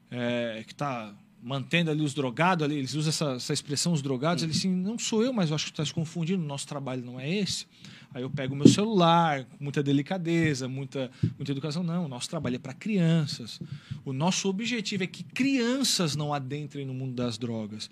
é, 0.09 0.63
que 0.65 0.71
está 0.71 1.13
mantendo 1.43 1.91
ali 1.91 2.01
os 2.01 2.13
drogados, 2.13 2.63
ali, 2.63 2.75
eles 2.75 2.93
usam 2.93 3.09
essa, 3.09 3.31
essa 3.33 3.53
expressão, 3.53 3.91
os 3.91 4.01
drogados, 4.01 4.41
Uhum. 4.41 4.47
eles 4.49 4.57
assim, 4.59 4.69
não 4.69 4.97
sou 4.97 5.21
eu, 5.21 5.33
mas 5.33 5.49
eu 5.49 5.55
acho 5.55 5.65
que 5.65 5.71
tu 5.71 5.81
está 5.81 5.85
se 5.85 5.93
confundindo, 5.93 6.41
nosso 6.43 6.65
trabalho 6.65 7.03
não 7.03 7.19
é 7.19 7.29
esse. 7.29 7.67
Aí 8.15 8.21
eu 8.21 8.29
pego 8.29 8.53
o 8.53 8.57
meu 8.57 8.69
celular, 8.69 9.43
com 9.43 9.61
muita 9.61 9.83
delicadeza, 9.83 10.69
muita, 10.69 11.11
muita 11.37 11.51
educação. 11.51 11.83
Não, 11.83 12.05
o 12.05 12.07
nosso 12.07 12.29
trabalho 12.29 12.55
é 12.55 12.59
para 12.59 12.73
crianças. 12.73 13.59
O 14.05 14.13
nosso 14.13 14.47
objetivo 14.47 15.03
é 15.03 15.07
que 15.07 15.21
crianças 15.21 16.15
não 16.15 16.33
adentrem 16.33 16.85
no 16.85 16.93
mundo 16.93 17.13
das 17.13 17.37
drogas. 17.37 17.89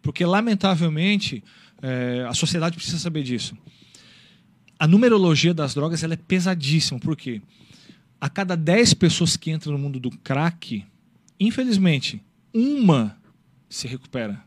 Porque, 0.00 0.24
lamentavelmente, 0.24 1.42
eh, 1.82 2.24
a 2.28 2.32
sociedade 2.34 2.76
precisa 2.76 3.00
saber 3.00 3.24
disso. 3.24 3.58
A 4.78 4.86
numerologia 4.86 5.52
das 5.52 5.74
drogas 5.74 6.04
ela 6.04 6.14
é 6.14 6.18
pesadíssima. 6.18 7.00
Por 7.00 7.16
quê? 7.16 7.42
A 8.20 8.28
cada 8.28 8.56
10 8.56 8.94
pessoas 8.94 9.36
que 9.36 9.50
entram 9.50 9.72
no 9.72 9.78
mundo 9.80 9.98
do 9.98 10.12
crack, 10.18 10.84
infelizmente, 11.40 12.22
uma 12.52 13.18
se 13.68 13.88
recupera. 13.88 14.40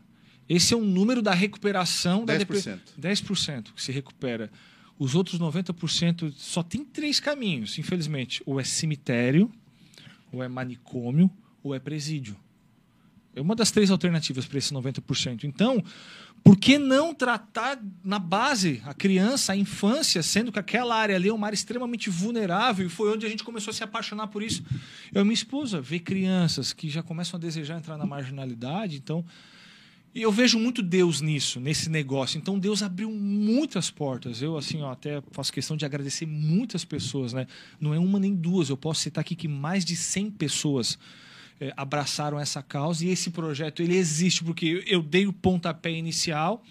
Esse 0.48 0.72
é 0.72 0.76
o 0.78 0.82
número 0.82 1.20
da 1.20 1.34
recuperação 1.34 2.24
da 2.24 2.34
10%. 2.34 2.78
10% 2.98 3.74
que 3.74 3.82
se 3.82 3.92
recupera. 3.92 4.50
Os 4.98 5.14
outros 5.14 5.38
90% 5.38 6.32
só 6.36 6.62
tem 6.62 6.84
três 6.84 7.20
caminhos, 7.20 7.78
infelizmente. 7.78 8.42
Ou 8.44 8.58
é 8.58 8.64
cemitério, 8.64 9.50
ou 10.32 10.42
é 10.42 10.48
manicômio, 10.48 11.30
ou 11.62 11.74
é 11.74 11.78
presídio. 11.78 12.36
É 13.34 13.40
uma 13.40 13.54
das 13.54 13.70
três 13.70 13.90
alternativas 13.90 14.46
para 14.46 14.58
esse 14.58 14.74
90%. 14.74 15.44
Então, 15.44 15.82
por 16.42 16.56
que 16.56 16.78
não 16.78 17.14
tratar 17.14 17.80
na 18.02 18.18
base 18.18 18.82
a 18.84 18.94
criança, 18.94 19.52
a 19.52 19.56
infância, 19.56 20.22
sendo 20.22 20.50
que 20.50 20.58
aquela 20.58 20.96
área 20.96 21.14
ali 21.14 21.28
é 21.28 21.32
uma 21.32 21.46
área 21.46 21.54
extremamente 21.54 22.10
vulnerável 22.10 22.86
e 22.86 22.88
foi 22.88 23.12
onde 23.12 23.26
a 23.26 23.28
gente 23.28 23.44
começou 23.44 23.70
a 23.70 23.74
se 23.74 23.84
apaixonar 23.84 24.28
por 24.28 24.42
isso? 24.42 24.64
Eu 25.12 25.22
e 25.22 25.24
minha 25.24 25.34
esposa 25.34 25.80
ver 25.80 26.00
crianças 26.00 26.72
que 26.72 26.88
já 26.88 27.02
começam 27.02 27.38
a 27.38 27.40
desejar 27.40 27.78
entrar 27.78 27.96
na 27.96 28.06
marginalidade, 28.06 28.96
então 28.96 29.24
e 30.18 30.22
eu 30.22 30.32
vejo 30.32 30.58
muito 30.58 30.82
Deus 30.82 31.20
nisso, 31.20 31.60
nesse 31.60 31.88
negócio. 31.88 32.38
Então 32.38 32.58
Deus 32.58 32.82
abriu 32.82 33.08
muitas 33.08 33.88
portas. 33.88 34.42
Eu 34.42 34.58
assim, 34.58 34.82
ó, 34.82 34.90
até 34.90 35.22
faço 35.30 35.52
questão 35.52 35.76
de 35.76 35.84
agradecer 35.84 36.26
muitas 36.26 36.84
pessoas, 36.84 37.32
né? 37.32 37.46
Não 37.80 37.94
é 37.94 38.00
uma 38.00 38.18
nem 38.18 38.34
duas. 38.34 38.68
Eu 38.68 38.76
posso 38.76 39.00
citar 39.00 39.20
aqui 39.20 39.36
que 39.36 39.46
mais 39.46 39.84
de 39.84 39.94
100 39.94 40.32
pessoas 40.32 40.98
eh, 41.60 41.72
abraçaram 41.76 42.36
essa 42.40 42.60
causa 42.60 43.04
e 43.04 43.10
esse 43.10 43.30
projeto 43.30 43.80
ele 43.80 43.96
existe 43.96 44.42
porque 44.42 44.82
eu 44.88 45.04
dei 45.04 45.24
o 45.24 45.32
pontapé 45.32 45.92
inicial, 45.92 46.64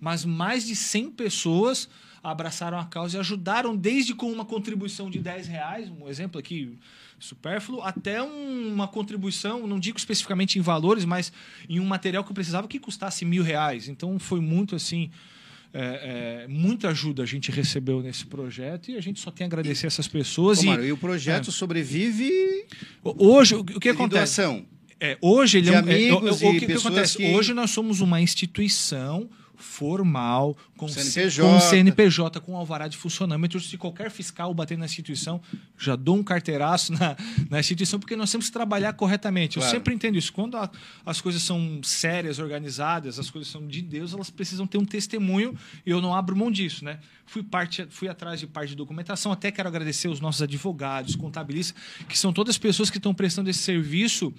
mas 0.00 0.24
mais 0.24 0.66
de 0.66 0.74
100 0.74 1.10
pessoas 1.10 1.90
abraçaram 2.30 2.78
a 2.78 2.84
causa 2.84 3.16
e 3.16 3.20
ajudaram 3.20 3.76
desde 3.76 4.14
com 4.14 4.30
uma 4.32 4.44
contribuição 4.44 5.08
de 5.10 5.18
10 5.18 5.46
reais, 5.46 5.88
um 5.88 6.08
exemplo 6.08 6.38
aqui 6.38 6.76
supérfluo, 7.18 7.80
até 7.82 8.22
um- 8.22 8.72
uma 8.72 8.86
contribuição, 8.88 9.66
não 9.66 9.78
digo 9.80 9.96
especificamente 9.98 10.58
em 10.58 10.62
valores, 10.62 11.04
mas 11.04 11.32
em 11.68 11.80
um 11.80 11.84
material 11.86 12.22
que 12.24 12.30
eu 12.30 12.34
precisava 12.34 12.68
que 12.68 12.78
custasse 12.78 13.24
mil 13.24 13.42
reais. 13.42 13.88
Então 13.88 14.18
foi 14.18 14.40
muito 14.40 14.76
assim, 14.76 15.10
é, 15.72 16.44
é, 16.44 16.48
muita 16.48 16.88
ajuda 16.88 17.22
a 17.22 17.26
gente 17.26 17.50
recebeu 17.50 18.02
nesse 18.02 18.26
projeto 18.26 18.90
e 18.90 18.96
a 18.96 19.00
gente 19.00 19.20
só 19.20 19.30
tem 19.30 19.44
a 19.44 19.48
agradecer 19.48 19.86
essas 19.86 20.08
pessoas. 20.08 20.58
Ô, 20.58 20.62
e 20.62 20.66
Mário, 20.66 20.84
e 20.84 20.92
o 20.92 20.96
projeto 20.96 21.48
É. 21.48 21.52
sobrevive 21.52 22.30
hoje 23.02 23.54
o 23.54 23.64
que 23.64 23.88
acontece? 23.88 24.40
doação. 24.42 24.66
É, 24.98 25.18
hoje 25.20 25.58
ele 25.58 25.68
é 25.68 25.72
um, 25.72 25.74
é, 25.74 25.78
amigos 25.78 26.40
o- 26.42 26.46
o 26.46 26.50
e 26.50 26.52
que, 26.54 26.60
que 26.60 26.66
pessoas 26.72 26.86
acontece? 26.86 27.16
que- 27.18 27.34
Hoje 27.34 27.52
nós 27.52 27.70
somos 27.70 28.00
uma 28.00 28.18
instituição 28.20 29.28
formal 29.56 30.56
com 30.76 30.88
CNPJ. 30.88 31.42
com 31.42 31.60
CNPJ 31.60 32.40
com 32.40 32.56
alvará 32.56 32.88
de 32.88 32.96
funcionamento. 32.96 33.58
Se 33.60 33.76
qualquer 33.76 34.10
fiscal 34.10 34.52
bater 34.54 34.76
na 34.78 34.84
instituição, 34.84 35.40
já 35.78 35.96
dou 35.96 36.16
um 36.16 36.22
carteiraço 36.22 36.92
na, 36.92 37.16
na 37.50 37.60
instituição 37.60 37.98
porque 37.98 38.16
nós 38.16 38.30
temos 38.30 38.46
que 38.46 38.52
trabalhar 38.52 38.92
corretamente. 38.94 39.56
Eu 39.56 39.62
Claro. 39.62 39.76
sempre 39.76 39.94
entendo 39.94 40.16
isso. 40.18 40.32
Quando 40.32 40.56
a- 40.56 40.70
as 41.04 41.20
coisas 41.20 41.42
são 41.42 41.80
sérias, 41.82 42.38
organizadas, 42.38 43.18
as 43.18 43.30
coisas 43.30 43.50
são 43.50 43.66
de 43.66 43.82
Deus, 43.82 44.12
elas 44.12 44.30
precisam 44.30 44.66
ter 44.66 44.78
um 44.78 44.84
testemunho 44.84 45.56
e 45.84 45.90
eu 45.90 46.00
não 46.00 46.14
abro 46.14 46.36
mão 46.36 46.50
disso, 46.50 46.84
né? 46.84 46.98
Fui 47.26 47.42
parte, 47.42 47.86
fui 47.90 48.08
atrás 48.08 48.38
de 48.40 48.46
parte 48.46 48.70
de 48.70 48.76
documentação. 48.76 49.32
Até 49.32 49.50
quero 49.50 49.68
agradecer 49.68 50.08
os 50.08 50.20
nossos 50.20 50.42
advogados, 50.42 51.16
contabilistas, 51.16 51.74
que 52.08 52.16
são 52.18 52.32
todas 52.32 52.56
pessoas 52.58 52.88
que 52.90 52.98
estão 52.98 53.12
prestando 53.12 53.50
esse 53.50 53.60
serviço 53.60 54.32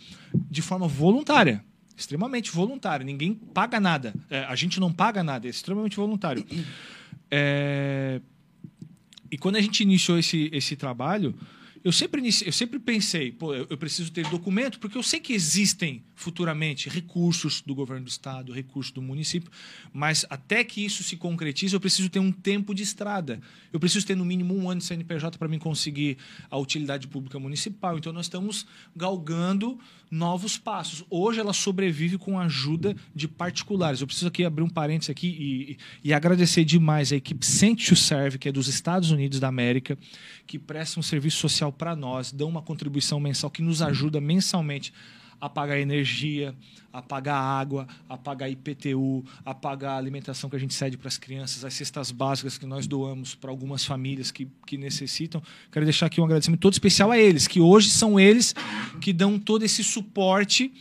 de 0.50 0.62
forma 0.62 0.88
voluntária. 0.88 1.64
Extremamente 1.98 2.52
voluntária. 2.52 3.04
Ninguém 3.04 3.34
paga 3.34 3.80
nada. 3.80 4.14
É, 4.30 4.44
a 4.46 4.56
gente 4.56 4.80
não 4.80 4.94
paga 4.94 5.24
nada, 5.24 5.48
é 5.48 5.50
extremamente 5.50 5.98
voluntário. 5.98 6.46
É, 7.32 8.22
E 9.32 9.38
quando 9.38 9.56
a 9.58 9.62
gente 9.62 9.82
iniciou 9.82 10.18
esse, 10.18 10.50
esse 10.54 10.76
trabalho, 10.76 11.34
eu 11.88 11.92
sempre, 11.94 12.22
eu 12.46 12.52
sempre 12.52 12.80
pensei, 12.80 13.32
pô, 13.32 13.54
eu, 13.54 13.78
preciso 13.78 14.12
ter 14.12 14.28
documento, 14.30 14.78
porque 14.78 14.98
eu 14.98 15.04
sei 15.04 15.20
que 15.22 15.32
existem 15.32 16.04
futuramente 16.16 16.90
recursos 16.90 17.62
do 17.62 17.74
governo 17.74 18.04
do 18.06 18.10
estado, 18.10 18.52
recursos 18.52 18.92
do 18.92 19.02
município, 19.02 19.50
mas 19.94 20.26
até 20.30 20.64
que 20.64 20.84
isso 20.84 21.02
se 21.04 21.16
concretize, 21.16 21.74
eu 21.74 21.80
preciso 21.80 22.10
ter 22.10 22.20
um 22.20 22.32
tempo 22.32 22.74
de 22.76 22.84
estrada. 22.84 23.40
Eu 23.72 23.80
preciso 23.80 24.06
ter 24.06 24.16
no 24.16 24.26
mínimo 24.26 24.54
um 24.56 24.70
ano 24.70 24.80
de 24.82 24.86
CNPJ 24.88 25.38
para 25.38 25.48
mim 25.48 25.60
conseguir 25.60 26.18
a 26.50 26.58
utilidade 26.58 27.08
pública 27.08 27.40
municipal. 27.40 27.98
Então 27.98 28.12
nós 28.12 28.26
estamos 28.26 28.66
galgando 28.96 29.80
novos 30.10 30.58
passos. 30.58 31.04
Hoje 31.10 31.40
ela 31.40 31.54
sobrevive 31.54 32.18
com 32.18 32.40
a 32.40 32.46
ajuda 32.46 32.96
de 33.14 33.28
particulares. 33.28 34.02
Eu 34.02 34.08
preciso 34.08 34.28
aqui 34.28 34.44
abrir 34.44 34.64
um 34.64 34.70
parênteses 34.70 35.10
aqui 35.10 35.28
e, 35.28 35.72
e- 35.72 35.78
e 36.06 36.14
agradecer 36.14 36.66
demais 36.66 37.12
a 37.12 37.16
equipe 37.16 37.46
Sente 37.46 37.96
Serve, 37.96 38.38
que 38.38 38.50
é 38.50 38.52
dos 38.52 38.68
Estados 38.68 39.12
Unidos 39.12 39.40
da 39.40 39.48
América, 39.48 39.98
que 40.46 40.58
presta 40.58 41.00
um 41.00 41.04
serviço 41.04 41.38
social 41.38 41.72
para 41.78 41.96
nós, 41.96 42.32
dão 42.32 42.50
uma 42.50 42.62
contribuição 42.62 43.20
mensal 43.20 43.50
que 43.50 43.62
nos 43.62 43.82
ajuda 43.82 44.20
mensalmente 44.20 44.94
a 45.40 45.48
pagar 45.48 45.80
energia, 45.80 46.56
a 46.92 47.02
pagar 47.02 47.38
água, 47.38 47.88
a 48.10 48.18
pagar 48.18 48.50
IPTU, 48.50 49.24
a 49.46 49.54
pagar 49.54 49.92
a 49.92 49.98
alimentação 49.98 50.50
que 50.50 50.56
a 50.56 50.60
gente 50.60 50.74
cede 50.74 50.98
para 50.98 51.08
as 51.08 51.18
crianças, 51.18 51.64
as 51.64 51.74
cestas 51.74 52.10
básicas 52.12 52.58
que 52.58 52.66
nós 52.66 52.88
doamos 52.88 53.36
para 53.36 53.52
algumas 53.52 53.86
famílias 53.86 54.32
que, 54.32 54.48
que 54.66 54.78
necessitam. 54.78 55.42
Quero 55.72 55.86
deixar 55.86 56.08
aqui 56.08 56.20
um 56.20 56.26
agradecimento 56.26 56.60
todo 56.60 56.74
especial 56.74 57.12
a 57.12 57.18
eles, 57.18 57.48
que 57.48 57.60
hoje 57.60 57.90
são 57.90 58.20
eles 58.20 58.56
que 59.00 59.14
dão 59.14 59.38
todo 59.38 59.64
esse 59.64 59.84
suporte 59.84 60.74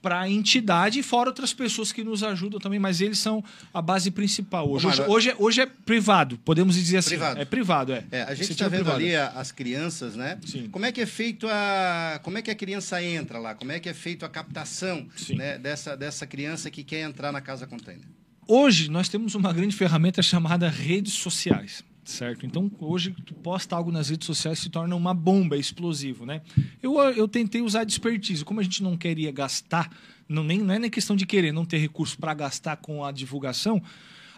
para 0.00 0.20
a 0.20 0.28
entidade 0.28 0.98
e 0.98 1.02
fora 1.02 1.28
outras 1.28 1.52
pessoas 1.52 1.92
que 1.92 2.02
nos 2.02 2.22
ajudam 2.22 2.58
também, 2.58 2.78
mas 2.78 3.00
eles 3.00 3.18
são 3.18 3.42
a 3.72 3.82
base 3.82 4.10
principal. 4.10 4.70
Hoje, 4.70 4.86
hoje, 4.86 5.02
hoje, 5.02 5.30
é, 5.30 5.36
hoje 5.38 5.60
é 5.60 5.66
privado, 5.66 6.38
podemos 6.38 6.74
dizer 6.74 6.98
assim. 6.98 7.10
Privado. 7.10 7.40
É 7.40 7.44
privado, 7.44 7.92
é. 7.92 8.04
É, 8.10 8.22
a 8.22 8.34
gente 8.34 8.52
está 8.52 8.68
vendo 8.68 8.84
privada. 8.84 8.96
ali 8.96 9.16
as 9.16 9.52
crianças, 9.52 10.16
né? 10.16 10.38
Sim. 10.46 10.68
Como 10.70 10.84
é 10.84 10.92
que 10.92 11.00
é 11.00 11.06
feito 11.06 11.46
a. 11.48 12.20
Como 12.22 12.38
é 12.38 12.42
que 12.42 12.50
a 12.50 12.54
criança 12.54 13.02
entra 13.02 13.38
lá? 13.38 13.54
Como 13.54 13.72
é 13.72 13.80
que 13.80 13.88
é 13.88 13.94
feito 13.94 14.24
a 14.24 14.28
captação 14.28 15.06
né, 15.30 15.58
dessa, 15.58 15.96
dessa 15.96 16.26
criança 16.26 16.70
que 16.70 16.82
quer 16.82 17.00
entrar 17.00 17.32
na 17.32 17.40
casa 17.40 17.66
container? 17.66 18.04
Hoje 18.46 18.90
nós 18.90 19.08
temos 19.08 19.34
uma 19.34 19.52
grande 19.52 19.74
ferramenta 19.76 20.20
chamada 20.20 20.68
redes 20.68 21.14
sociais, 21.14 21.84
certo? 22.04 22.44
Então 22.44 22.70
hoje 22.80 23.14
tu 23.24 23.34
posta 23.34 23.76
algo 23.76 23.92
nas 23.92 24.08
redes 24.08 24.26
sociais 24.26 24.58
se 24.58 24.68
torna 24.68 24.94
uma 24.96 25.14
bomba, 25.14 25.56
é 25.56 25.58
explosivo, 25.58 26.26
né? 26.26 26.42
Eu, 26.82 26.98
eu 26.98 27.28
tentei 27.28 27.62
usar 27.62 27.84
de 27.84 27.92
expertise, 27.92 28.44
como 28.44 28.60
a 28.60 28.62
gente 28.62 28.82
não 28.82 28.96
queria 28.96 29.30
gastar, 29.30 29.90
não, 30.28 30.42
nem, 30.42 30.58
não 30.58 30.74
é 30.74 30.78
nem 30.78 30.90
questão 30.90 31.14
de 31.14 31.26
querer 31.26 31.52
não 31.52 31.64
ter 31.64 31.78
recurso 31.78 32.18
para 32.18 32.34
gastar 32.34 32.76
com 32.76 33.04
a 33.04 33.12
divulgação, 33.12 33.82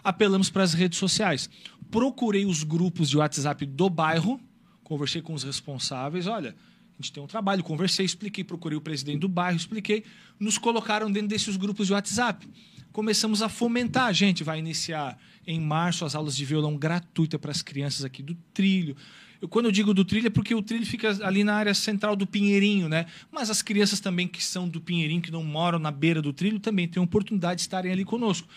apelamos 0.03 0.49
para 0.49 0.63
as 0.63 0.73
redes 0.73 0.99
sociais. 0.99 1.49
Procurei 1.89 2.45
os 2.45 2.63
grupos 2.63 3.09
de 3.09 3.17
WhatsApp 3.17 3.65
do 3.65 3.89
bairro, 3.89 4.39
conversei 4.83 5.21
com 5.21 5.33
os 5.33 5.43
responsáveis, 5.43 6.27
olha, 6.27 6.55
a 6.97 7.01
gente 7.01 7.11
tem 7.11 7.21
um 7.21 7.27
trabalho, 7.27 7.63
conversei, 7.63 8.05
expliquei, 8.05 8.43
procurei 8.43 8.77
o 8.77 8.81
presidente 8.81 9.19
do 9.19 9.27
bairro, 9.27 9.57
expliquei, 9.57 10.03
nos 10.39 10.57
colocaram 10.57 11.11
dentro 11.11 11.27
desses 11.27 11.57
grupos 11.57 11.87
de 11.87 11.93
WhatsApp. 11.93 12.47
Começamos 12.91 13.41
a 13.41 13.49
fomentar, 13.49 14.05
a 14.05 14.13
gente 14.13 14.43
vai 14.43 14.59
iniciar 14.59 15.19
em 15.47 15.59
março 15.59 16.05
as 16.05 16.15
aulas 16.15 16.35
de 16.35 16.45
violão 16.45 16.75
gratuita 16.75 17.37
para 17.37 17.51
as 17.51 17.61
crianças 17.61 18.03
aqui 18.03 18.21
do 18.23 18.35
trilho. 18.53 18.95
Eu, 19.41 19.47
quando 19.47 19.65
eu 19.65 19.71
digo 19.71 19.93
do 19.93 20.05
trilho 20.05 20.27
é 20.27 20.29
porque 20.29 20.55
o 20.55 20.61
trilho 20.61 20.85
fica 20.85 21.17
ali 21.25 21.43
na 21.43 21.53
área 21.55 21.73
central 21.73 22.15
do 22.15 22.25
Pinheirinho, 22.25 22.89
né? 22.89 23.05
Mas 23.31 23.49
as 23.49 23.61
crianças 23.61 23.99
também 23.99 24.27
que 24.27 24.43
são 24.43 24.67
do 24.67 24.81
Pinheirinho, 24.81 25.21
que 25.21 25.31
não 25.31 25.43
moram 25.43 25.79
na 25.79 25.91
beira 25.91 26.21
do 26.21 26.33
trilho, 26.33 26.59
também 26.59 26.87
têm 26.87 27.01
oportunidade 27.01 27.55
de 27.55 27.61
estarem 27.61 27.91
ali 27.91 28.05
conosco. 28.05 28.47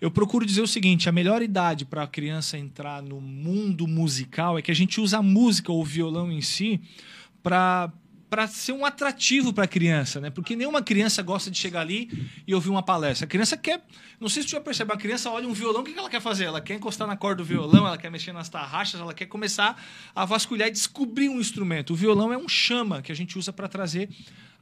Eu 0.00 0.10
procuro 0.10 0.46
dizer 0.46 0.62
o 0.62 0.66
seguinte: 0.66 1.08
a 1.08 1.12
melhor 1.12 1.42
idade 1.42 1.84
para 1.84 2.04
a 2.04 2.06
criança 2.06 2.56
entrar 2.56 3.02
no 3.02 3.20
mundo 3.20 3.86
musical 3.86 4.58
é 4.58 4.62
que 4.62 4.70
a 4.70 4.74
gente 4.74 5.00
usa 5.00 5.18
a 5.18 5.22
música 5.22 5.70
ou 5.70 5.80
o 5.80 5.84
violão 5.84 6.32
em 6.32 6.40
si 6.40 6.80
para 7.42 7.92
para 8.30 8.46
ser 8.46 8.72
um 8.72 8.86
atrativo 8.86 9.52
para 9.52 9.64
a 9.64 9.68
criança, 9.68 10.20
né? 10.20 10.30
Porque 10.30 10.54
nenhuma 10.54 10.80
criança 10.80 11.20
gosta 11.20 11.50
de 11.50 11.58
chegar 11.58 11.80
ali 11.80 12.08
e 12.46 12.54
ouvir 12.54 12.70
uma 12.70 12.82
palestra. 12.82 13.26
A 13.26 13.28
criança 13.28 13.56
quer, 13.56 13.84
não 14.20 14.28
sei 14.28 14.44
se 14.44 14.48
você 14.48 14.56
já 14.56 14.60
percebeu, 14.60 14.94
a 14.94 14.98
criança 14.98 15.28
olha 15.28 15.48
um 15.48 15.52
violão, 15.52 15.80
o 15.80 15.84
que 15.84 15.98
ela 15.98 16.08
quer 16.08 16.20
fazer? 16.20 16.44
Ela 16.44 16.60
quer 16.60 16.74
encostar 16.74 17.08
na 17.08 17.16
corda 17.16 17.42
do 17.42 17.44
violão, 17.44 17.88
ela 17.88 17.98
quer 17.98 18.08
mexer 18.08 18.32
nas 18.32 18.48
tarraxas, 18.48 19.00
ela 19.00 19.12
quer 19.12 19.26
começar 19.26 19.82
a 20.14 20.24
vasculhar 20.24 20.68
e 20.68 20.70
descobrir 20.70 21.28
um 21.28 21.40
instrumento. 21.40 21.92
O 21.92 21.96
violão 21.96 22.32
é 22.32 22.38
um 22.38 22.48
chama 22.48 23.02
que 23.02 23.10
a 23.10 23.16
gente 23.16 23.36
usa 23.36 23.52
para 23.52 23.66
trazer 23.66 24.08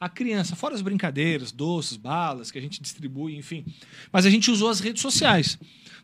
a 0.01 0.09
criança, 0.09 0.57
fora 0.57 0.75
as 0.75 0.81
brincadeiras, 0.81 1.53
doces, 1.53 1.99
balas 1.99 2.51
que 2.51 2.59
a 2.59 2.63
gente 2.63 2.81
distribui, 2.81 3.37
enfim. 3.37 3.67
Mas 4.11 4.25
a 4.25 4.31
gente 4.31 4.51
usou 4.51 4.71
as 4.71 4.81
redes 4.81 5.03
sociais 5.03 5.59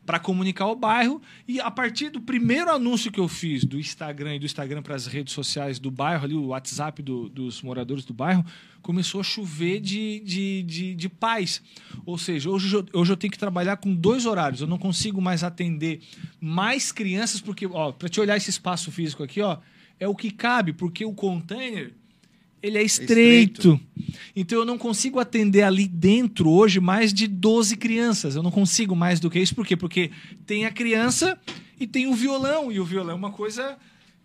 para 0.04 0.18
comunicar 0.18 0.66
o 0.66 0.76
bairro 0.76 1.20
e 1.48 1.60
a 1.60 1.70
partir 1.70 2.10
do 2.10 2.20
primeiro 2.20 2.70
anúncio 2.70 3.10
que 3.10 3.18
eu 3.20 3.26
fiz 3.28 3.64
do 3.64 3.78
Instagram 3.78 4.36
e 4.36 4.38
do 4.38 4.46
Instagram 4.46 4.82
para 4.82 4.94
as 4.94 5.06
redes 5.06 5.32
sociais 5.32 5.78
do 5.78 5.90
bairro, 5.90 6.24
ali 6.24 6.34
o 6.34 6.48
WhatsApp 6.48 7.02
do, 7.02 7.28
dos 7.28 7.62
moradores 7.62 8.04
do 8.04 8.12
bairro, 8.12 8.44
começou 8.82 9.20
a 9.20 9.24
chover 9.24 9.80
de, 9.80 10.20
de, 10.20 10.62
de, 10.64 10.94
de 10.94 11.08
paz. 11.08 11.62
Ou 12.04 12.18
seja, 12.18 12.50
hoje, 12.50 12.74
eu- 12.74 12.86
hoje 12.92 13.12
eu 13.12 13.16
tenho 13.16 13.30
que 13.30 13.38
trabalhar 13.38 13.78
com 13.78 13.94
dois 13.94 14.26
horários. 14.26 14.60
Eu 14.60 14.66
não 14.66 14.76
consigo 14.78 15.22
mais 15.22 15.42
atender 15.42 16.02
mais 16.40 16.92
crianças, 16.92 17.40
porque, 17.40 17.66
ó, 17.66 17.92
para 17.92 18.08
te 18.10 18.20
olhar 18.20 18.36
esse 18.36 18.50
espaço 18.50 18.92
físico 18.92 19.22
aqui, 19.22 19.40
ó, 19.40 19.56
é 19.98 20.06
o 20.06 20.14
que 20.14 20.30
cabe, 20.30 20.72
porque 20.74 21.04
o 21.04 21.14
container 21.14 21.94
ele 22.64 22.78
é 22.78 22.82
estreito. 22.82 23.78
Então 24.34 24.58
eu 24.58 24.64
não 24.64 24.78
consigo 24.78 25.20
atender 25.20 25.62
ali 25.62 25.86
dentro 25.86 26.48
hoje 26.48 26.80
mais 26.80 27.12
de 27.12 27.26
12 27.26 27.76
crianças. 27.76 28.34
Eu 28.34 28.42
não 28.42 28.50
consigo 28.50 28.96
mais 28.96 29.20
do 29.20 29.30
que 29.30 29.38
isso. 29.38 29.54
Por 29.54 29.66
quê? 29.66 29.76
Porque 29.76 30.10
tem 30.46 30.64
a 30.64 30.70
criança 30.70 31.38
e 31.78 31.86
tem 31.86 32.06
o 32.06 32.14
violão. 32.14 32.72
E 32.72 32.80
o 32.80 32.84
violão 32.84 33.12
é 33.12 33.16
uma 33.16 33.30
coisa 33.30 33.76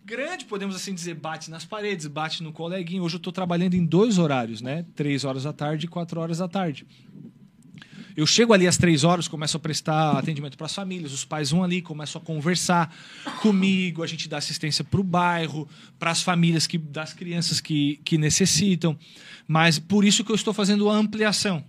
grande, 0.06 0.46
podemos 0.46 0.76
assim 0.76 0.94
dizer, 0.94 1.16
bate 1.16 1.52
nas 1.52 1.66
paredes, 1.66 2.08
bate 2.08 2.42
no 2.42 2.54
coleguinho. 2.54 3.04
Hoje 3.04 3.16
eu 3.16 3.20
estou 3.20 3.34
trabalhando 3.34 3.74
em 3.74 3.86
dois 3.86 4.18
horários, 4.18 4.62
né? 4.62 4.86
Três 4.96 5.26
horas 5.26 5.44
da 5.44 5.52
tarde 5.52 5.86
e 5.86 5.90
quatro 5.90 6.22
horas 6.22 6.38
da 6.38 6.48
tarde. 6.48 6.88
Eu 8.20 8.28
chego 8.28 8.52
ali 8.52 8.68
às 8.68 8.76
três 8.76 9.06
horas, 9.06 9.30
começo 9.30 9.56
a 9.56 9.60
prestar 9.62 10.12
atendimento 10.18 10.58
para 10.58 10.66
as 10.66 10.76
famílias, 10.76 11.14
os 11.14 11.24
pais 11.24 11.52
vão 11.52 11.64
ali, 11.64 11.82
começam 11.82 12.22
a 12.22 12.26
conversar 12.26 12.94
comigo, 13.42 14.04
a 14.04 14.08
gente 14.08 14.28
dá 14.28 14.36
assistência 14.36 14.84
para 14.84 15.00
o 15.00 15.04
bairro, 15.06 15.66
para 15.98 16.12
as 16.12 16.22
famílias 16.22 16.68
que, 16.68 16.78
das 16.78 17.14
crianças 17.14 17.62
que, 17.62 17.98
que 18.04 18.18
necessitam. 18.18 19.00
Mas 19.48 19.80
por 19.80 20.04
isso 20.04 20.26
que 20.26 20.34
eu 20.34 20.36
estou 20.36 20.54
fazendo 20.54 20.90
a 20.90 20.96
ampliação. 20.98 21.64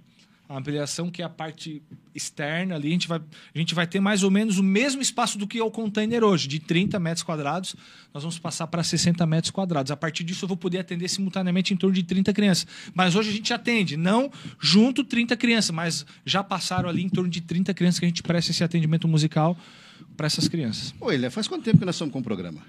A 0.50 0.58
ampliação 0.58 1.08
que 1.12 1.22
é 1.22 1.24
a 1.24 1.28
parte 1.28 1.80
externa 2.12 2.74
ali, 2.74 2.88
a 2.88 2.90
gente, 2.90 3.06
vai, 3.06 3.20
a 3.54 3.58
gente 3.58 3.72
vai 3.72 3.86
ter 3.86 4.00
mais 4.00 4.24
ou 4.24 4.32
menos 4.32 4.58
o 4.58 4.64
mesmo 4.64 5.00
espaço 5.00 5.38
do 5.38 5.46
que 5.46 5.60
é 5.60 5.62
o 5.62 5.70
container 5.70 6.24
hoje, 6.24 6.48
de 6.48 6.58
30 6.58 6.98
metros 6.98 7.22
quadrados, 7.22 7.76
nós 8.12 8.24
vamos 8.24 8.36
passar 8.36 8.66
para 8.66 8.82
60 8.82 9.24
metros 9.26 9.52
quadrados. 9.52 9.92
A 9.92 9.96
partir 9.96 10.24
disso 10.24 10.44
eu 10.44 10.48
vou 10.48 10.56
poder 10.56 10.78
atender 10.78 11.06
simultaneamente 11.08 11.72
em 11.72 11.76
torno 11.76 11.94
de 11.94 12.02
30 12.02 12.32
crianças. 12.32 12.66
Mas 12.92 13.14
hoje 13.14 13.30
a 13.30 13.32
gente 13.32 13.52
atende, 13.54 13.96
não 13.96 14.28
junto 14.58 15.04
30 15.04 15.36
crianças, 15.36 15.70
mas 15.70 16.04
já 16.26 16.42
passaram 16.42 16.88
ali 16.88 17.04
em 17.04 17.08
torno 17.08 17.30
de 17.30 17.40
30 17.40 17.72
crianças 17.72 18.00
que 18.00 18.06
a 18.06 18.08
gente 18.08 18.22
presta 18.24 18.50
esse 18.50 18.64
atendimento 18.64 19.06
musical 19.06 19.56
para 20.16 20.26
essas 20.26 20.48
crianças. 20.48 20.92
Ô, 21.00 21.12
Ilha, 21.12 21.30
faz 21.30 21.46
quanto 21.46 21.62
tempo 21.62 21.78
que 21.78 21.84
nós 21.84 21.94
estamos 21.94 22.12
com 22.12 22.18
o 22.18 22.24
programa? 22.24 22.60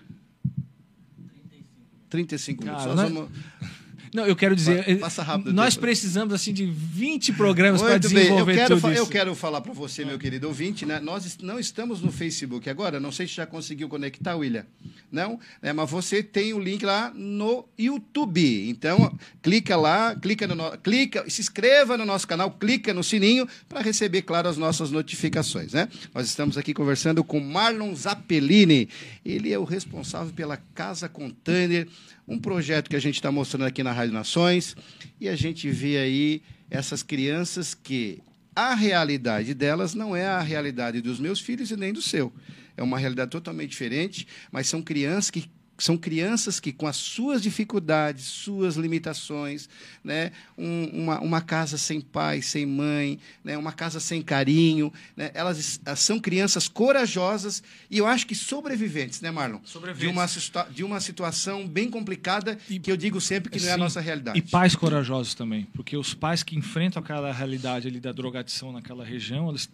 35 2.09 2.63
minutos. 2.63 2.83
Cara, 2.85 2.95
Nós 2.95 3.09
né? 3.11 3.15
vamos- 3.19 3.80
Não, 4.13 4.25
eu 4.25 4.35
quero 4.35 4.55
dizer, 4.55 4.83
Pa- 4.95 5.05
passa 5.05 5.23
rápido 5.23 5.53
nós 5.53 5.73
tempo. 5.75 5.81
precisamos 5.85 6.33
assim 6.33 6.51
de 6.53 6.65
20 6.65 7.33
programas 7.33 7.81
para 7.81 7.89
bem, 7.91 7.95
eu 7.97 7.99
desenvolver 7.99 8.53
quero, 8.55 8.67
tudo 8.75 8.81
fa- 8.81 8.87
eu 8.93 9.03
isso. 9.03 9.11
quero 9.11 9.35
falar 9.35 9.61
para 9.61 9.73
você, 9.73 10.03
meu 10.03 10.19
querido 10.19 10.47
ouvinte, 10.47 10.85
né? 10.85 10.99
Nós 10.99 11.37
não 11.41 11.57
estamos 11.59 12.01
no 12.01 12.11
Facebook 12.11 12.69
agora, 12.69 12.99
não 12.99 13.11
sei 13.11 13.27
se 13.27 13.33
já 13.35 13.45
conseguiu 13.45 13.87
conectar, 13.87 14.35
William. 14.35 14.65
Não? 15.11 15.39
É, 15.61 15.73
mas 15.73 15.89
você 15.89 16.21
tem 16.23 16.53
o 16.53 16.59
link 16.59 16.85
lá 16.85 17.11
no 17.15 17.65
YouTube. 17.77 18.69
Então, 18.69 19.17
clica 19.41 19.75
lá, 19.75 20.15
clica 20.15 20.47
no, 20.47 20.55
no- 20.55 20.77
clica, 20.77 21.29
se 21.29 21.41
inscreva 21.41 21.97
no 21.97 22.05
nosso 22.05 22.27
canal, 22.27 22.51
clica 22.51 22.93
no 22.93 23.03
sininho 23.03 23.47
para 23.67 23.81
receber, 23.81 24.21
claro, 24.23 24.47
as 24.47 24.57
nossas 24.57 24.91
notificações, 24.91 25.73
né? 25.73 25.87
Nós 26.13 26.27
estamos 26.27 26.57
aqui 26.57 26.73
conversando 26.73 27.23
com 27.23 27.39
Marlon 27.39 27.93
Zappellini. 27.95 28.87
Ele 29.25 29.51
é 29.51 29.59
o 29.59 29.63
responsável 29.63 30.33
pela 30.33 30.57
Casa 30.73 31.07
Container, 31.09 31.87
um 32.31 32.39
projeto 32.39 32.89
que 32.89 32.95
a 32.95 32.99
gente 32.99 33.15
está 33.15 33.29
mostrando 33.29 33.65
aqui 33.65 33.83
na 33.83 33.91
Rádio 33.91 34.13
Nações, 34.13 34.73
e 35.19 35.27
a 35.27 35.35
gente 35.35 35.69
vê 35.69 35.97
aí 35.97 36.41
essas 36.69 37.03
crianças 37.03 37.73
que 37.73 38.19
a 38.55 38.73
realidade 38.73 39.53
delas 39.53 39.93
não 39.93 40.15
é 40.15 40.25
a 40.25 40.39
realidade 40.39 41.01
dos 41.01 41.19
meus 41.19 41.41
filhos 41.41 41.71
e 41.71 41.75
nem 41.75 41.91
do 41.91 42.01
seu. 42.01 42.31
É 42.77 42.81
uma 42.81 42.97
realidade 42.97 43.31
totalmente 43.31 43.71
diferente, 43.71 44.25
mas 44.49 44.67
são 44.67 44.81
crianças 44.81 45.29
que 45.29 45.51
são 45.83 45.97
crianças 45.97 46.59
que, 46.59 46.71
com 46.71 46.85
as 46.87 46.95
suas 46.95 47.41
dificuldades, 47.41 48.25
suas 48.25 48.75
limitações, 48.75 49.67
né, 50.03 50.31
um- 50.57 50.85
uma, 51.03 51.19
uma 51.19 51.41
casa 51.41 51.77
sem 51.77 51.99
pai, 51.99 52.41
sem 52.41 52.65
mãe, 52.65 53.19
né, 53.43 53.57
uma 53.57 53.71
casa 53.71 53.99
sem 53.99 54.21
carinho, 54.21 54.91
né, 55.15 55.31
elas 55.33 55.57
es- 55.57 55.81
são 55.97 56.19
crianças 56.19 56.67
corajosas 56.67 57.63
e 57.89 57.97
eu 57.97 58.05
acho 58.05 58.27
que 58.27 58.35
sobreviventes, 58.35 59.21
né, 59.21 59.31
Marlon? 59.31 59.59
Sobreviventes. 59.63 60.07
De 60.07 60.13
uma, 60.13 60.27
situa- 60.27 60.67
de 60.73 60.83
uma 60.83 60.99
situação 60.99 61.67
bem 61.67 61.89
complicada 61.89 62.55
que 62.55 62.91
eu 62.91 62.97
digo 62.97 63.19
sempre 63.19 63.49
que 63.49 63.59
não 63.59 63.67
é 63.69 63.71
a 63.71 63.77
nossa 63.77 63.99
realidade. 63.99 64.37
E 64.37 64.41
pais 64.41 64.75
corajosos 64.75 65.33
também, 65.33 65.67
porque 65.73 65.97
os 65.97 66.13
pais 66.13 66.43
que 66.43 66.55
enfrentam 66.55 67.01
aquela 67.01 67.31
realidade 67.31 67.87
ali 67.87 67.99
da 67.99 68.11
drogadição 68.11 68.71
naquela 68.71 69.03
região, 69.03 69.49
eles, 69.49 69.69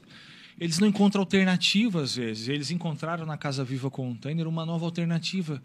eles 0.60 0.80
não 0.80 0.88
encontram 0.88 1.22
alternativa 1.22 2.02
às 2.02 2.16
vezes. 2.16 2.48
Eles 2.48 2.72
encontraram 2.72 3.26
na 3.26 3.38
Casa 3.38 3.64
Viva 3.64 3.90
Container 3.92 4.48
uma 4.48 4.66
nova 4.66 4.86
alternativa 4.86 5.62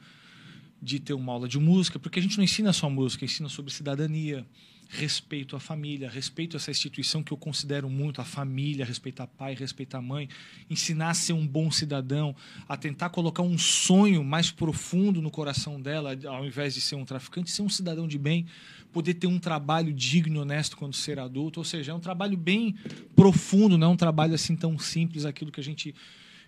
de 0.82 0.98
ter 0.98 1.14
uma 1.14 1.32
aula 1.32 1.48
de 1.48 1.60
música, 1.60 1.98
porque 1.98 2.18
a 2.18 2.22
gente 2.22 2.36
não 2.36 2.44
ensina 2.44 2.72
só 2.72 2.90
música, 2.90 3.24
ensina 3.24 3.48
sobre 3.48 3.72
cidadania, 3.72 4.44
respeito 4.88 5.56
à 5.56 5.60
família, 5.60 6.10
respeito 6.10 6.54
a 6.54 6.58
essa 6.58 6.70
instituição 6.70 7.22
que 7.22 7.32
eu 7.32 7.36
considero 7.36 7.88
muito, 7.88 8.20
a 8.20 8.24
família, 8.24 8.84
respeitar 8.84 9.26
pai, 9.26 9.54
respeitar 9.54 10.02
mãe, 10.02 10.28
ensinar 10.68 11.10
a 11.10 11.14
ser 11.14 11.32
um 11.32 11.46
bom 11.46 11.70
cidadão, 11.70 12.36
a 12.68 12.76
tentar 12.76 13.08
colocar 13.08 13.42
um 13.42 13.56
sonho 13.56 14.22
mais 14.22 14.50
profundo 14.50 15.22
no 15.22 15.30
coração 15.30 15.80
dela, 15.80 16.18
ao 16.26 16.44
invés 16.44 16.74
de 16.74 16.80
ser 16.82 16.96
um 16.96 17.06
traficante, 17.06 17.50
ser 17.50 17.62
um 17.62 17.70
cidadão 17.70 18.06
de 18.06 18.18
bem, 18.18 18.44
poder 18.92 19.14
ter 19.14 19.26
um 19.26 19.38
trabalho 19.38 19.94
digno 19.94 20.42
honesto 20.42 20.76
quando 20.76 20.94
ser 20.94 21.18
adulto, 21.18 21.60
ou 21.60 21.64
seja, 21.64 21.92
é 21.92 21.94
um 21.94 22.00
trabalho 22.00 22.36
bem 22.36 22.74
profundo, 23.16 23.78
não 23.78 23.86
é 23.86 23.90
um 23.90 23.96
trabalho 23.96 24.34
assim 24.34 24.54
tão 24.54 24.78
simples 24.78 25.24
aquilo 25.24 25.50
que 25.50 25.60
a 25.60 25.64
gente 25.64 25.94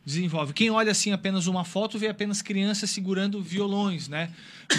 desenvolve. 0.04 0.52
Quem 0.52 0.70
olha 0.70 0.90
assim 0.92 1.12
apenas 1.12 1.46
uma 1.46 1.64
foto 1.64 1.98
vê 1.98 2.08
apenas 2.08 2.42
crianças 2.42 2.90
segurando 2.90 3.40
violões, 3.42 4.08
né? 4.08 4.30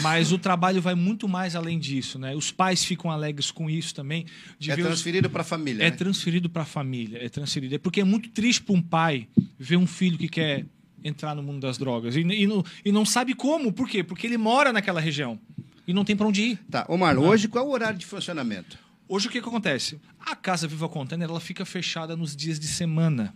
Mas 0.01 0.31
o 0.31 0.37
trabalho 0.37 0.81
vai 0.81 0.93
muito 0.95 1.27
mais 1.27 1.55
além 1.55 1.79
disso, 1.79 2.19
né? 2.19 2.35
Os 2.35 2.51
pais 2.51 2.83
ficam 2.85 3.09
alegres 3.09 3.49
com 3.51 3.69
isso 3.69 3.93
também. 3.95 4.25
De 4.59 4.71
É 4.71 4.75
ver 4.75 4.81
os- 4.83 4.87
transferido 4.87 5.29
para 5.29 5.41
a 5.41 5.45
família. 5.45 5.83
é 5.83 5.89
né? 5.89 5.95
transferido 5.95 6.49
para 6.49 6.61
a 6.63 6.65
família, 6.65 7.17
é 7.23 7.29
transferido. 7.29 7.75
É 7.75 7.77
porque 7.77 8.01
é 8.01 8.03
muito 8.03 8.29
triste 8.29 8.61
para 8.61 8.75
um 8.75 8.81
pai 8.81 9.27
ver 9.57 9.77
um 9.77 9.87
filho 9.87 10.17
que 10.17 10.27
quer 10.29 10.65
entrar 11.03 11.35
no 11.35 11.43
mundo 11.43 11.59
das 11.59 11.77
drogas 11.77 12.15
e, 12.15 12.21
e, 12.21 12.47
não, 12.47 12.63
e 12.83 12.91
não 12.91 13.05
sabe 13.05 13.33
como. 13.33 13.71
Por 13.71 13.87
quê? 13.87 14.03
Porque 14.03 14.25
ele 14.27 14.37
mora 14.37 14.71
naquela 14.73 14.99
região 14.99 15.39
e 15.87 15.93
não 15.93 16.03
tem 16.05 16.15
para 16.15 16.27
onde 16.27 16.41
ir. 16.41 16.59
Tá, 16.69 16.85
ô 16.89 16.97
Marlon, 16.97 17.27
hoje 17.27 17.47
qual 17.47 17.63
é 17.63 17.67
o 17.67 17.71
horário 17.71 17.97
de 17.97 18.05
funcionamento? 18.05 18.77
Hoje 19.07 19.27
o 19.27 19.31
que, 19.31 19.39
que 19.39 19.47
acontece? 19.47 19.99
A 20.19 20.35
Casa 20.35 20.67
Viva 20.67 20.89
Container 20.89 21.29
ela 21.29 21.39
fica 21.39 21.63
fechada 21.63 22.15
nos 22.15 22.35
dias 22.35 22.59
de 22.59 22.67
semana. 22.67 23.35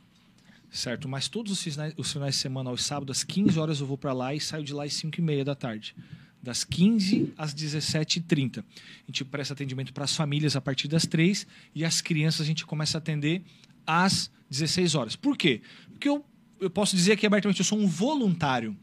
Certo? 0.71 1.09
Mas 1.09 1.27
todos 1.27 1.51
os 1.51 1.61
finais, 1.63 1.93
os 1.97 2.11
finais 2.11 2.35
de 2.35 2.41
semana, 2.41 2.69
aos 2.69 2.83
sábados, 2.83 3.17
às 3.17 3.23
15 3.23 3.57
horas, 3.59 3.79
eu 3.79 3.87
vou 3.87 3.97
para 3.97 4.13
lá 4.13 4.33
e 4.35 4.39
saio 4.39 4.63
de 4.63 4.73
lá 4.73 4.83
às 4.83 4.93
5 4.93 5.19
e 5.19 5.21
meia 5.21 5.43
da 5.43 5.55
tarde. 5.55 5.95
Das 6.41 6.63
15 6.63 7.33
às 7.37 7.53
17h30. 7.53 8.59
A 8.59 8.63
gente 9.07 9.25
presta 9.25 9.53
atendimento 9.53 9.91
para 9.91 10.03
as 10.05 10.15
famílias 10.15 10.55
a 10.55 10.61
partir 10.61 10.87
das 10.87 11.05
3 11.05 11.45
e 11.75 11.83
as 11.83 12.01
crianças 12.01 12.41
a 12.41 12.45
gente 12.45 12.65
começa 12.65 12.97
a 12.97 12.99
atender 12.99 13.41
às 13.85 14.31
16 14.49 14.95
horas. 14.95 15.15
Por 15.15 15.35
quê? 15.35 15.61
Porque 15.91 16.07
eu, 16.07 16.23
eu 16.61 16.69
posso 16.69 16.95
dizer 16.95 17.13
aqui 17.13 17.25
abertamente, 17.25 17.59
eu 17.59 17.65
sou 17.65 17.77
um 17.79 17.87
voluntário. 17.87 18.77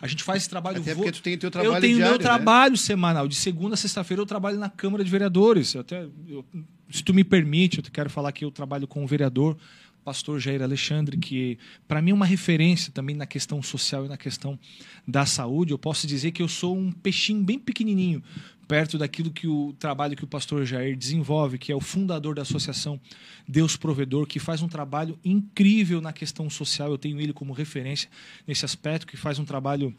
A 0.00 0.06
gente 0.08 0.22
faz 0.24 0.42
esse 0.42 0.50
trabalho 0.50 0.80
Até 0.80 0.94
porque 0.94 1.12
tu 1.12 1.22
tem 1.22 1.34
o 1.34 1.38
teu 1.38 1.50
trabalho 1.50 1.74
Eu 1.76 1.80
tenho 1.80 1.96
diário, 1.96 2.12
meu 2.14 2.18
né? 2.18 2.24
trabalho 2.24 2.76
semanal. 2.76 3.28
De 3.28 3.34
segunda 3.36 3.74
a 3.74 3.76
sexta-feira 3.76 4.20
eu 4.20 4.26
trabalho 4.26 4.58
na 4.58 4.68
Câmara 4.68 5.04
de 5.04 5.10
Vereadores. 5.10 5.74
Eu 5.74 5.82
até, 5.82 6.08
eu- 6.26 6.44
se 6.90 7.02
tu 7.04 7.12
me 7.14 7.22
permite, 7.22 7.78
eu 7.78 7.84
quero 7.84 8.10
falar 8.10 8.32
que 8.32 8.44
eu 8.44 8.50
trabalho 8.50 8.88
com 8.88 9.04
o 9.04 9.06
vereador 9.06 9.56
pastor 10.04 10.38
Jair 10.38 10.62
Alexandre, 10.62 11.16
que 11.16 11.58
para 11.86 12.02
mim 12.02 12.10
é 12.10 12.14
uma 12.14 12.26
referência 12.26 12.92
também 12.92 13.14
na 13.14 13.26
questão 13.26 13.62
social 13.62 14.04
e 14.04 14.08
na 14.08 14.16
questão 14.16 14.58
da 15.06 15.24
saúde. 15.24 15.72
Eu 15.72 15.78
posso 15.78 16.06
dizer 16.06 16.32
que 16.32 16.42
eu 16.42 16.48
sou 16.48 16.76
um 16.76 16.90
peixinho 16.90 17.42
bem 17.42 17.58
pequenininho 17.58 18.22
perto 18.68 18.96
daquilo 18.96 19.30
que 19.30 19.46
o 19.46 19.74
trabalho 19.78 20.16
que 20.16 20.24
o 20.24 20.26
pastor 20.26 20.64
Jair 20.64 20.96
desenvolve, 20.96 21.58
que 21.58 21.70
é 21.72 21.76
o 21.76 21.80
fundador 21.80 22.34
da 22.34 22.42
associação 22.42 22.98
Deus 23.46 23.76
Provedor, 23.76 24.26
que 24.26 24.38
faz 24.38 24.62
um 24.62 24.68
trabalho 24.68 25.18
incrível 25.24 26.00
na 26.00 26.12
questão 26.12 26.48
social. 26.48 26.90
Eu 26.90 26.98
tenho 26.98 27.20
ele 27.20 27.32
como 27.32 27.52
referência 27.52 28.08
nesse 28.46 28.64
aspecto, 28.64 29.06
que 29.06 29.16
faz 29.16 29.38
um 29.38 29.44
trabalho 29.44 29.94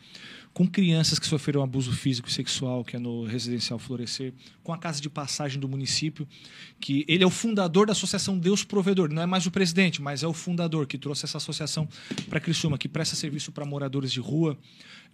com 0.53 0.67
crianças 0.67 1.17
que 1.19 1.25
sofreram 1.25 1.63
abuso 1.63 1.91
físico 1.91 2.27
e 2.29 2.31
sexual, 2.31 2.83
que 2.83 2.95
é 2.95 2.99
no 2.99 3.25
Residencial 3.25 3.79
Florescer, 3.79 4.33
com 4.63 4.71
a 4.71 4.77
casa 4.77 5.01
de 5.01 5.09
passagem 5.09 5.59
do 5.59 5.67
município, 5.67 6.27
que 6.79 7.03
ele 7.07 7.23
é 7.23 7.27
o 7.27 7.31
fundador 7.31 7.87
da 7.87 7.91
associação 7.91 8.37
Deus 8.37 8.63
Provedor, 8.63 9.11
não 9.11 9.21
é 9.21 9.25
mais 9.25 9.45
o 9.45 9.51
presidente, 9.51 10.01
mas 10.01 10.23
é 10.23 10.27
o 10.27 10.33
fundador 10.33 10.85
que 10.87 10.97
trouxe 10.97 11.25
essa 11.25 11.37
associação 11.37 11.87
para 12.29 12.39
Criciúma, 12.39 12.77
que 12.77 12.87
presta 12.87 13.15
serviço 13.15 13.51
para 13.51 13.65
moradores 13.65 14.11
de 14.11 14.19
rua. 14.19 14.57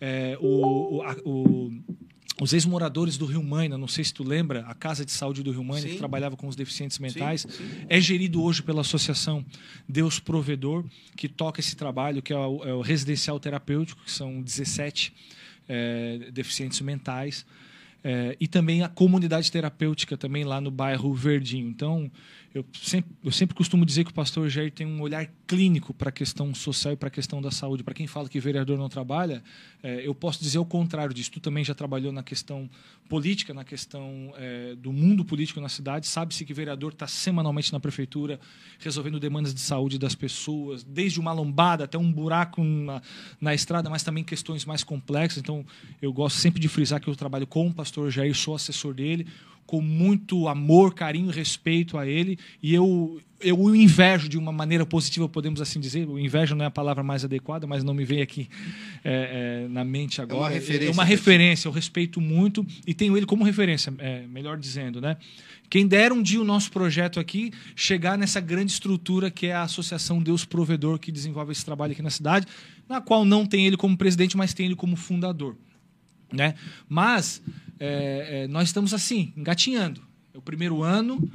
É, 0.02 0.38
o, 0.40 0.98
o, 0.98 1.02
a- 1.04 1.16
o- 1.26 1.74
os 2.42 2.54
ex-moradores 2.54 3.18
do 3.18 3.26
Rio 3.26 3.44
Maina, 3.44 3.78
não 3.78 3.88
sei 3.88 4.04
se 4.04 4.14
tu 4.14 4.24
lembra, 4.24 4.62
a 4.68 4.74
Casa 4.74 5.06
de 5.06 5.12
Saúde 5.12 5.44
do 5.44 5.52
Rio 5.52 5.64
Maina, 5.64 5.88
Sim. 5.88 5.94
que 5.94 5.98
trabalhava 5.98 6.38
com 6.38 6.48
os 6.48 6.56
deficientes 6.56 6.98
mentais, 7.00 7.46
sim. 7.50 7.64
é 7.88 8.00
gerido 8.00 8.42
hoje 8.42 8.64
pela 8.64 8.82
associação 8.82 9.46
Deus 9.88 10.20
Provedor, 10.20 10.86
que 11.16 11.28
toca 11.28 11.60
esse 11.60 11.76
trabalho, 11.76 12.22
que 12.22 12.32
é 12.32 12.38
o, 12.38 12.64
é 12.64 12.74
o 12.74 12.82
residencial 12.82 13.40
terapêutico, 13.40 14.02
que 14.04 14.12
são 14.12 14.42
17 14.42 15.14
é, 15.68 16.30
deficientes 16.32 16.80
mentais. 16.82 17.46
É, 18.02 18.38
e 18.40 18.48
também 18.48 18.82
a 18.82 18.88
comunidade 18.88 19.52
terapêutica 19.52 20.16
também 20.16 20.46
lá 20.46 20.62
no 20.62 20.72
bairro 20.72 21.14
Verdinho. 21.14 21.68
Então, 21.68 22.10
eu 22.54 22.66
sempre, 22.74 23.12
eu 23.24 23.32
sempre 23.32 23.56
costumo 23.56 23.86
dizer 23.86 24.04
que 24.04 24.10
o 24.10 24.14
pastor 24.14 24.50
Jair 24.50 24.72
tem 24.72 24.86
um 24.86 25.02
olhar 25.02 25.28
clínico 25.46 25.94
para 25.94 26.10
a 26.10 26.12
questão 26.12 26.54
social 26.56 26.94
e 26.94 26.98
para 26.98 27.08
a 27.08 27.12
questão 27.12 27.40
da 27.40 27.52
saúde. 27.52 27.84
Para 27.84 27.94
quem 27.94 28.08
fala 28.08 28.28
que 28.28 28.40
vereador 28.40 28.76
não 28.76 28.90
trabalha, 28.90 29.44
é, 29.84 30.06
eu 30.06 30.16
posso 30.16 30.42
dizer 30.42 30.58
o 30.58 30.66
contrário 30.66 31.14
disso. 31.14 31.30
Tu 31.32 31.40
também 31.40 31.64
já 31.64 31.76
trabalhou 31.76 32.12
na 32.12 32.24
questão 32.24 32.68
política, 33.08 33.54
na 33.54 33.64
questão 33.64 34.34
é, 34.36 34.76
do 34.76 34.92
mundo 34.92 35.24
político 35.24 35.62
na 35.62 35.70
cidade. 35.70 36.08
Sabe-se 36.08 36.44
que 36.44 36.52
vereador 36.52 36.92
está 36.92 37.06
semanalmente 37.06 37.72
na 37.72 37.80
prefeitura 37.80 38.40
resolvendo 38.80 39.20
demandas 39.20 39.54
de 39.54 39.62
saúde 39.62 40.00
das 40.00 40.16
pessoas, 40.16 40.84
desde 40.84 41.20
uma 41.20 41.32
lombada 41.32 41.84
até 41.84 42.00
um 42.00 42.12
buraco 42.12 42.64
na, 42.64 43.00
na 43.40 43.54
estrada, 43.54 43.92
mas 43.92 44.02
também 44.02 44.24
questões 44.24 44.66
mais 44.66 44.84
complexas. 44.84 45.38
Então, 45.38 45.64
eu 46.02 46.12
gosto 46.12 46.38
sempre 46.38 46.60
de 46.60 46.68
frisar 46.68 47.00
que 47.00 47.08
eu 47.08 47.16
trabalho 47.16 47.46
com 47.46 47.68
o 47.68 47.74
pastor 47.74 48.10
Jair, 48.10 48.34
sou 48.36 48.56
assessor 48.56 48.96
dele 48.96 49.28
com 49.70 49.84
muito 49.84 50.48
amor, 50.48 50.96
carinho 50.96 51.30
e 51.30 51.32
respeito 51.32 51.96
a 51.96 52.08
ele. 52.08 52.40
E 52.60 52.74
eu, 52.74 53.22
eu 53.40 53.60
o 53.60 53.76
invejo 53.76 54.28
de 54.28 54.36
uma 54.36 54.52
maneira 54.52 54.84
positiva, 54.84 55.30
podemos 55.30 55.62
assim 55.62 55.80
dizer. 55.80 56.10
O 56.10 56.18
invejo 56.18 56.56
não 56.56 56.66
é 56.66 56.68
a 56.68 56.72
palavra 56.72 57.04
mais 57.04 57.24
adequada, 57.24 57.68
mas 57.68 57.84
não 57.84 57.94
me 57.94 58.04
vem 58.04 58.20
aqui 58.20 58.50
é, 59.04 59.66
é, 59.66 59.68
na 59.68 59.84
mente 59.84 60.24
agora. 60.24 60.40
É 60.40 60.42
uma 60.42 60.50
referência. 60.50 60.88
É 60.88 60.92
uma 60.92 61.04
referência, 61.04 61.68
eu 61.68 61.72
respeito 61.72 62.20
muito 62.20 62.66
e 62.88 62.96
tenho 62.96 63.16
ele 63.16 63.28
como 63.28 63.44
referência, 63.44 63.94
é, 64.00 64.26
melhor 64.26 64.58
dizendo, 64.58 65.00
né? 65.00 65.18
Quem 65.70 65.86
dera 65.86 66.16
um 66.16 66.24
dia 66.24 66.42
o 66.42 66.44
nosso 66.44 66.72
projeto 66.72 67.20
aqui 67.20 67.52
chegar 67.76 68.18
nessa 68.18 68.40
grande 68.40 68.72
estrutura 68.72 69.30
que 69.30 69.46
é 69.46 69.54
a 69.54 69.62
Associação 69.62 70.20
Deus 70.20 70.46
Provedor, 70.46 70.98
que 70.98 71.12
desenvolve 71.12 71.52
esse 71.52 71.64
trabalho 71.64 71.92
aqui 71.92 72.02
na 72.02 72.10
cidade, 72.10 72.48
na 72.88 73.00
qual 73.00 73.24
não 73.24 73.46
tem 73.46 73.68
ele 73.68 73.78
como 73.78 73.96
presidente, 73.96 74.36
mas 74.36 74.52
tem 74.52 74.66
ele 74.66 74.76
como 74.76 74.96
fundador. 74.96 75.56
Né? 76.32 76.56
Mas 76.88 77.42
é, 77.80 78.44
é, 78.44 78.48
nós 78.48 78.70
estamos 78.70 78.94
assim, 78.94 79.34
engatinhando. 79.36 80.02
É 80.34 80.38
o 80.38 80.42
primeiro 80.42 80.84
ano, 80.84 81.28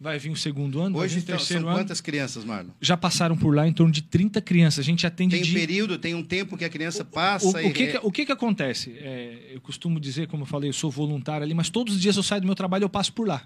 vai 0.00 0.18
vir 0.18 0.30
o 0.30 0.36
segundo 0.36 0.80
ano, 0.80 0.98
Hoje 0.98 0.98
vai 0.98 1.08
vir 1.08 1.16
o 1.16 1.18
então, 1.22 1.36
terceiro 1.38 1.62
são 1.62 1.70
ano. 1.70 1.78
quantas 1.78 2.00
crianças, 2.00 2.44
Marlon? 2.44 2.70
Já 2.80 2.96
passaram 2.96 3.36
por 3.36 3.54
lá 3.54 3.66
em 3.66 3.72
torno 3.72 3.90
de 3.92 4.02
30 4.02 4.40
crianças. 4.42 4.80
A 4.80 4.82
gente 4.82 5.06
atende 5.06 5.34
Tem 5.36 5.42
um 5.42 5.46
de... 5.46 5.52
período, 5.54 5.98
tem 5.98 6.14
um 6.14 6.22
tempo 6.22 6.56
que 6.58 6.64
a 6.64 6.68
criança 6.68 7.04
passa 7.04 7.46
O, 7.46 7.52
o, 7.54 7.60
e... 7.60 7.72
que, 7.72 7.86
que- 7.86 8.00
o 8.02 8.12
que, 8.12 8.26
que 8.26 8.32
acontece? 8.32 8.90
É, 8.98 9.52
eu 9.54 9.60
costumo 9.62 9.98
dizer, 9.98 10.26
como 10.28 10.42
eu 10.42 10.46
falei, 10.46 10.68
eu 10.68 10.74
sou 10.74 10.90
voluntário 10.90 11.42
ali, 11.44 11.54
mas 11.54 11.70
todos 11.70 11.94
os 11.94 12.00
dias 12.00 12.16
eu 12.16 12.22
saio 12.22 12.42
do 12.42 12.46
meu 12.46 12.54
trabalho 12.54 12.82
e 12.82 12.84
eu 12.84 12.90
passo 12.90 13.12
por 13.12 13.26
lá. 13.26 13.42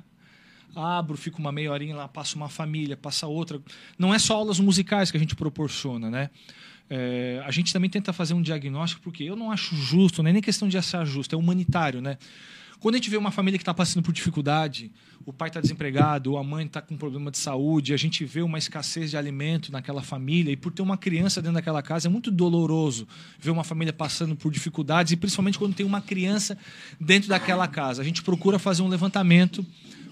Abro, 0.74 1.16
fico 1.16 1.38
uma 1.40 1.50
meia 1.50 1.72
horinha 1.72 1.96
lá, 1.96 2.06
passo 2.08 2.36
uma 2.36 2.48
família, 2.48 2.96
passa 2.96 3.26
outra. 3.26 3.60
Não 3.98 4.12
é 4.14 4.18
só 4.18 4.34
aulas 4.34 4.60
musicais 4.60 5.10
que 5.10 5.16
a 5.16 5.20
gente 5.20 5.34
proporciona, 5.34 6.10
né? 6.10 6.30
É, 6.90 7.42
a 7.44 7.50
gente 7.50 7.72
também 7.72 7.90
tenta 7.90 8.12
fazer 8.12 8.34
um 8.34 8.42
diagnóstico, 8.42 9.02
porque 9.02 9.24
eu 9.24 9.36
não 9.36 9.50
acho 9.50 9.76
justo, 9.76 10.22
não 10.22 10.30
é 10.30 10.32
nem 10.32 10.42
questão 10.42 10.68
de 10.68 10.78
achar 10.78 11.04
justo, 11.04 11.34
é 11.34 11.38
humanitário, 11.38 12.00
né? 12.00 12.16
Quando 12.80 12.94
a 12.94 12.98
gente 12.98 13.10
vê 13.10 13.16
uma 13.16 13.32
família 13.32 13.58
que 13.58 13.62
está 13.62 13.74
passando 13.74 14.04
por 14.04 14.12
dificuldade, 14.12 14.92
o 15.26 15.32
pai 15.32 15.48
está 15.48 15.60
desempregado, 15.60 16.36
a 16.36 16.44
mãe 16.44 16.64
está 16.64 16.80
com 16.80 16.96
problema 16.96 17.28
de 17.28 17.36
saúde, 17.36 17.92
a 17.92 17.96
gente 17.96 18.24
vê 18.24 18.40
uma 18.40 18.56
escassez 18.56 19.10
de 19.10 19.16
alimento 19.16 19.72
naquela 19.72 20.00
família, 20.00 20.52
e 20.52 20.56
por 20.56 20.70
ter 20.70 20.80
uma 20.80 20.96
criança 20.96 21.42
dentro 21.42 21.56
daquela 21.56 21.82
casa, 21.82 22.06
é 22.06 22.10
muito 22.10 22.30
doloroso 22.30 23.06
ver 23.36 23.50
uma 23.50 23.64
família 23.64 23.92
passando 23.92 24.36
por 24.36 24.52
dificuldades, 24.52 25.12
e 25.12 25.16
principalmente 25.16 25.58
quando 25.58 25.74
tem 25.74 25.84
uma 25.84 26.00
criança 26.00 26.56
dentro 27.00 27.28
daquela 27.28 27.66
casa. 27.66 28.00
A 28.00 28.04
gente 28.04 28.22
procura 28.22 28.60
fazer 28.60 28.82
um 28.82 28.88
levantamento, 28.88 29.66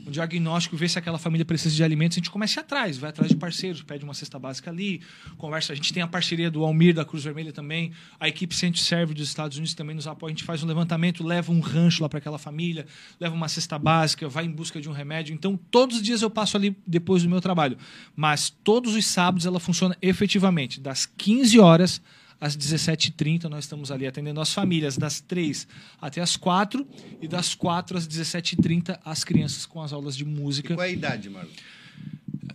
um 0.07 0.11
diagnóstico, 0.11 0.77
ver 0.77 0.89
se 0.89 0.99
aquela 0.99 1.19
família 1.19 1.45
precisa 1.45 1.75
de 1.75 1.83
alimentos, 1.83 2.17
a 2.17 2.21
gente 2.21 2.31
começa 2.31 2.61
atrás, 2.61 2.97
vai 2.97 3.11
atrás 3.11 3.31
de 3.31 3.37
parceiros, 3.37 3.83
pede 3.83 4.05
uma 4.05 4.15
cesta 4.15 4.39
básica 4.39 4.71
ali, 4.71 5.03
conversa. 5.37 5.73
A 5.73 5.77
gente 5.77 5.93
tem 5.93 6.03
a 6.03 6.07
parceria 6.07 6.51
do 6.51 6.65
Almir, 6.65 6.95
da 6.95 7.05
Cruz 7.05 7.25
Vermelha 7.25 7.53
também, 7.53 7.93
a 8.21 8.29
equipe 8.29 8.55
Centro 8.55 8.81
Serve 8.81 9.13
dos 9.15 9.29
Estados 9.29 9.57
Unidos 9.57 9.75
também 9.75 9.97
nos 9.97 10.07
apoia. 10.07 10.33
A 10.33 10.35
gente 10.35 10.45
faz 10.45 10.63
um 10.63 10.67
levantamento, 10.67 11.25
leva 11.25 11.51
um 11.51 11.61
rancho 11.61 12.03
lá 12.03 12.09
para 12.09 12.19
aquela 12.19 12.39
família, 12.39 12.87
leva 13.19 13.35
uma 13.35 13.49
cesta 13.49 13.79
básica, 13.79 14.29
vai 14.29 14.45
em 14.45 14.51
busca 14.51 14.81
de 14.81 14.89
um 14.89 14.93
remédio. 14.93 15.35
Então, 15.35 15.59
todos 15.71 15.97
os 15.97 16.03
dias 16.03 16.23
eu 16.23 16.31
passo 16.31 16.57
ali 16.57 16.77
depois 16.87 17.23
do 17.23 17.29
meu 17.29 17.41
trabalho. 17.41 17.77
Mas 18.15 18.49
todos 18.49 18.95
os 18.95 19.05
sábados 19.07 19.45
ela 19.45 19.59
funciona 19.59 19.97
efetivamente, 20.01 20.81
das 20.81 21.07
15 21.07 21.59
horas 21.59 22.01
às 22.41 22.57
17h30 22.57 23.45
nós 23.45 23.65
estamos 23.65 23.91
ali 23.91 24.07
atendendo 24.07 24.41
as 24.41 24.53
famílias 24.53 24.97
das 24.97 25.21
3 25.21 25.67
até 26.01 26.21
as 26.21 26.37
4 26.37 26.87
e 27.21 27.27
das 27.29 27.55
4 27.55 27.97
às 27.97 28.07
17h30 28.07 28.99
as 29.05 29.25
crianças 29.25 29.65
com 29.67 29.83
as 29.83 29.93
aulas 29.93 30.17
de 30.17 30.25
E 30.25 30.27
música. 30.27 30.75
qual 30.75 30.85
é 30.85 30.89
a 30.89 30.93
idade, 30.93 31.31
Marlon? 31.31 31.51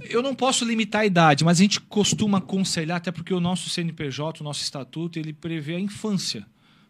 Eu 0.09 0.21
não 0.23 0.33
posso 0.33 0.65
limitar 0.65 1.01
a 1.01 1.05
idade, 1.05 1.43
mas 1.43 1.59
a 1.59 1.61
gente 1.63 1.79
costuma 1.79 2.39
aconselhar, 2.39 2.97
até 2.97 3.11
porque 3.11 3.33
o 3.33 3.39
nosso 3.39 3.69
CNPJ, 3.69 4.41
o 4.41 4.43
nosso 4.43 4.63
estatuto, 4.63 5.19
ele 5.19 5.31
prevê 5.31 5.75
a 5.75 5.79
infância. 5.79 6.45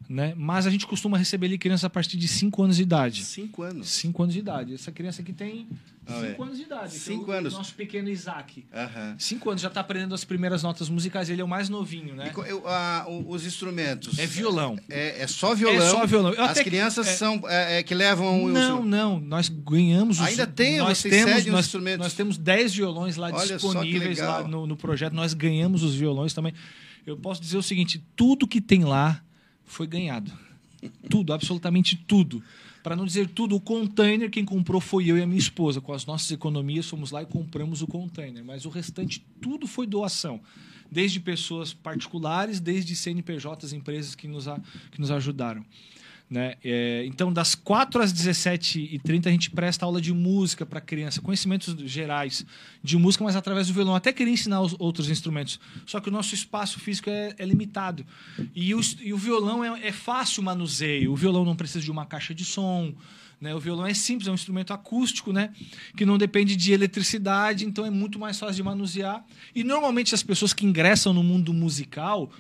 Né? 0.10 0.34
Mas 0.36 0.68
a 0.68 0.70
gente 0.70 0.86
costuma 0.88 1.18
receber 1.18 1.48
ali 1.48 1.58
crianças 1.58 1.86
a 1.86 1.90
partir 1.90 2.18
de 2.18 2.28
5 2.28 2.64
anos 2.64 2.78
de 2.78 2.84
idade. 2.84 3.24
Cinco 3.24 3.64
anos. 3.64 3.88
5 3.90 4.24
anos 4.24 4.34
de 4.34 4.40
idade. 4.40 4.74
Essa 4.74 4.92
criança 4.92 5.22
aqui 5.22 5.32
tem 5.32 5.68
Ah, 6.12 6.22
5 6.30 6.42
é. 6.42 6.46
anos 6.46 6.58
de 6.58 6.64
idade. 6.64 6.92
que 6.94 7.00
Cinco 7.00 7.32
é 7.32 7.36
o 7.36 7.38
anos. 7.38 7.54
Nosso 7.54 7.74
pequeno 7.74 8.10
Isaac. 8.10 8.66
Aham. 8.74 9.16
5 9.18 9.50
anos, 9.50 9.62
já 9.62 9.68
está 9.68 9.82
aprendendo 9.82 10.14
as 10.16 10.24
primeiras 10.24 10.64
notas 10.64 10.90
musicais. 10.90 11.30
Ele 11.30 11.42
é 11.42 11.44
o 11.44 11.48
mais 11.48 11.70
novinho, 11.70 12.16
né? 12.16 12.32
E 12.36 12.50
eu- 12.50 12.68
a- 12.68 13.06
os 13.28 13.46
instrumentos? 13.46 14.18
É 14.20 14.26
violão. 14.26 14.78
É, 14.90 15.22
é 15.24 15.28
só 15.28 15.54
violão? 15.56 15.86
É 15.86 15.90
só 15.90 16.06
violão. 16.06 16.34
Eu 16.34 16.44
As 16.44 16.58
que- 16.58 16.64
crianças 16.64 17.08
é- 17.08 17.14
são 17.16 17.42
é, 17.48 17.80
é, 17.80 17.84
que 17.84 17.94
levam... 17.96 18.48
Não, 18.48 18.84
não. 18.84 19.20
Nós 19.20 19.50
ganhamos 19.50 20.20
os. 20.20 20.28
Ainda 20.28 20.46
tem? 20.48 20.78
nós 20.80 20.98
Vocês 20.98 21.14
temos, 21.14 21.46
nós, 21.48 21.66
instrumentos? 21.66 22.00
Nós 22.06 22.14
temos 22.14 22.38
10 22.38 22.74
violões 22.76 23.16
lá 23.18 23.30
Olha 23.32 23.56
disponíveis 23.56 24.18
lá 24.20 24.44
no, 24.48 24.68
no 24.68 24.76
projeto. 24.76 25.14
Nós 25.14 25.34
ganhamos 25.34 25.84
os 25.84 25.96
violões 25.96 26.34
também. 26.34 26.54
Eu 27.06 27.18
posso 27.18 27.42
dizer 27.42 27.58
o 27.58 27.64
seguinte: 27.64 28.04
tudo 28.16 28.48
que 28.48 28.62
tem 28.62 28.84
lá 28.84 29.24
foi 29.66 29.88
ganhado. 29.88 30.32
Tudo, 31.10 31.32
absolutamente 31.34 31.96
tudo. 31.96 32.44
Para 32.84 32.96
não 32.96 33.06
dizer 33.06 33.28
tudo, 33.30 33.56
o 33.56 33.62
container 33.62 34.30
quem 34.30 34.44
comprou 34.44 34.82
foi 34.82 35.06
eu 35.06 35.18
e 35.18 35.22
a 35.22 35.28
minha 35.28 35.38
esposa. 35.40 35.80
Com 35.80 35.94
as 35.94 36.06
nossas 36.06 36.32
economias, 36.32 36.88
fomos 36.88 37.12
lá 37.12 37.22
e 37.22 37.26
compramos 37.26 37.82
o 37.82 37.88
container. 37.88 38.44
Mas 38.44 38.66
o 38.66 38.70
restante, 38.70 39.24
tudo 39.40 39.68
foi 39.68 39.86
doação. 39.86 40.40
Desde 40.92 41.20
pessoas 41.20 41.74
particulares, 41.74 42.60
desde 42.60 42.96
CNPJs, 42.96 43.72
empresas 43.74 44.16
que 44.16 44.28
nos, 44.28 44.48
a- 44.48 44.60
que 44.92 45.00
nos 45.00 45.12
ajudaram. 45.12 45.64
Né? 46.32 46.56
É, 46.64 47.04
então, 47.08 47.32
das 47.32 47.56
4 47.56 48.02
às 48.02 48.14
17h30, 48.14 49.28
a 49.28 49.32
gente 49.32 49.52
presta 49.52 49.86
aula 49.86 50.00
de 50.00 50.14
música 50.14 50.66
para 50.66 50.80
criança, 50.80 51.20
conhecimentos 51.20 51.76
gerais 51.92 52.46
de 52.82 52.98
música, 52.98 53.26
mas 53.26 53.36
através 53.36 53.68
do 53.68 53.74
violão. 53.74 53.94
Até 53.94 54.14
queria 54.14 54.32
ensinar 54.32 54.62
os 54.62 54.74
outros 54.80 55.10
instrumentos, 55.10 55.60
só 55.86 56.00
que 56.00 56.08
o 56.08 56.12
nosso 56.12 56.34
espaço 56.34 56.80
físico 56.80 57.10
é, 57.10 57.36
é 57.38 57.46
limitado. 57.46 58.06
E 58.56 58.74
o, 58.74 58.80
e 59.02 59.14
o 59.14 59.18
violão 59.18 59.62
é, 59.62 59.88
é 59.88 59.92
fácil 59.92 60.42
manuseio, 60.42 61.12
o 61.12 61.18
violão 61.18 61.44
não 61.44 61.54
precisa 61.54 61.84
de 61.84 61.92
uma 61.92 62.06
caixa 62.06 62.34
de 62.34 62.46
som. 62.46 62.94
Né? 63.42 63.54
O 63.54 63.60
violão 63.60 63.86
é 63.86 63.94
simples, 63.94 64.30
é 64.30 64.32
um 64.32 64.36
instrumento 64.36 64.72
acústico, 64.72 65.34
né? 65.34 65.52
que 65.98 66.06
não 66.06 66.18
depende 66.18 66.56
de 66.56 66.72
eletricidade, 66.72 67.66
então 67.66 67.86
é 67.86 67.90
muito 67.90 68.18
mais 68.18 68.40
fácil 68.40 68.56
de 68.56 68.64
manusear. 68.64 69.22
E 69.54 69.66
normalmente 69.66 70.16
as 70.16 70.24
pessoas 70.24 70.54
que 70.54 70.66
ingressam 70.66 71.12
no 71.12 71.24
mundo 71.24 71.52
musical, 71.52 72.32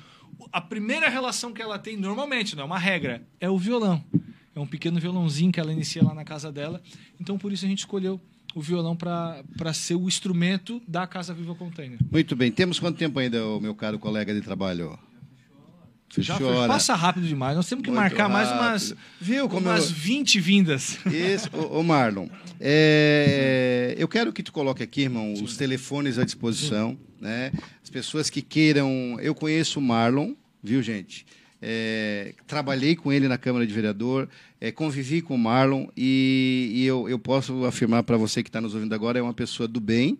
a 0.51 0.61
primeira 0.61 1.09
relação 1.09 1.51
que 1.53 1.61
ela 1.61 1.77
tem, 1.79 1.97
normalmente, 1.97 2.55
não 2.55 2.63
é 2.63 2.65
uma 2.65 2.79
regra, 2.79 3.21
é 3.39 3.49
o 3.49 3.57
violão. 3.57 4.03
É 4.55 4.59
um 4.59 4.67
pequeno 4.67 4.99
violãozinho 4.99 5.51
que 5.51 5.59
ela 5.59 5.71
inicia 5.71 6.03
lá 6.03 6.13
na 6.13 6.23
casa 6.25 6.51
dela. 6.51 6.81
Então, 7.19 7.37
por 7.37 7.51
isso, 7.53 7.65
a 7.65 7.67
gente 7.69 7.79
escolheu 7.79 8.19
o 8.53 8.61
violão 8.61 8.95
para 8.97 9.43
ser 9.73 9.95
o 9.95 10.07
instrumento 10.09 10.81
da 10.87 11.07
Casa 11.07 11.33
Viva 11.33 11.55
Container. 11.55 11.97
Muito 12.11 12.35
bem. 12.35 12.51
Temos 12.51 12.77
quanto 12.79 12.97
tempo 12.97 13.17
ainda, 13.17 13.37
meu 13.61 13.73
caro 13.73 13.97
colega 13.97 14.33
de 14.33 14.41
trabalho? 14.41 14.99
Já 16.17 16.33
Fechou 16.35 16.47
foi- 16.49 16.57
a 16.57 16.59
hora. 16.59 16.73
passa 16.73 16.93
rápido 16.93 17.25
demais. 17.25 17.55
Nós 17.55 17.69
temos 17.69 17.83
que 17.85 17.89
Muito 17.89 18.01
marcar 18.01 18.27
mais 18.27 18.49
umas, 18.51 18.89
rápido. 18.89 18.97
Viu 19.21 19.47
como 19.47 19.69
umas 19.69 19.89
eu- 19.89 19.95
20 19.95 20.41
vindas. 20.41 20.99
Isso, 21.05 21.49
ô, 21.55 21.79
ô 21.79 21.83
Marlon, 21.83 22.27
é, 22.59 23.95
eu 23.97 24.07
quero 24.09 24.33
que 24.33 24.43
tu 24.43 24.51
coloque 24.51 24.83
aqui, 24.83 25.03
irmão, 25.03 25.31
os 25.33 25.55
telefones 25.55 26.19
à 26.19 26.25
disposição, 26.25 26.97
né? 27.21 27.53
As 27.91 27.93
pessoas 27.93 28.29
que 28.29 28.41
queiram, 28.41 29.17
eu 29.19 29.35
conheço 29.35 29.77
o 29.77 29.81
Marlon, 29.81 30.31
viu, 30.63 30.81
gente? 30.81 31.25
É, 31.61 32.33
trabalhei 32.47 32.95
com 32.95 33.11
ele 33.11 33.27
na 33.27 33.37
Câmara 33.37 33.67
de 33.67 33.73
Vereador, 33.73 34.29
é, 34.61 34.71
convivi 34.71 35.21
com 35.21 35.35
o 35.35 35.37
Marlon 35.37 35.87
e, 35.97 36.71
e 36.73 36.85
eu, 36.85 37.09
eu 37.09 37.19
posso 37.19 37.65
afirmar 37.65 38.03
para 38.03 38.15
você 38.15 38.41
que 38.41 38.47
está 38.47 38.61
nos 38.61 38.73
ouvindo 38.73 38.95
agora, 38.95 39.19
é 39.19 39.21
uma 39.21 39.33
pessoa 39.33 39.67
do 39.67 39.81
bem, 39.81 40.17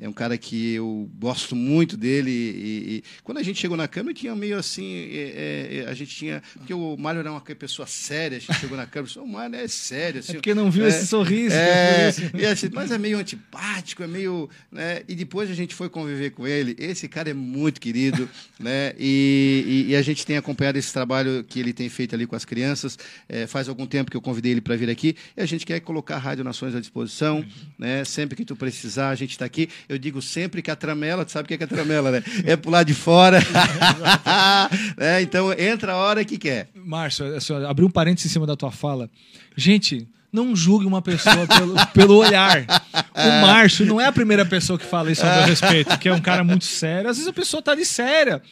é 0.00 0.08
um 0.08 0.12
cara 0.12 0.36
que 0.36 0.72
eu 0.74 1.08
gosto 1.18 1.54
muito 1.56 1.96
dele. 1.96 2.30
E, 2.30 2.96
e- 2.96 3.02
quando 3.22 3.38
a 3.38 3.42
gente 3.42 3.58
chegou 3.60 3.76
na 3.76 3.88
Câmara, 3.88 4.14
tinha 4.14 4.34
meio 4.34 4.58
assim. 4.58 4.84
é, 5.10 5.84
é, 5.86 5.90
a 5.90 5.94
gente 5.94 6.14
tinha. 6.14 6.42
Porque 6.54 6.74
o 6.74 6.96
Mário 6.96 7.20
era 7.20 7.30
uma 7.30 7.40
pessoa 7.40 7.86
séria, 7.86 8.36
a 8.36 8.40
gente 8.40 8.54
chegou 8.60 8.76
na 8.76 8.86
Câmara 8.86 9.06
e 9.06 9.14
disse: 9.14 9.18
o 9.18 9.26
Mário 9.26 9.56
é 9.56 9.68
sério. 9.68 10.20
Assim, 10.20 10.32
É 10.32 10.34
porque 10.34 10.54
não 10.54 10.70
viu 10.70 10.84
é, 10.84 10.88
esse 10.88 11.06
sorriso. 11.06 11.54
É, 11.54 12.12
né, 12.34 12.46
assim, 12.48 12.68
mas 12.72 12.90
é 12.90 12.98
meio 12.98 13.18
antipático, 13.18 14.02
é 14.02 14.06
meio. 14.06 14.48
Né? 14.70 15.02
E 15.08 15.14
depois 15.14 15.50
a 15.50 15.54
gente 15.54 15.74
foi 15.74 15.88
conviver 15.88 16.30
com 16.30 16.46
ele. 16.46 16.74
Esse 16.78 17.08
cara 17.08 17.30
é 17.30 17.34
muito 17.34 17.80
querido, 17.80 18.28
né? 18.60 18.92
E, 18.98 19.84
e- 19.86 19.90
e 19.92 19.96
a 19.96 20.02
gente 20.02 20.24
tem 20.26 20.36
acompanhado 20.36 20.78
esse 20.78 20.92
trabalho 20.92 21.44
que 21.44 21.58
ele 21.60 21.72
tem 21.72 21.88
feito 21.88 22.14
ali 22.14 22.26
com 22.26 22.36
as 22.36 22.44
crianças. 22.44 22.98
É, 23.28 23.46
faz 23.46 23.68
algum 23.68 23.86
tempo 23.86 24.10
que 24.10 24.16
eu 24.16 24.20
convidei 24.20 24.52
ele 24.52 24.60
para 24.60 24.76
vir 24.76 24.90
aqui. 24.90 25.16
E 25.36 25.40
a 25.40 25.46
gente 25.46 25.64
quer 25.64 25.80
colocar 25.80 26.16
a 26.16 26.18
Rádio 26.18 26.44
Nações 26.44 26.74
à 26.74 26.80
disposição, 26.80 27.44
né? 27.78 28.04
Sempre 28.04 28.36
que 28.36 28.44
tu 28.44 28.54
precisar, 28.56 29.10
a 29.10 29.14
gente 29.14 29.30
está 29.30 29.44
aqui. 29.44 29.68
Eu 29.88 29.98
digo 29.98 30.20
sempre 30.20 30.62
que 30.62 30.70
a 30.70 30.76
tramela, 30.76 31.24
tu 31.24 31.30
sabe 31.30 31.44
o 31.44 31.48
que 31.48 31.54
é, 31.54 31.56
que 31.56 31.62
é 31.62 31.66
a 31.66 31.68
tramela, 31.68 32.10
né? 32.10 32.22
É 32.44 32.56
pular 32.56 32.82
de 32.82 32.94
fora. 32.94 33.38
é, 34.98 35.22
então 35.22 35.52
entra 35.52 35.92
a 35.92 35.96
hora 35.96 36.24
que 36.24 36.36
quer. 36.36 36.68
Márcio, 36.74 37.36
assim, 37.36 37.54
abri 37.64 37.84
um 37.84 37.90
parênteses 37.90 38.30
em 38.30 38.32
cima 38.32 38.46
da 38.46 38.56
tua 38.56 38.72
fala. 38.72 39.08
Gente, 39.56 40.08
não 40.32 40.54
julgue 40.56 40.86
uma 40.86 41.00
pessoa 41.00 41.46
pelo, 41.46 41.74
pelo 41.94 42.16
olhar. 42.16 42.66
O 43.14 43.42
Márcio 43.42 43.86
não 43.86 44.00
é 44.00 44.06
a 44.06 44.12
primeira 44.12 44.44
pessoa 44.44 44.78
que 44.78 44.84
fala 44.84 45.10
isso 45.10 45.24
a 45.24 45.36
meu 45.36 45.46
respeito, 45.46 45.96
que 45.98 46.08
é 46.08 46.12
um 46.12 46.20
cara 46.20 46.42
muito 46.42 46.64
sério. 46.64 47.08
Às 47.08 47.16
vezes 47.16 47.28
a 47.28 47.32
pessoa 47.32 47.62
tá 47.62 47.72
ali 47.72 47.84
séria. 47.84 48.42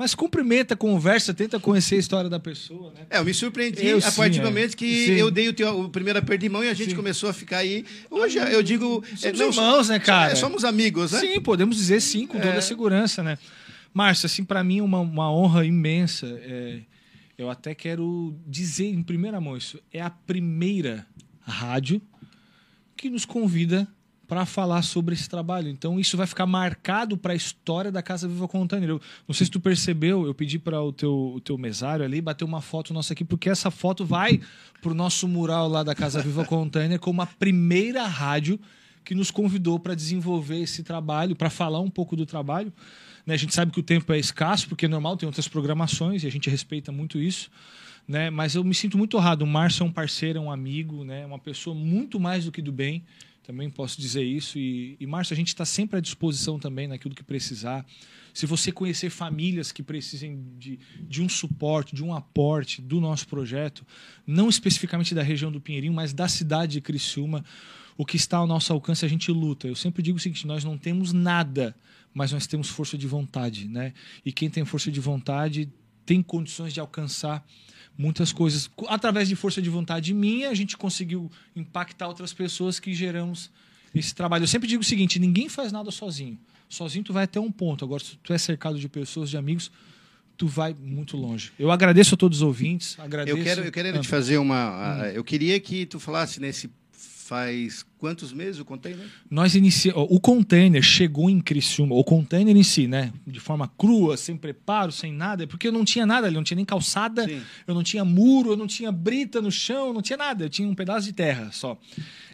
Mas 0.00 0.14
cumprimenta, 0.14 0.74
conversa, 0.74 1.34
tenta 1.34 1.60
conhecer 1.60 1.96
a 1.96 1.98
história 1.98 2.30
da 2.30 2.40
pessoa, 2.40 2.90
né? 2.94 3.06
É, 3.10 3.18
eu 3.18 3.24
me 3.26 3.34
surpreendi 3.34 3.86
Eu 3.86 3.98
a 3.98 4.00
sim, 4.00 4.16
partir 4.16 4.40
do 4.40 4.46
é. 4.46 4.48
momento 4.48 4.74
que 4.74 5.04
Sim. 5.04 5.12
eu 5.12 5.30
dei 5.30 5.46
o, 5.46 5.52
teu, 5.52 5.78
o 5.78 5.90
primeiro 5.90 6.18
aperto 6.18 6.40
de 6.40 6.48
mão 6.48 6.64
e 6.64 6.70
a 6.70 6.72
gente 6.72 6.92
Sim. 6.92 6.96
começou 6.96 7.28
a 7.28 7.34
ficar 7.34 7.58
aí. 7.58 7.84
Hoje 8.10 8.38
eu 8.38 8.62
digo. 8.62 9.04
Somos 9.14 9.38
não, 9.38 9.48
irmãos, 9.50 9.88
né, 9.90 9.98
cara? 9.98 10.32
é, 10.32 10.36
somos 10.36 10.64
amigos, 10.64 11.12
né? 11.12 11.20
Sim, 11.20 11.38
podemos 11.42 11.76
dizer 11.76 12.00
sim, 12.00 12.26
com 12.26 12.38
toda 12.40 12.54
É. 12.54 12.56
a 12.56 12.62
segurança, 12.62 13.22
né? 13.22 13.36
Márcio, 13.92 14.24
assim, 14.24 14.42
para 14.42 14.64
mim 14.64 14.78
é 14.78 14.82
uma, 14.82 15.00
uma 15.00 15.30
honra 15.30 15.66
imensa. 15.66 16.26
é, 16.44 16.80
eu 17.36 17.50
até 17.50 17.74
quero 17.74 18.34
dizer 18.46 18.86
em 18.86 19.02
primeira 19.02 19.38
mão 19.38 19.54
isso. 19.54 19.78
É 19.92 20.00
a 20.00 20.08
primeira 20.08 21.06
rádio 21.42 22.00
que 22.96 23.10
nos 23.10 23.26
convida 23.26 23.86
para 24.30 24.46
falar 24.46 24.82
sobre 24.82 25.12
esse 25.12 25.28
trabalho. 25.28 25.68
Então 25.68 25.98
isso 25.98 26.16
vai 26.16 26.24
ficar 26.24 26.46
marcado 26.46 27.18
para 27.18 27.32
a 27.32 27.36
história 27.36 27.90
da 27.90 28.00
Casa 28.00 28.28
Viva 28.28 28.46
Container. 28.46 28.90
Eu 28.90 29.00
não 29.26 29.34
sei 29.34 29.46
se 29.46 29.50
tu 29.50 29.58
percebeu, 29.58 30.24
eu 30.24 30.32
pedi 30.32 30.56
para 30.56 30.80
o 30.80 30.92
teu, 30.92 31.32
o 31.34 31.40
teu 31.40 31.58
mesário 31.58 32.04
ali 32.04 32.20
bater 32.20 32.44
uma 32.44 32.60
foto 32.60 32.94
nossa 32.94 33.12
aqui, 33.12 33.24
porque 33.24 33.50
essa 33.50 33.72
foto 33.72 34.04
vai 34.04 34.40
pro 34.80 34.94
nosso 34.94 35.26
mural 35.26 35.68
lá 35.68 35.82
da 35.82 35.96
Casa 35.96 36.22
Viva 36.22 36.44
Container 36.44 37.00
como 37.00 37.20
a 37.20 37.26
primeira 37.26 38.06
rádio 38.06 38.60
que 39.04 39.16
nos 39.16 39.32
convidou 39.32 39.80
para 39.80 39.96
desenvolver 39.96 40.60
esse 40.60 40.84
trabalho, 40.84 41.34
para 41.34 41.50
falar 41.50 41.80
um 41.80 41.90
pouco 41.90 42.14
do 42.14 42.24
trabalho. 42.24 42.72
Né? 43.26 43.34
A 43.34 43.36
gente 43.36 43.52
sabe 43.52 43.72
que 43.72 43.80
o 43.80 43.82
tempo 43.82 44.12
é 44.12 44.18
escasso, 44.20 44.68
porque 44.68 44.84
é 44.84 44.88
normal, 44.88 45.16
tem 45.16 45.26
outras 45.26 45.48
programações 45.48 46.22
e 46.22 46.28
a 46.28 46.30
gente 46.30 46.48
respeita 46.48 46.92
muito 46.92 47.18
isso. 47.18 47.50
Né? 48.06 48.30
Mas 48.30 48.54
eu 48.54 48.62
me 48.62 48.76
sinto 48.76 48.96
muito 48.96 49.16
honrado. 49.16 49.44
O 49.44 49.48
Márcio 49.48 49.82
é 49.82 49.86
um 49.86 49.92
parceiro, 49.92 50.38
é 50.38 50.40
um 50.40 50.52
amigo, 50.52 51.04
né? 51.04 51.26
uma 51.26 51.38
pessoa 51.38 51.74
muito 51.74 52.20
mais 52.20 52.44
do 52.44 52.52
que 52.52 52.62
do 52.62 52.70
bem. 52.70 53.02
Também 53.50 53.68
posso 53.68 54.00
dizer 54.00 54.22
isso. 54.22 54.60
E, 54.60 54.96
e 55.00 55.06
Márcio, 55.08 55.34
a 55.34 55.36
gente 55.36 55.48
está 55.48 55.64
sempre 55.64 55.98
à 55.98 56.00
disposição 56.00 56.56
também 56.56 56.86
naquilo 56.86 57.16
que 57.16 57.24
precisar. 57.24 57.84
Se 58.32 58.46
você 58.46 58.70
conhecer 58.70 59.10
famílias 59.10 59.72
que 59.72 59.82
precisem 59.82 60.40
de, 60.56 60.78
de 61.00 61.20
um 61.20 61.28
suporte, 61.28 61.92
de 61.92 62.04
um 62.04 62.14
aporte 62.14 62.80
do 62.80 63.00
nosso 63.00 63.26
projeto, 63.26 63.84
não 64.24 64.48
especificamente 64.48 65.16
da 65.16 65.22
região 65.24 65.50
do 65.50 65.60
Pinheirinho, 65.60 65.92
mas 65.92 66.12
da 66.12 66.28
cidade 66.28 66.74
de 66.74 66.80
Criciúma, 66.80 67.44
o 67.98 68.06
que 68.06 68.14
está 68.14 68.36
ao 68.36 68.46
nosso 68.46 68.72
alcance 68.72 69.04
a 69.04 69.08
gente 69.08 69.32
luta. 69.32 69.66
Eu 69.66 69.74
sempre 69.74 70.00
digo 70.00 70.16
o 70.16 70.20
seguinte: 70.20 70.46
nós 70.46 70.62
não 70.62 70.78
temos 70.78 71.12
nada, 71.12 71.74
mas 72.14 72.30
nós 72.30 72.46
temos 72.46 72.68
força 72.68 72.96
de 72.96 73.08
vontade, 73.08 73.66
né? 73.66 73.94
E 74.24 74.30
quem 74.30 74.48
tem 74.48 74.64
força 74.64 74.92
de 74.92 75.00
vontade 75.00 75.68
tem 76.06 76.22
condições 76.22 76.72
de 76.72 76.78
alcançar 76.78 77.44
muitas 78.00 78.32
coisas. 78.32 78.70
Através 78.88 79.28
de 79.28 79.36
força 79.36 79.60
de 79.60 79.68
vontade 79.68 80.14
minha, 80.14 80.48
a 80.50 80.54
gente 80.54 80.76
conseguiu 80.76 81.30
impactar 81.54 82.08
outras 82.08 82.32
pessoas 82.32 82.80
que 82.80 82.94
geramos 82.94 83.50
esse 83.94 84.14
trabalho. 84.14 84.44
Eu 84.44 84.48
sempre 84.48 84.66
digo 84.68 84.80
o 84.82 84.84
seguinte: 84.84 85.18
ninguém 85.18 85.48
faz 85.48 85.70
nada 85.70 85.90
sozinho. 85.90 86.38
Sozinho 86.68 87.04
tu 87.04 87.12
vai 87.12 87.24
até 87.24 87.38
um 87.38 87.50
ponto. 87.52 87.84
Agora, 87.84 88.02
se 88.02 88.16
tu 88.22 88.32
é 88.32 88.38
cercado 88.38 88.78
de 88.78 88.88
pessoas, 88.88 89.28
de 89.28 89.36
amigos, 89.36 89.70
tu 90.36 90.46
vai 90.46 90.74
muito 90.80 91.16
longe. 91.16 91.52
Eu 91.58 91.70
agradeço 91.70 92.14
a 92.14 92.18
todos 92.18 92.38
os 92.38 92.42
ouvintes. 92.42 92.98
Agradeço. 92.98 93.36
Eu 93.36 93.44
quero, 93.44 93.62
eu 93.64 93.72
quero 93.72 94.00
te 94.00 94.08
fazer 94.08 94.38
uma. 94.38 94.56
ah, 95.02 95.12
Eu 95.12 95.22
queria 95.24 95.58
que 95.60 95.84
tu 95.84 96.00
falasse 96.00 96.40
nesse. 96.40 96.70
Faz 97.30 97.86
quantos 97.96 98.32
meses 98.32 98.60
o 98.60 98.64
container? 98.64 99.06
Nós 99.30 99.54
iniciamos. 99.54 100.04
O 100.10 100.18
container 100.18 100.82
chegou 100.82 101.30
em 101.30 101.40
Criciúma, 101.40 101.94
o 101.94 102.02
container 102.02 102.56
em 102.56 102.62
si, 102.64 102.88
né? 102.88 103.12
De 103.24 103.38
forma 103.38 103.68
crua, 103.78 104.16
sem 104.16 104.36
preparo, 104.36 104.90
sem 104.90 105.12
nada, 105.12 105.46
porque 105.46 105.68
eu 105.68 105.72
não 105.72 105.84
tinha 105.84 106.04
nada 106.04 106.26
ali, 106.26 106.34
não 106.34 106.42
tinha 106.42 106.56
nem 106.56 106.64
calçada, 106.64 107.28
Sim. 107.28 107.40
eu 107.68 107.72
não 107.72 107.84
tinha 107.84 108.04
muro, 108.04 108.50
eu 108.50 108.56
não 108.56 108.66
tinha 108.66 108.90
brita 108.90 109.40
no 109.40 109.48
chão, 109.48 109.92
não 109.92 110.02
tinha 110.02 110.16
nada, 110.16 110.46
eu 110.46 110.50
tinha 110.50 110.66
um 110.66 110.74
pedaço 110.74 111.06
de 111.06 111.12
terra 111.12 111.50
só. 111.52 111.78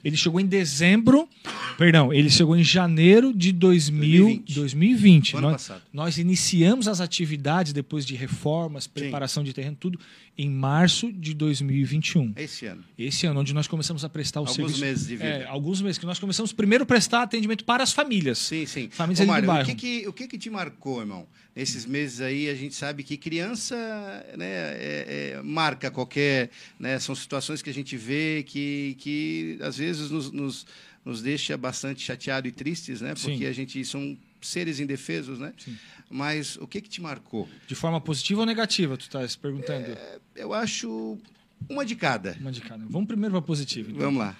Ele 0.07 0.17
chegou 0.17 0.39
em 0.41 0.47
dezembro, 0.47 1.29
perdão, 1.77 2.13
ele 2.13 2.31
chegou 2.31 2.57
em 2.57 2.63
janeiro 2.63 3.35
de 3.35 3.51
2000, 3.51 4.25
2020. 4.25 4.55
2020. 4.55 5.35
O 5.35 5.39
ano 5.39 5.51
nós, 5.51 5.53
passado. 5.67 5.83
nós 5.93 6.19
iniciamos 6.19 6.87
as 6.87 7.01
atividades 7.01 7.73
depois 7.73 8.07
de 8.07 8.15
reformas, 8.15 8.87
preparação 8.87 9.43
de 9.43 9.53
terreno, 9.53 9.77
tudo, 9.81 9.99
em 10.39 10.49
março 10.49 11.11
de 11.13 11.35
2021. 11.35 12.35
Esse 12.37 12.67
ano. 12.67 12.85
Esse 12.97 13.27
ano, 13.27 13.41
onde 13.41 13.53
nós 13.53 13.67
começamos 13.67 14.05
a 14.05 14.09
prestar 14.09 14.43
o 14.43 14.45
Alguns 14.45 14.55
serviço. 14.55 14.81
meses 14.81 15.09
de 15.09 15.17
vida. 15.17 15.25
É, 15.29 15.47
alguns 15.47 15.83
meses, 15.83 15.99
que 15.99 16.07
nós 16.07 16.21
começamos 16.21 16.53
primeiro 16.53 16.85
a 16.85 16.87
prestar 16.87 17.23
atendimento 17.23 17.65
para 17.65 17.83
as 17.83 17.93
famílias. 17.93 18.39
Sim, 18.39 18.65
sim. 18.65 18.89
Famílias 18.89 19.19
Ô, 19.19 19.23
ali 19.23 19.31
Mário, 19.31 19.47
do 19.47 19.51
o 19.51 19.55
bairro. 19.55 19.69
que 19.69 19.75
que, 20.03 20.09
o 20.09 20.13
que 20.13 20.29
que 20.29 20.39
te 20.39 20.49
marcou, 20.51 21.01
irmão? 21.01 21.27
Nesses 21.57 21.87
meses 21.87 22.21
aí, 22.21 22.51
a 22.51 22.55
gente 22.55 22.75
sabe 22.75 23.03
que 23.03 23.17
criança 23.17 23.75
né, 24.37 24.47
é- 24.47 25.33
é- 25.39 25.43
marca 25.43 25.91
qualquer... 25.91 26.51
Né, 26.79 26.99
são 26.99 27.15
situações 27.15 27.63
que 27.63 27.71
a 27.71 27.75
gente 27.75 27.97
vê 27.97 28.45
que, 28.47 28.95
que 28.99 29.59
às 29.63 29.79
vezes, 29.79 30.11
nos, 30.11 30.31
nos, 30.31 30.67
nos 31.03 31.23
deixa 31.23 31.57
bastante 31.57 32.03
chateado 32.03 32.47
e 32.47 32.53
tristes, 32.53 33.01
né? 33.01 33.15
Porque 33.15 33.39
Sim. 33.39 33.47
a 33.47 33.53
gente 33.53 33.83
são 33.87 34.19
seres 34.43 34.81
indefesos, 34.81 35.39
né? 35.39 35.55
Sim. 35.57 35.79
Mas 36.11 36.57
o 36.57 36.67
que 36.67 36.81
que 36.81 36.91
te 36.91 37.01
marcou? 37.01 37.49
De 37.67 37.75
forma 37.75 38.01
positiva 38.01 38.41
ou 38.41 38.47
negativa, 38.47 38.97
tu 38.97 39.03
estás 39.03 39.35
perguntando? 39.35 39.93
É. 39.93 40.19
Eu 40.35 40.53
acho 40.53 41.19
uma 41.69 41.87
de 41.87 41.97
cada. 41.97 42.37
Uma 42.41 42.53
de 42.53 42.61
cada. 42.61 42.85
Vamos 42.87 43.09
primeiro 43.09 43.33
para 43.33 43.43
positiva. 43.43 43.91
então. 43.91 44.03
Vamos 44.03 44.21
lá. 44.21 44.37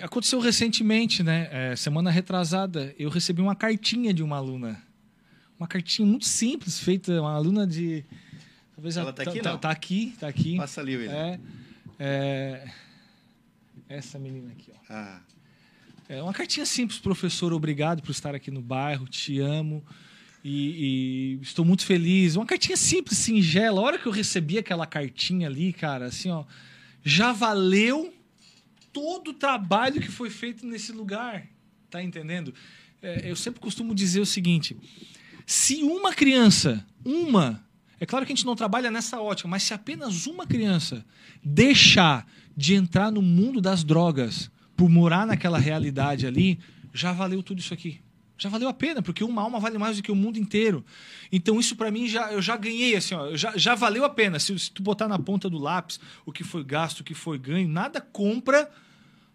Aconteceu 0.00 0.40
recentemente, 0.40 1.22
né? 1.22 1.48
É, 1.50 1.76
semana 1.76 2.10
retrasada, 2.10 2.94
eu 2.98 3.10
recebi 3.10 3.42
uma 3.42 3.54
cartinha 3.54 4.14
de 4.14 4.22
uma 4.22 4.36
aluna. 4.36 4.80
Uma 5.62 5.68
cartinha 5.68 6.04
muito 6.04 6.26
simples, 6.26 6.80
feita, 6.80 7.20
uma 7.20 7.34
aluna 7.34 7.64
de. 7.64 8.04
Talvez 8.74 8.96
Ela 8.96 9.12
tá 9.12 9.22
aqui, 9.22 9.40
não? 9.40 9.58
Tá 9.58 9.70
aqui, 9.70 10.16
tá 10.18 10.26
aqui. 10.26 10.56
Passa 10.56 10.80
ali, 10.80 10.96
William. 10.96 11.14
É, 11.14 11.38
é, 12.00 12.70
essa 13.88 14.18
menina 14.18 14.50
aqui, 14.50 14.72
ó. 14.74 14.78
Ah, 14.90 15.20
É 16.08 16.20
uma 16.20 16.32
cartinha 16.32 16.66
simples, 16.66 16.98
professor. 16.98 17.52
Obrigado 17.52 18.02
por 18.02 18.10
estar 18.10 18.34
aqui 18.34 18.50
no 18.50 18.60
bairro. 18.60 19.06
Te 19.06 19.38
amo. 19.38 19.84
E, 20.42 21.36
e 21.38 21.38
estou 21.40 21.64
muito 21.64 21.86
feliz. 21.86 22.34
Uma 22.34 22.44
cartinha 22.44 22.76
simples, 22.76 23.18
singela. 23.18 23.80
A 23.80 23.84
hora 23.84 23.98
que 24.00 24.06
eu 24.06 24.12
recebi 24.12 24.58
aquela 24.58 24.84
cartinha 24.84 25.46
ali, 25.46 25.72
cara, 25.72 26.06
assim, 26.06 26.28
ó, 26.28 26.44
já 27.04 27.32
valeu 27.32 28.12
todo 28.92 29.28
o 29.28 29.34
trabalho 29.34 30.00
que 30.00 30.10
foi 30.10 30.28
feito 30.28 30.66
nesse 30.66 30.90
lugar. 30.90 31.46
Tá 31.88 32.02
entendendo? 32.02 32.52
É, 33.00 33.30
eu 33.30 33.36
sempre 33.36 33.60
costumo 33.60 33.94
dizer 33.94 34.18
o 34.18 34.26
seguinte: 34.26 34.76
se 35.46 35.82
uma 35.82 36.12
criança, 36.12 36.84
uma, 37.04 37.62
é 38.00 38.06
claro 38.06 38.26
que 38.26 38.32
a 38.32 38.34
gente 38.34 38.46
não 38.46 38.56
trabalha 38.56 38.90
nessa 38.90 39.20
ótica, 39.20 39.48
mas 39.48 39.62
se 39.62 39.72
apenas 39.72 40.26
uma 40.26 40.46
criança 40.46 41.04
deixar 41.42 42.26
de 42.56 42.74
entrar 42.74 43.10
no 43.10 43.22
mundo 43.22 43.60
das 43.60 43.84
drogas 43.84 44.50
por 44.76 44.88
morar 44.88 45.26
naquela 45.26 45.58
realidade 45.58 46.26
ali, 46.26 46.58
já 46.92 47.12
valeu 47.12 47.42
tudo 47.42 47.60
isso 47.60 47.72
aqui. 47.72 48.00
Já 48.36 48.48
valeu 48.48 48.68
a 48.68 48.74
pena, 48.74 49.00
porque 49.00 49.22
uma 49.22 49.40
alma 49.40 49.60
vale 49.60 49.78
mais 49.78 49.98
do 49.98 50.02
que 50.02 50.10
o 50.10 50.16
mundo 50.16 50.36
inteiro. 50.36 50.84
Então 51.30 51.60
isso 51.60 51.76
para 51.76 51.92
mim 51.92 52.08
já 52.08 52.32
eu 52.32 52.42
já 52.42 52.56
ganhei 52.56 52.96
assim, 52.96 53.14
ó, 53.14 53.36
já, 53.36 53.56
já 53.56 53.76
valeu 53.76 54.04
a 54.04 54.10
pena. 54.10 54.40
Se, 54.40 54.58
se 54.58 54.70
tu 54.72 54.82
botar 54.82 55.06
na 55.06 55.18
ponta 55.18 55.48
do 55.48 55.58
lápis 55.58 56.00
o 56.26 56.32
que 56.32 56.42
foi 56.42 56.64
gasto, 56.64 57.00
o 57.00 57.04
que 57.04 57.14
foi 57.14 57.38
ganho, 57.38 57.68
nada 57.68 58.00
compra 58.00 58.68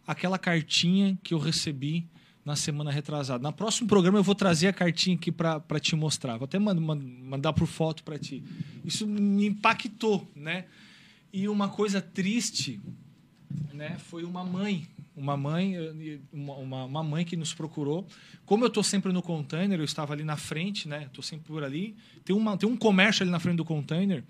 aquela 0.06 0.38
cartinha 0.38 1.18
que 1.24 1.34
eu 1.34 1.40
recebi 1.40 2.06
na 2.48 2.56
semana 2.56 2.90
retrasada. 2.90 3.44
No 3.44 3.52
próximo 3.52 3.90
programa 3.90 4.20
eu 4.20 4.24
vou 4.24 4.34
trazer 4.34 4.70
a 4.70 4.74
cartinha 4.74 5.18
aqui 5.18 5.34
para 5.34 5.80
te 5.82 5.98
mostrar. 5.98 6.38
Vou 6.38 6.46
até 6.46 6.58
man- 6.58 6.80
man- 6.80 6.96
mandar 6.96 7.52
por 7.52 7.68
foto 7.68 8.06
para 8.06 8.18
ti. 8.18 8.42
Isso 8.86 9.06
me 9.06 9.48
impactou, 9.48 10.26
né? 10.34 10.64
E 11.34 11.50
uma 11.50 11.68
coisa 11.68 12.00
triste, 12.00 12.80
né, 13.74 13.98
foi 14.00 14.24
uma 14.24 14.46
mãe, 14.46 14.88
uma 15.14 15.36
mãe, 15.36 15.76
eh, 15.76 16.20
uma, 16.32 16.86
uma, 16.86 17.04
mãe 17.04 17.26
que 17.26 17.36
nos 17.36 17.54
procurou. 17.54 18.08
Como 18.46 18.64
eu 18.64 18.70
estou 18.70 18.82
sempre 18.82 19.12
no 19.12 19.22
container, 19.22 19.78
eu 19.78 19.84
estava 19.84 20.14
ali 20.14 20.24
na 20.24 20.38
frente, 20.38 20.88
né? 20.88 21.04
Estou 21.04 21.22
sempre 21.22 21.48
por 21.48 21.66
ali. 21.66 21.98
Tem 22.24 22.34
uma 22.34 22.56
tem 22.56 22.70
um 22.70 22.78
comércio 22.78 23.24
ali 23.24 23.30
na 23.30 23.42
frente 23.42 23.58
do 23.58 23.66
container 23.66 24.24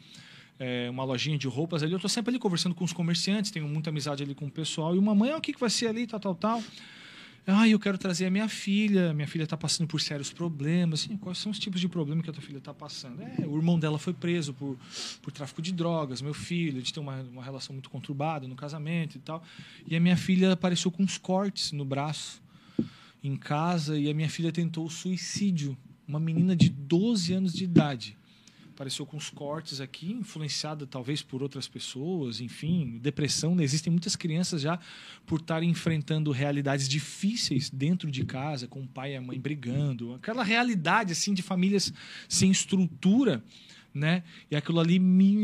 é, 0.57 0.89
uma 0.89 1.03
lojinha 1.03 1.37
de 1.37 1.47
roupas 1.47 1.83
ali. 1.83 1.93
Eu 1.93 1.99
tô 1.99 2.09
sempre 2.09 2.31
ali 2.31 2.39
conversando 2.39 2.73
com 2.73 2.83
os 2.83 2.93
comerciantes, 2.93 3.51
tenho 3.51 3.67
muita 3.67 3.91
amizade 3.91 4.23
ali 4.23 4.33
com 4.33 4.47
o 4.47 4.51
pessoal. 4.51 4.95
E 4.95 4.97
uma 4.97 5.13
mãe, 5.13 5.29
ah, 5.29 5.37
o 5.37 5.41
que, 5.41 5.53
que 5.53 5.59
vai 5.59 5.69
ser 5.69 5.85
ali, 5.85 6.07
tal, 6.07 6.19
tal, 6.19 6.33
tal. 6.33 6.63
Ah, 7.49 7.65
eu 7.65 7.79
quero 7.79 7.97
trazer 7.97 8.25
a 8.25 8.29
minha 8.29 8.49
filha. 8.49 9.13
Minha 9.13 9.27
filha 9.27 9.45
está 9.45 9.55
passando 9.55 9.87
por 9.87 10.01
sérios 10.01 10.33
problemas. 10.33 11.05
Assim, 11.05 11.15
quais 11.15 11.37
são 11.37 11.49
os 11.49 11.57
tipos 11.57 11.79
de 11.79 11.87
problemas 11.87 12.25
que 12.25 12.29
a 12.29 12.33
tua 12.33 12.43
filha 12.43 12.57
está 12.57 12.73
passando? 12.73 13.21
É, 13.21 13.47
o 13.47 13.55
irmão 13.55 13.79
dela 13.79 13.97
foi 13.97 14.13
preso 14.13 14.53
por, 14.53 14.77
por 15.21 15.31
tráfico 15.31 15.61
de 15.61 15.71
drogas, 15.71 16.21
meu 16.21 16.33
filho. 16.33 16.79
Gente 16.79 16.93
tem 16.93 17.01
uma, 17.01 17.21
uma 17.21 17.41
relação 17.41 17.73
muito 17.73 17.89
conturbada 17.89 18.45
no 18.49 18.55
casamento 18.55 19.15
e 19.15 19.19
tal. 19.19 19.41
E 19.87 19.95
a 19.95 19.99
minha 19.99 20.17
filha 20.17 20.51
apareceu 20.51 20.91
com 20.91 21.03
uns 21.03 21.17
cortes 21.17 21.71
no 21.71 21.85
braço 21.85 22.41
em 23.23 23.37
casa 23.37 23.97
e 23.97 24.09
a 24.09 24.13
minha 24.13 24.29
filha 24.29 24.51
tentou 24.51 24.85
o 24.85 24.89
suicídio. 24.89 25.77
Uma 26.05 26.19
menina 26.19 26.53
de 26.53 26.69
12 26.69 27.31
anos 27.31 27.53
de 27.53 27.63
idade 27.63 28.16
apareceu 28.77 29.07
com 29.07 29.17
os 29.17 29.31
cortes 29.31 29.81
aqui, 29.81 30.11
influenciada 30.11 30.85
talvez 30.85 31.23
por 31.23 31.41
outras 31.41 31.67
pessoas, 31.67 32.39
enfim, 32.39 32.99
depressão. 33.01 33.59
Existem 33.59 33.89
muitas 33.89 34.15
crianças 34.15 34.61
já 34.61 34.79
por 35.25 35.39
estarem 35.39 35.67
enfrentando 35.67 36.31
realidades 36.31 36.87
difíceis 36.87 37.71
dentro 37.71 38.11
de 38.11 38.23
casa, 38.23 38.67
com 38.67 38.81
o 38.81 38.87
pai 38.87 39.13
e 39.13 39.15
a 39.15 39.21
mãe 39.21 39.39
brigando, 39.39 40.13
aquela 40.13 40.43
realidade 40.43 41.11
assim 41.11 41.33
de 41.33 41.41
famílias 41.41 41.91
sem 42.29 42.51
estrutura. 42.51 43.43
Né? 43.91 44.21
E 44.51 44.55
aquilo 44.55 44.79
ali, 44.79 45.01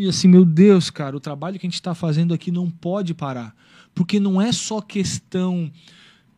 assim, 0.08 0.28
meu 0.28 0.46
Deus, 0.46 0.92
cara, 0.92 1.18
o 1.18 1.20
trabalho 1.20 1.58
que 1.58 1.66
a 1.66 1.70
gente 1.70 1.74
está 1.74 1.96
fazendo 1.96 2.36
aqui 2.36 2.52
não 2.52 2.70
pode 2.70 3.16
parar. 3.16 3.56
Porque 3.96 4.20
não 4.20 4.40
é 4.40 4.52
só 4.52 4.80
questão 4.80 5.72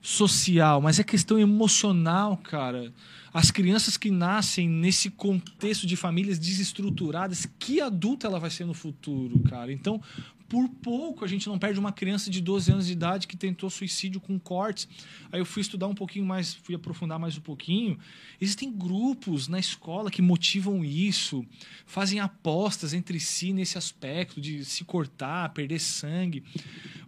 social, 0.02 0.80
mas 0.80 0.98
é 0.98 1.04
questão 1.04 1.38
emocional, 1.38 2.38
cara. 2.38 2.94
As 3.36 3.52
crianças 3.52 3.98
que 3.98 4.10
nascem 4.10 4.70
nesse 4.70 5.10
contexto 5.10 5.86
de 5.86 5.98
famílias 5.98 6.40
desestruturadas, 6.40 7.46
que 7.60 7.82
adulta 7.82 8.28
ela 8.28 8.40
vai 8.40 8.50
ser 8.50 8.64
no 8.64 8.74
futuro, 8.74 9.38
cara? 9.40 9.74
Então, 9.74 10.02
por 10.48 10.70
pouco 10.70 11.26
a 11.26 11.28
gente 11.28 11.48
não 11.48 11.58
perde 11.58 11.80
uma 11.80 11.92
criança 11.92 12.30
de 12.30 12.42
12 12.42 12.72
anos 12.72 12.88
de 12.88 12.94
idade 12.94 13.28
que 13.28 13.36
tentou 13.36 13.70
suicídio 13.70 14.22
com 14.22 14.40
cortes. 14.40 14.88
Aí 15.32 15.40
eu 15.40 15.46
fui 15.46 15.62
estudar 15.62 15.88
um 15.88 15.96
pouquinho 15.96 16.26
mais, 16.26 16.54
fui 16.54 16.76
aprofundar 16.76 17.18
mais 17.18 17.38
um 17.38 17.42
pouquinho. 17.42 17.98
Existem 18.40 18.72
grupos 18.72 19.48
na 19.48 19.60
escola 19.60 20.12
que 20.12 20.22
motivam 20.22 20.84
isso, 20.84 21.46
fazem 21.86 22.20
apostas 22.20 22.94
entre 22.94 23.20
si 23.20 23.54
nesse 23.54 23.78
aspecto 23.78 24.40
de 24.40 24.64
se 24.64 24.84
cortar, 24.84 25.50
perder 25.50 25.80
sangue. 25.80 26.44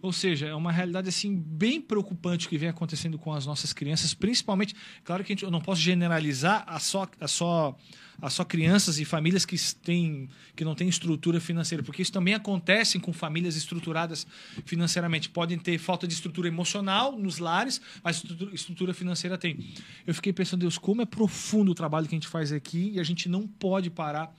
Ou 0.02 0.12
seja, 0.12 0.46
é 0.46 0.54
uma 0.54 0.72
realidade 0.72 1.08
assim 1.08 1.36
bem 1.36 1.80
preocupante 1.80 2.46
o 2.46 2.50
que 2.50 2.58
vem 2.58 2.68
acontecendo 2.68 3.18
com 3.18 3.32
as 3.32 3.46
nossas 3.46 3.72
crianças, 3.72 4.14
principalmente, 4.14 4.74
claro 5.04 5.22
que 5.22 5.30
gente, 5.30 5.44
eu 5.44 5.50
não 5.50 5.60
posso 5.60 5.80
generalizar 5.80 6.64
a 6.66 6.78
só 6.78 7.08
a 7.20 7.28
só 7.28 7.76
a 8.20 8.28
só 8.28 8.44
crianças 8.44 8.98
e 8.98 9.04
famílias 9.04 9.44
que 9.44 9.56
têm 9.74 10.28
que 10.56 10.64
não 10.64 10.74
têm 10.74 10.88
estrutura 10.88 11.40
financeira, 11.40 11.84
porque 11.84 12.02
isso 12.02 12.12
também 12.12 12.34
acontece 12.34 12.98
com 12.98 13.12
famílias 13.12 13.54
estruturadas 13.54 14.26
financeiramente. 14.64 15.28
Podem 15.28 15.56
ter 15.56 15.78
falta 15.78 16.06
de 16.06 16.14
estrutura 16.14 16.48
emocional 16.48 17.16
nos 17.16 17.38
lares, 17.38 17.80
mas 18.02 18.24
estrutura, 18.52 18.92
financeira 18.92 19.38
tem. 19.38 19.72
Eu 20.04 20.12
fiquei 20.14 20.32
pensando, 20.32 20.60
Deus, 20.60 20.76
como 20.76 21.00
é 21.00 21.06
profundo 21.06 21.70
o 21.70 21.74
trabalho 21.74 22.08
que 22.08 22.14
a 22.14 22.18
gente 22.18 22.26
faz 22.26 22.50
aqui 22.52 22.92
e 22.94 23.00
a 23.00 23.04
gente 23.04 23.28
não 23.28 23.46
pode 23.46 23.88
parar 23.88 24.34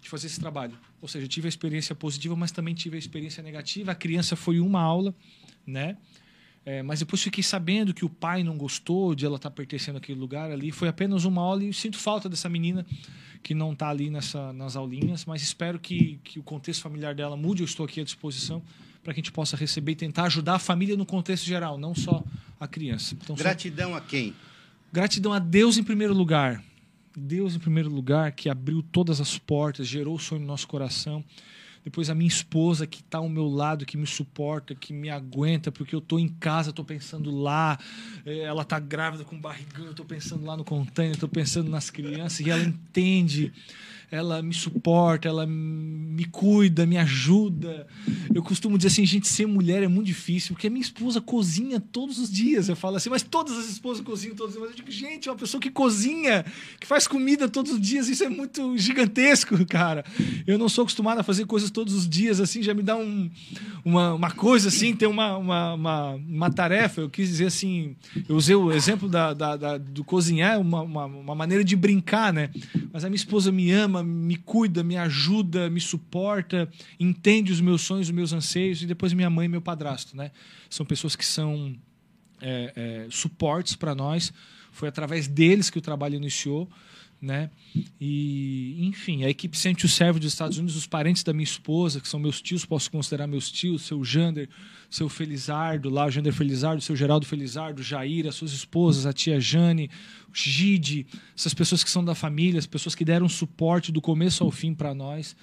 de 0.00 0.08
fazer 0.08 0.28
esse 0.28 0.38
trabalho. 0.38 0.78
Ou 1.02 1.08
seja, 1.08 1.26
tive 1.26 1.48
a 1.48 1.50
experiência 1.50 1.94
positiva, 1.94 2.36
mas 2.36 2.52
também 2.52 2.74
tive 2.74 2.96
a 2.96 2.98
experiência 2.98 3.42
negativa. 3.42 3.90
A 3.90 3.94
criança 3.96 4.36
foi 4.36 4.60
uma 4.60 4.80
aula, 4.80 5.12
né? 5.66 5.96
É, 6.66 6.82
mas 6.82 7.00
depois 7.00 7.22
fiquei 7.22 7.42
sabendo 7.42 7.92
que 7.92 8.04
o 8.04 8.08
pai 8.08 8.42
não 8.42 8.56
gostou 8.56 9.14
de 9.14 9.26
ela 9.26 9.36
estar 9.36 9.50
tá 9.50 9.54
pertencendo 9.54 9.98
àquele 9.98 10.18
lugar 10.18 10.50
ali. 10.50 10.70
Foi 10.70 10.88
apenas 10.88 11.24
uma 11.24 11.42
aula 11.42 11.62
e 11.62 11.72
sinto 11.72 11.98
falta 11.98 12.28
dessa 12.28 12.48
menina 12.48 12.86
que 13.42 13.54
não 13.54 13.74
está 13.74 13.90
ali 13.90 14.08
nessa, 14.08 14.52
nas 14.52 14.74
aulinhas. 14.74 15.26
Mas 15.26 15.42
espero 15.42 15.78
que, 15.78 16.18
que 16.24 16.38
o 16.38 16.42
contexto 16.42 16.80
familiar 16.80 17.14
dela 17.14 17.36
mude. 17.36 17.62
Eu 17.62 17.66
estou 17.66 17.84
aqui 17.84 18.00
à 18.00 18.04
disposição 18.04 18.62
para 19.02 19.12
que 19.12 19.20
a 19.20 19.22
gente 19.22 19.32
possa 19.32 19.56
receber 19.56 19.92
e 19.92 19.96
tentar 19.96 20.24
ajudar 20.24 20.54
a 20.54 20.58
família 20.58 20.96
no 20.96 21.04
contexto 21.04 21.44
geral, 21.44 21.76
não 21.76 21.94
só 21.94 22.24
a 22.58 22.66
criança. 22.66 23.14
Então, 23.22 23.36
Gratidão 23.36 23.90
só... 23.90 23.96
a 23.96 24.00
quem? 24.00 24.34
Gratidão 24.90 25.32
a 25.32 25.38
Deus 25.38 25.76
em 25.76 25.82
primeiro 25.82 26.14
lugar 26.14 26.64
Deus 27.16 27.54
em 27.54 27.58
primeiro 27.58 27.88
lugar, 27.88 28.32
que 28.32 28.48
abriu 28.48 28.82
todas 28.82 29.20
as 29.20 29.38
portas, 29.38 29.86
gerou 29.86 30.16
o 30.16 30.18
sonho 30.18 30.40
no 30.40 30.46
nosso 30.46 30.66
coração. 30.66 31.24
Depois 31.84 32.08
a 32.08 32.14
minha 32.14 32.28
esposa 32.28 32.86
que 32.86 33.00
está 33.00 33.18
ao 33.18 33.28
meu 33.28 33.46
lado, 33.46 33.84
que 33.84 33.98
me 33.98 34.06
suporta, 34.06 34.74
que 34.74 34.92
me 34.92 35.10
aguenta, 35.10 35.70
porque 35.70 35.94
eu 35.94 35.98
estou 35.98 36.18
em 36.18 36.28
casa, 36.28 36.70
estou 36.70 36.84
pensando 36.84 37.30
lá. 37.30 37.78
Eh, 38.24 38.38
ela 38.38 38.62
está 38.62 38.78
grávida 38.78 39.22
com 39.22 39.38
barrigão, 39.38 39.84
eu 39.84 39.90
estou 39.90 40.06
pensando 40.06 40.46
lá 40.46 40.56
no 40.56 40.64
container, 40.64 41.12
estou 41.12 41.28
pensando 41.28 41.70
nas 41.70 41.90
crianças 41.90 42.40
e 42.40 42.48
ela 42.48 42.62
entende 42.62 43.52
ela 44.10 44.42
me 44.42 44.54
suporta, 44.54 45.28
ela 45.28 45.46
me 45.46 46.24
cuida, 46.26 46.86
me 46.86 46.96
ajuda. 46.96 47.86
Eu 48.34 48.42
costumo 48.42 48.76
dizer 48.76 48.88
assim, 48.88 49.04
gente, 49.04 49.28
ser 49.28 49.46
mulher 49.46 49.82
é 49.82 49.88
muito 49.88 50.06
difícil, 50.06 50.54
porque 50.54 50.66
a 50.66 50.70
minha 50.70 50.82
esposa 50.82 51.20
cozinha 51.20 51.80
todos 51.80 52.18
os 52.18 52.30
dias. 52.30 52.68
Eu 52.68 52.76
falo 52.76 52.96
assim, 52.96 53.10
mas 53.10 53.22
todas 53.22 53.56
as 53.56 53.68
esposas 53.68 54.04
cozinham 54.04 54.36
todos 54.36 54.54
os 54.54 54.60
dias. 54.60 54.70
Eu 54.70 54.76
digo, 54.76 54.90
gente, 54.90 55.28
uma 55.28 55.36
pessoa 55.36 55.60
que 55.60 55.70
cozinha, 55.70 56.44
que 56.80 56.86
faz 56.86 57.06
comida 57.06 57.48
todos 57.48 57.72
os 57.72 57.80
dias, 57.80 58.08
isso 58.08 58.24
é 58.24 58.28
muito 58.28 58.76
gigantesco, 58.76 59.64
cara. 59.66 60.04
Eu 60.46 60.58
não 60.58 60.68
sou 60.68 60.82
acostumado 60.82 61.18
a 61.18 61.22
fazer 61.22 61.46
coisas 61.46 61.70
todos 61.70 61.94
os 61.94 62.08
dias, 62.08 62.40
assim, 62.40 62.62
já 62.62 62.74
me 62.74 62.82
dá 62.82 62.96
um, 62.96 63.30
uma, 63.84 64.14
uma 64.14 64.30
coisa 64.30 64.68
assim, 64.68 64.94
ter 64.94 65.06
uma, 65.06 65.36
uma, 65.36 65.74
uma, 65.74 66.10
uma, 66.14 66.50
tarefa. 66.50 67.00
Eu 67.00 67.10
quis 67.10 67.28
dizer 67.28 67.46
assim, 67.46 67.96
eu 68.28 68.36
usei 68.36 68.54
o 68.54 68.72
exemplo 68.72 69.08
da, 69.08 69.32
da, 69.34 69.56
da 69.56 69.78
do 69.78 70.04
cozinhar, 70.04 70.60
uma, 70.60 70.82
uma, 70.82 71.04
uma 71.06 71.34
maneira 71.34 71.64
de 71.64 71.76
brincar, 71.76 72.32
né? 72.32 72.50
Mas 72.92 73.04
a 73.04 73.08
minha 73.08 73.16
esposa 73.16 73.50
me 73.50 73.70
ama, 73.70 73.93
me 74.02 74.36
cuida, 74.36 74.82
me 74.82 74.96
ajuda, 74.96 75.70
me 75.70 75.80
suporta, 75.80 76.68
entende 76.98 77.52
os 77.52 77.60
meus 77.60 77.82
sonhos, 77.82 78.08
os 78.08 78.14
meus 78.14 78.32
anseios, 78.32 78.82
e 78.82 78.86
depois 78.86 79.12
minha 79.12 79.30
mãe 79.30 79.46
e 79.46 79.48
meu 79.48 79.60
padrasto. 79.60 80.16
Né? 80.16 80.30
São 80.68 80.84
pessoas 80.84 81.14
que 81.14 81.24
são 81.24 81.76
é, 82.40 82.72
é, 82.74 83.06
suportes 83.10 83.76
para 83.76 83.94
nós. 83.94 84.32
Foi 84.72 84.88
através 84.88 85.28
deles 85.28 85.70
que 85.70 85.78
o 85.78 85.82
trabalho 85.82 86.14
iniciou. 86.16 86.68
Né? 87.24 87.50
E, 87.98 88.86
enfim, 88.86 89.24
a 89.24 89.30
equipe 89.30 89.56
Sente 89.56 89.86
o 89.86 89.88
Servo 89.88 90.20
dos 90.20 90.30
Estados 90.30 90.58
Unidos, 90.58 90.76
os 90.76 90.86
parentes 90.86 91.22
da 91.22 91.32
minha 91.32 91.44
esposa, 91.44 91.98
que 91.98 92.06
são 92.06 92.20
meus 92.20 92.42
tios, 92.42 92.66
posso 92.66 92.90
considerar 92.90 93.26
meus 93.26 93.50
tios, 93.50 93.80
seu 93.80 94.04
Jander, 94.04 94.46
seu 94.90 95.08
Felizardo, 95.08 95.88
lá 95.88 96.04
o 96.04 96.10
Jander 96.10 96.34
Felizardo, 96.34 96.82
seu 96.82 96.94
Geraldo 96.94 97.24
Felizardo, 97.24 97.82
Jair, 97.82 98.26
as 98.26 98.34
suas 98.34 98.52
esposas, 98.52 99.06
a 99.06 99.12
tia 99.14 99.40
Jane, 99.40 99.90
Gide, 100.34 101.06
essas 101.34 101.54
pessoas 101.54 101.82
que 101.82 101.88
são 101.88 102.04
da 102.04 102.14
família, 102.14 102.58
as 102.58 102.66
pessoas 102.66 102.94
que 102.94 103.06
deram 103.06 103.26
suporte 103.26 103.90
do 103.90 104.02
começo 104.02 104.44
ao 104.44 104.50
fim 104.50 104.74
para 104.74 104.94
nós. 104.94 105.34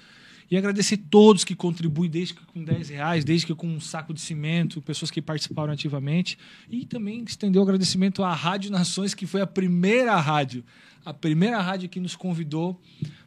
E 0.52 0.58
agradecer 0.58 0.98
todos 0.98 1.46
que 1.46 1.56
contribuem, 1.56 2.12
desde 2.12 2.34
que 2.34 2.46
com 2.46 2.62
10 2.62 2.90
reais, 2.90 3.24
desde 3.24 3.48
que 3.48 3.56
com 3.56 3.68
um 3.68 3.80
saco 3.80 4.14
de 4.14 4.20
cimento, 4.20 4.82
pessoas 4.82 5.10
que 5.10 5.22
participaram 5.22 5.72
ativamente. 5.72 6.38
E 6.70 6.86
também 6.86 7.24
estender 7.24 7.58
o 7.58 7.64
agradecimento 7.64 8.22
à 8.22 8.34
Rádio 8.34 8.70
Nações, 8.70 9.14
que 9.14 9.26
foi 9.26 9.40
a 9.40 9.48
primeira 9.48 10.14
rádio, 10.20 10.62
a 11.06 11.14
primeira 11.14 11.60
rádio 11.62 11.90
que 11.90 12.00
nos 12.00 12.16
convidou 12.16 12.80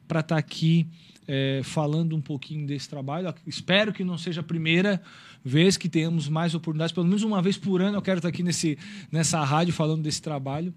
para 0.06 0.20
estar 0.20 0.34
tá 0.34 0.38
aqui 0.38 0.86
é, 1.26 1.60
falando 1.64 2.14
um 2.14 2.20
pouquinho 2.20 2.66
desse 2.66 2.88
trabalho. 2.88 3.34
Espero 3.46 3.92
que 3.92 4.04
não 4.04 4.18
seja 4.18 4.40
a 4.40 4.44
primeira 4.44 5.02
vez 5.44 5.76
que 5.76 5.88
tenhamos 5.88 6.28
mais 6.28 6.54
oportunidades, 6.54 6.92
pelo 6.92 7.06
menos 7.06 7.22
uma 7.22 7.42
vez 7.42 7.58
por 7.58 7.82
ano 7.82 7.98
eu 7.98 8.02
quero 8.02 8.18
estar 8.18 8.28
aqui 8.28 8.42
nesse, 8.42 8.78
nessa 9.12 9.44
rádio 9.44 9.74
falando 9.74 10.02
desse 10.02 10.22
trabalho 10.22 10.72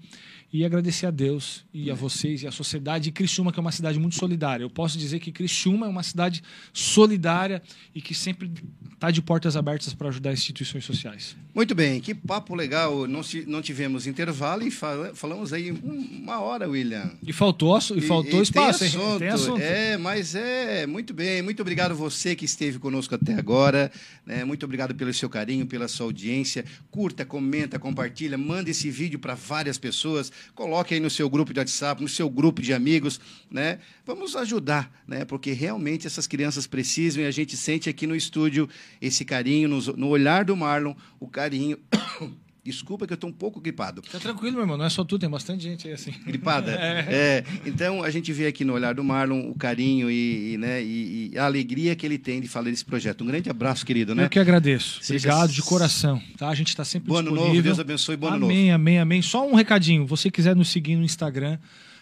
e 0.51 0.63
agradecer 0.63 1.05
a 1.05 1.11
Deus 1.11 1.65
e 1.73 1.91
a 1.91 1.93
vocês 1.93 2.43
e 2.43 2.47
a 2.47 2.51
sociedade 2.51 3.09
e 3.09 3.11
Criciúma, 3.11 3.51
que 3.51 3.59
é 3.59 3.61
uma 3.61 3.71
cidade 3.71 3.99
muito 3.99 4.15
solidária. 4.15 4.63
Eu 4.63 4.69
posso 4.69 4.97
dizer 4.97 5.19
que 5.19 5.31
Criciúma 5.31 5.85
é 5.85 5.89
uma 5.89 6.03
cidade 6.03 6.41
solidária 6.71 7.61
e 7.93 8.01
que 8.01 8.15
sempre 8.15 8.49
está 8.93 9.11
de 9.11 9.21
portas 9.21 9.57
abertas 9.57 9.93
para 9.93 10.07
ajudar 10.07 10.31
instituições 10.31 10.85
sociais. 10.85 11.35
Muito 11.53 11.75
bem, 11.75 11.99
que 11.99 12.15
papo 12.15 12.55
legal. 12.55 13.07
Não, 13.07 13.21
não 13.45 13.61
tivemos 13.61 14.07
intervalo 14.07 14.63
e 14.63 14.71
falamos 14.71 15.51
aí 15.51 15.71
uma 15.71 16.39
hora, 16.39 16.67
William. 16.67 17.11
E 17.21 17.33
faltou, 17.33 17.77
e 17.95 18.01
faltou 18.01 18.39
e, 18.39 18.43
espaço, 18.43 18.79
tem 18.79 18.87
assunto, 18.87 19.19
tem 19.19 19.27
assunto. 19.27 19.61
É, 19.61 19.97
mas 19.97 20.33
é, 20.33 20.87
muito 20.87 21.13
bem. 21.13 21.41
Muito 21.41 21.61
obrigado 21.61 21.93
você 21.93 22.35
que 22.35 22.45
esteve 22.45 22.79
conosco 22.79 23.13
até 23.13 23.33
agora. 23.33 23.91
Né? 24.25 24.45
Muito 24.45 24.63
obrigado 24.63 24.95
pelo 24.95 25.13
seu 25.13 25.29
carinho, 25.29 25.65
pela 25.65 25.87
sua 25.87 26.05
audiência. 26.05 26.63
Curta, 26.89 27.25
comenta, 27.25 27.77
compartilha, 27.77 28.37
manda 28.37 28.69
esse 28.69 28.89
vídeo 28.89 29.19
para 29.19 29.35
várias 29.35 29.77
pessoas 29.77 30.31
coloque 30.55 30.93
aí 30.93 30.99
no 30.99 31.09
seu 31.09 31.29
grupo 31.29 31.53
de 31.53 31.59
WhatsApp, 31.59 32.01
no 32.01 32.07
seu 32.07 32.29
grupo 32.29 32.61
de 32.61 32.73
amigos, 32.73 33.19
né? 33.49 33.79
Vamos 34.05 34.35
ajudar, 34.35 34.91
né? 35.07 35.25
Porque 35.25 35.51
realmente 35.51 36.07
essas 36.07 36.27
crianças 36.27 36.65
precisam 36.65 37.23
e 37.23 37.25
a 37.25 37.31
gente 37.31 37.55
sente 37.57 37.89
aqui 37.89 38.07
no 38.07 38.15
estúdio 38.15 38.69
esse 39.01 39.25
carinho, 39.25 39.69
no, 39.69 39.79
no 39.97 40.07
olhar 40.07 40.45
do 40.45 40.55
Marlon, 40.55 40.95
o 41.19 41.27
carinho 41.27 41.77
Desculpa 42.67 43.07
que 43.07 43.13
eu 43.13 43.15
estou 43.15 43.29
um 43.29 43.33
pouco 43.33 43.61
gripado. 43.61 44.01
Tá 44.01 44.19
tranquilo, 44.19 44.53
meu 44.53 44.63
irmão. 44.63 44.77
Não 44.77 44.85
é 44.85 44.89
só 44.89 45.03
tu, 45.03 45.17
tem 45.17 45.29
bastante 45.29 45.63
gente 45.63 45.87
aí 45.87 45.93
assim. 45.93 46.11
Gripada? 46.25 46.71
é. 46.75 47.05
é. 47.09 47.43
Então, 47.65 48.03
a 48.03 48.11
gente 48.11 48.33
vê 48.33 48.47
aqui 48.47 48.65
no 48.65 48.73
olhar 48.73 48.93
do 48.93 49.03
Marlon 49.03 49.49
o 49.49 49.55
carinho 49.55 50.11
e, 50.11 50.53
e 50.53 50.57
né, 50.57 50.83
e, 50.83 51.31
e, 51.33 51.37
a 51.37 51.45
alegria 51.45 51.95
que 51.95 52.05
ele 52.05 52.17
tem 52.17 52.41
de 52.41 52.47
falar 52.47 52.69
desse 52.69 52.83
projeto. 52.83 53.23
Um 53.23 53.27
grande 53.27 53.49
abraço, 53.49 53.85
querido, 53.85 54.13
né? 54.13 54.25
Eu 54.25 54.29
que 54.29 54.39
agradeço. 54.39 54.99
Seja... 55.01 55.29
Obrigado 55.29 55.53
de 55.53 55.61
coração. 55.61 56.21
Tá? 56.37 56.49
A 56.49 56.55
gente 56.55 56.69
está 56.69 56.83
sempre 56.83 57.07
Boa 57.07 57.21
disponível. 57.21 57.49
novo, 57.49 57.61
Deus 57.61 57.79
abençoe. 57.79 58.17
Boa 58.17 58.33
amém, 58.33 58.65
novo. 58.65 58.75
Amém, 58.75 58.99
amém. 58.99 59.21
Só 59.21 59.47
um 59.47 59.55
recadinho. 59.55 60.05
Você 60.05 60.29
quiser 60.29 60.55
nos 60.55 60.67
seguir 60.69 60.95
no 60.95 61.03
Instagram, 61.03 61.57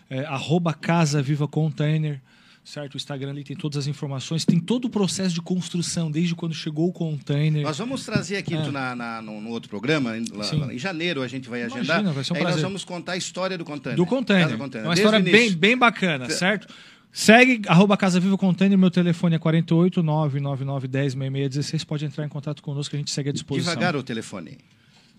é, 0.10 0.26
arroba 0.26 0.74
Casa 0.74 1.22
Viva 1.22 1.48
Container 1.48 2.20
certo? 2.66 2.96
O 2.96 2.98
Instagram 2.98 3.30
ali 3.30 3.44
tem 3.44 3.56
todas 3.56 3.78
as 3.78 3.88
informações, 3.88 4.44
tem 4.44 4.60
todo 4.60 4.86
o 4.86 4.90
processo 4.90 5.36
de 5.36 5.42
construção, 5.42 6.10
desde 6.10 6.34
quando 6.34 6.54
chegou 6.54 6.90
o 6.90 6.92
container. 6.92 7.64
Nós 7.64 7.78
vamos 7.78 8.04
trazer 8.04 8.38
aqui 8.38 8.56
é. 8.56 8.72
na, 8.72 8.96
na 8.96 9.22
no, 9.22 9.40
no, 9.40 9.52
outro 9.52 9.70
programa, 9.70 10.12
lá, 10.34 10.74
em 10.74 10.78
janeiro 10.80 11.22
a 11.22 11.28
gente 11.28 11.48
vai 11.48 11.62
agendar. 11.62 11.84
Imagina, 11.86 12.12
vai 12.12 12.24
ser 12.24 12.34
um 12.34 12.36
Aí 12.36 12.42
prazer. 12.42 12.62
nós 12.62 12.64
vamos 12.64 12.84
contar 12.84 13.14
a 13.14 13.18
história 13.18 13.58
do 13.58 13.64
container. 13.64 13.96
Do 13.96 14.06
container. 14.06 14.58
container. 14.58 14.88
Uma 14.88 14.96
história 14.96 15.20
bem, 15.20 15.54
bem 15.54 15.78
bacana, 15.78 16.30
certo? 16.30 16.68
Segue, 17.14 17.62
arroba 17.70 17.96
Casa 17.96 18.20
Viva 18.20 18.38
Container, 18.38 18.78
meu 18.78 18.92
telefone 18.92 19.36
é 19.36 19.40
48 19.40 20.04
99910 20.04 21.14
6616. 21.14 21.84
Pode 21.86 22.04
entrar 22.04 22.26
em 22.26 22.30
contato 22.30 22.62
conosco 22.62 22.94
a 22.94 23.00
gente 23.00 23.12
segue 23.12 23.30
à 23.30 23.32
disposição. 23.32 23.74
Devagar 23.74 23.96
o 23.96 24.04
telefone. 24.04 24.58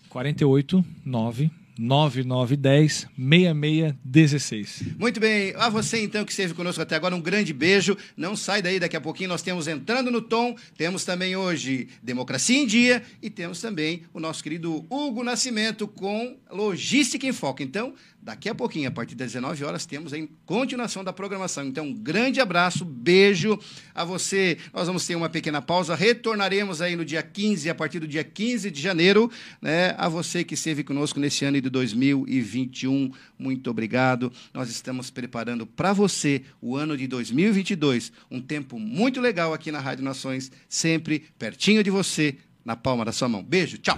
48 0.09 0.85
9 1.03 1.49
9910 1.77 3.07
6616. 3.17 4.83
Muito 4.97 5.19
bem. 5.19 5.53
A 5.55 5.69
você 5.69 6.01
então 6.01 6.25
que 6.25 6.31
esteve 6.31 6.53
conosco 6.53 6.81
até 6.81 6.95
agora, 6.95 7.15
um 7.15 7.21
grande 7.21 7.53
beijo. 7.53 7.97
Não 8.15 8.35
sai 8.35 8.61
daí, 8.61 8.79
daqui 8.79 8.95
a 8.95 9.01
pouquinho 9.01 9.29
nós 9.29 9.41
temos 9.41 9.67
Entrando 9.67 10.11
no 10.11 10.21
Tom, 10.21 10.55
temos 10.77 11.03
também 11.03 11.35
hoje 11.35 11.87
Democracia 12.01 12.57
em 12.57 12.65
Dia 12.65 13.03
e 13.21 13.29
temos 13.29 13.61
também 13.61 14.03
o 14.13 14.19
nosso 14.19 14.43
querido 14.43 14.85
Hugo 14.89 15.23
Nascimento 15.23 15.87
com 15.87 16.37
Logística 16.49 17.25
em 17.25 17.33
Foco. 17.33 17.61
Então, 17.61 17.93
Daqui 18.21 18.49
a 18.49 18.55
pouquinho, 18.55 18.89
a 18.89 18.91
partir 18.91 19.15
das 19.15 19.31
19 19.31 19.63
horas, 19.63 19.85
temos 19.85 20.13
a 20.13 20.17
continuação 20.45 21.01
da 21.01 21.13
programação. 21.13 21.65
Então, 21.65 21.85
um 21.85 21.93
grande 21.93 22.41
abraço, 22.41 22.83
beijo 22.83 23.57
a 23.95 24.03
você. 24.03 24.57
Nós 24.73 24.85
vamos 24.85 25.05
ter 25.05 25.15
uma 25.15 25.29
pequena 25.29 25.61
pausa. 25.61 25.95
Retornaremos 25.95 26.81
aí 26.81 26.95
no 26.95 27.05
dia 27.05 27.23
15, 27.23 27.69
a 27.69 27.75
partir 27.75 27.99
do 27.99 28.07
dia 28.07 28.25
15 28.25 28.69
de 28.69 28.81
janeiro. 28.81 29.31
Né? 29.61 29.95
A 29.97 30.09
você 30.09 30.43
que 30.43 30.55
esteve 30.55 30.83
conosco 30.83 31.21
nesse 31.21 31.45
ano 31.45 31.61
de 31.61 31.69
2021, 31.69 33.11
muito 33.39 33.69
obrigado. 33.69 34.31
Nós 34.53 34.69
estamos 34.69 35.09
preparando 35.09 35.65
para 35.65 35.93
você 35.93 36.41
o 36.61 36.75
ano 36.75 36.97
de 36.97 37.07
2022. 37.07 38.11
Um 38.29 38.41
tempo 38.41 38.77
muito 38.77 39.21
legal 39.21 39.53
aqui 39.53 39.71
na 39.71 39.79
Rádio 39.79 40.03
Nações, 40.03 40.51
sempre 40.67 41.23
pertinho 41.39 41.81
de 41.81 41.89
você, 41.89 42.35
na 42.65 42.75
palma 42.75 43.05
da 43.05 43.13
sua 43.13 43.29
mão. 43.29 43.41
Beijo, 43.41 43.77
tchau. 43.77 43.97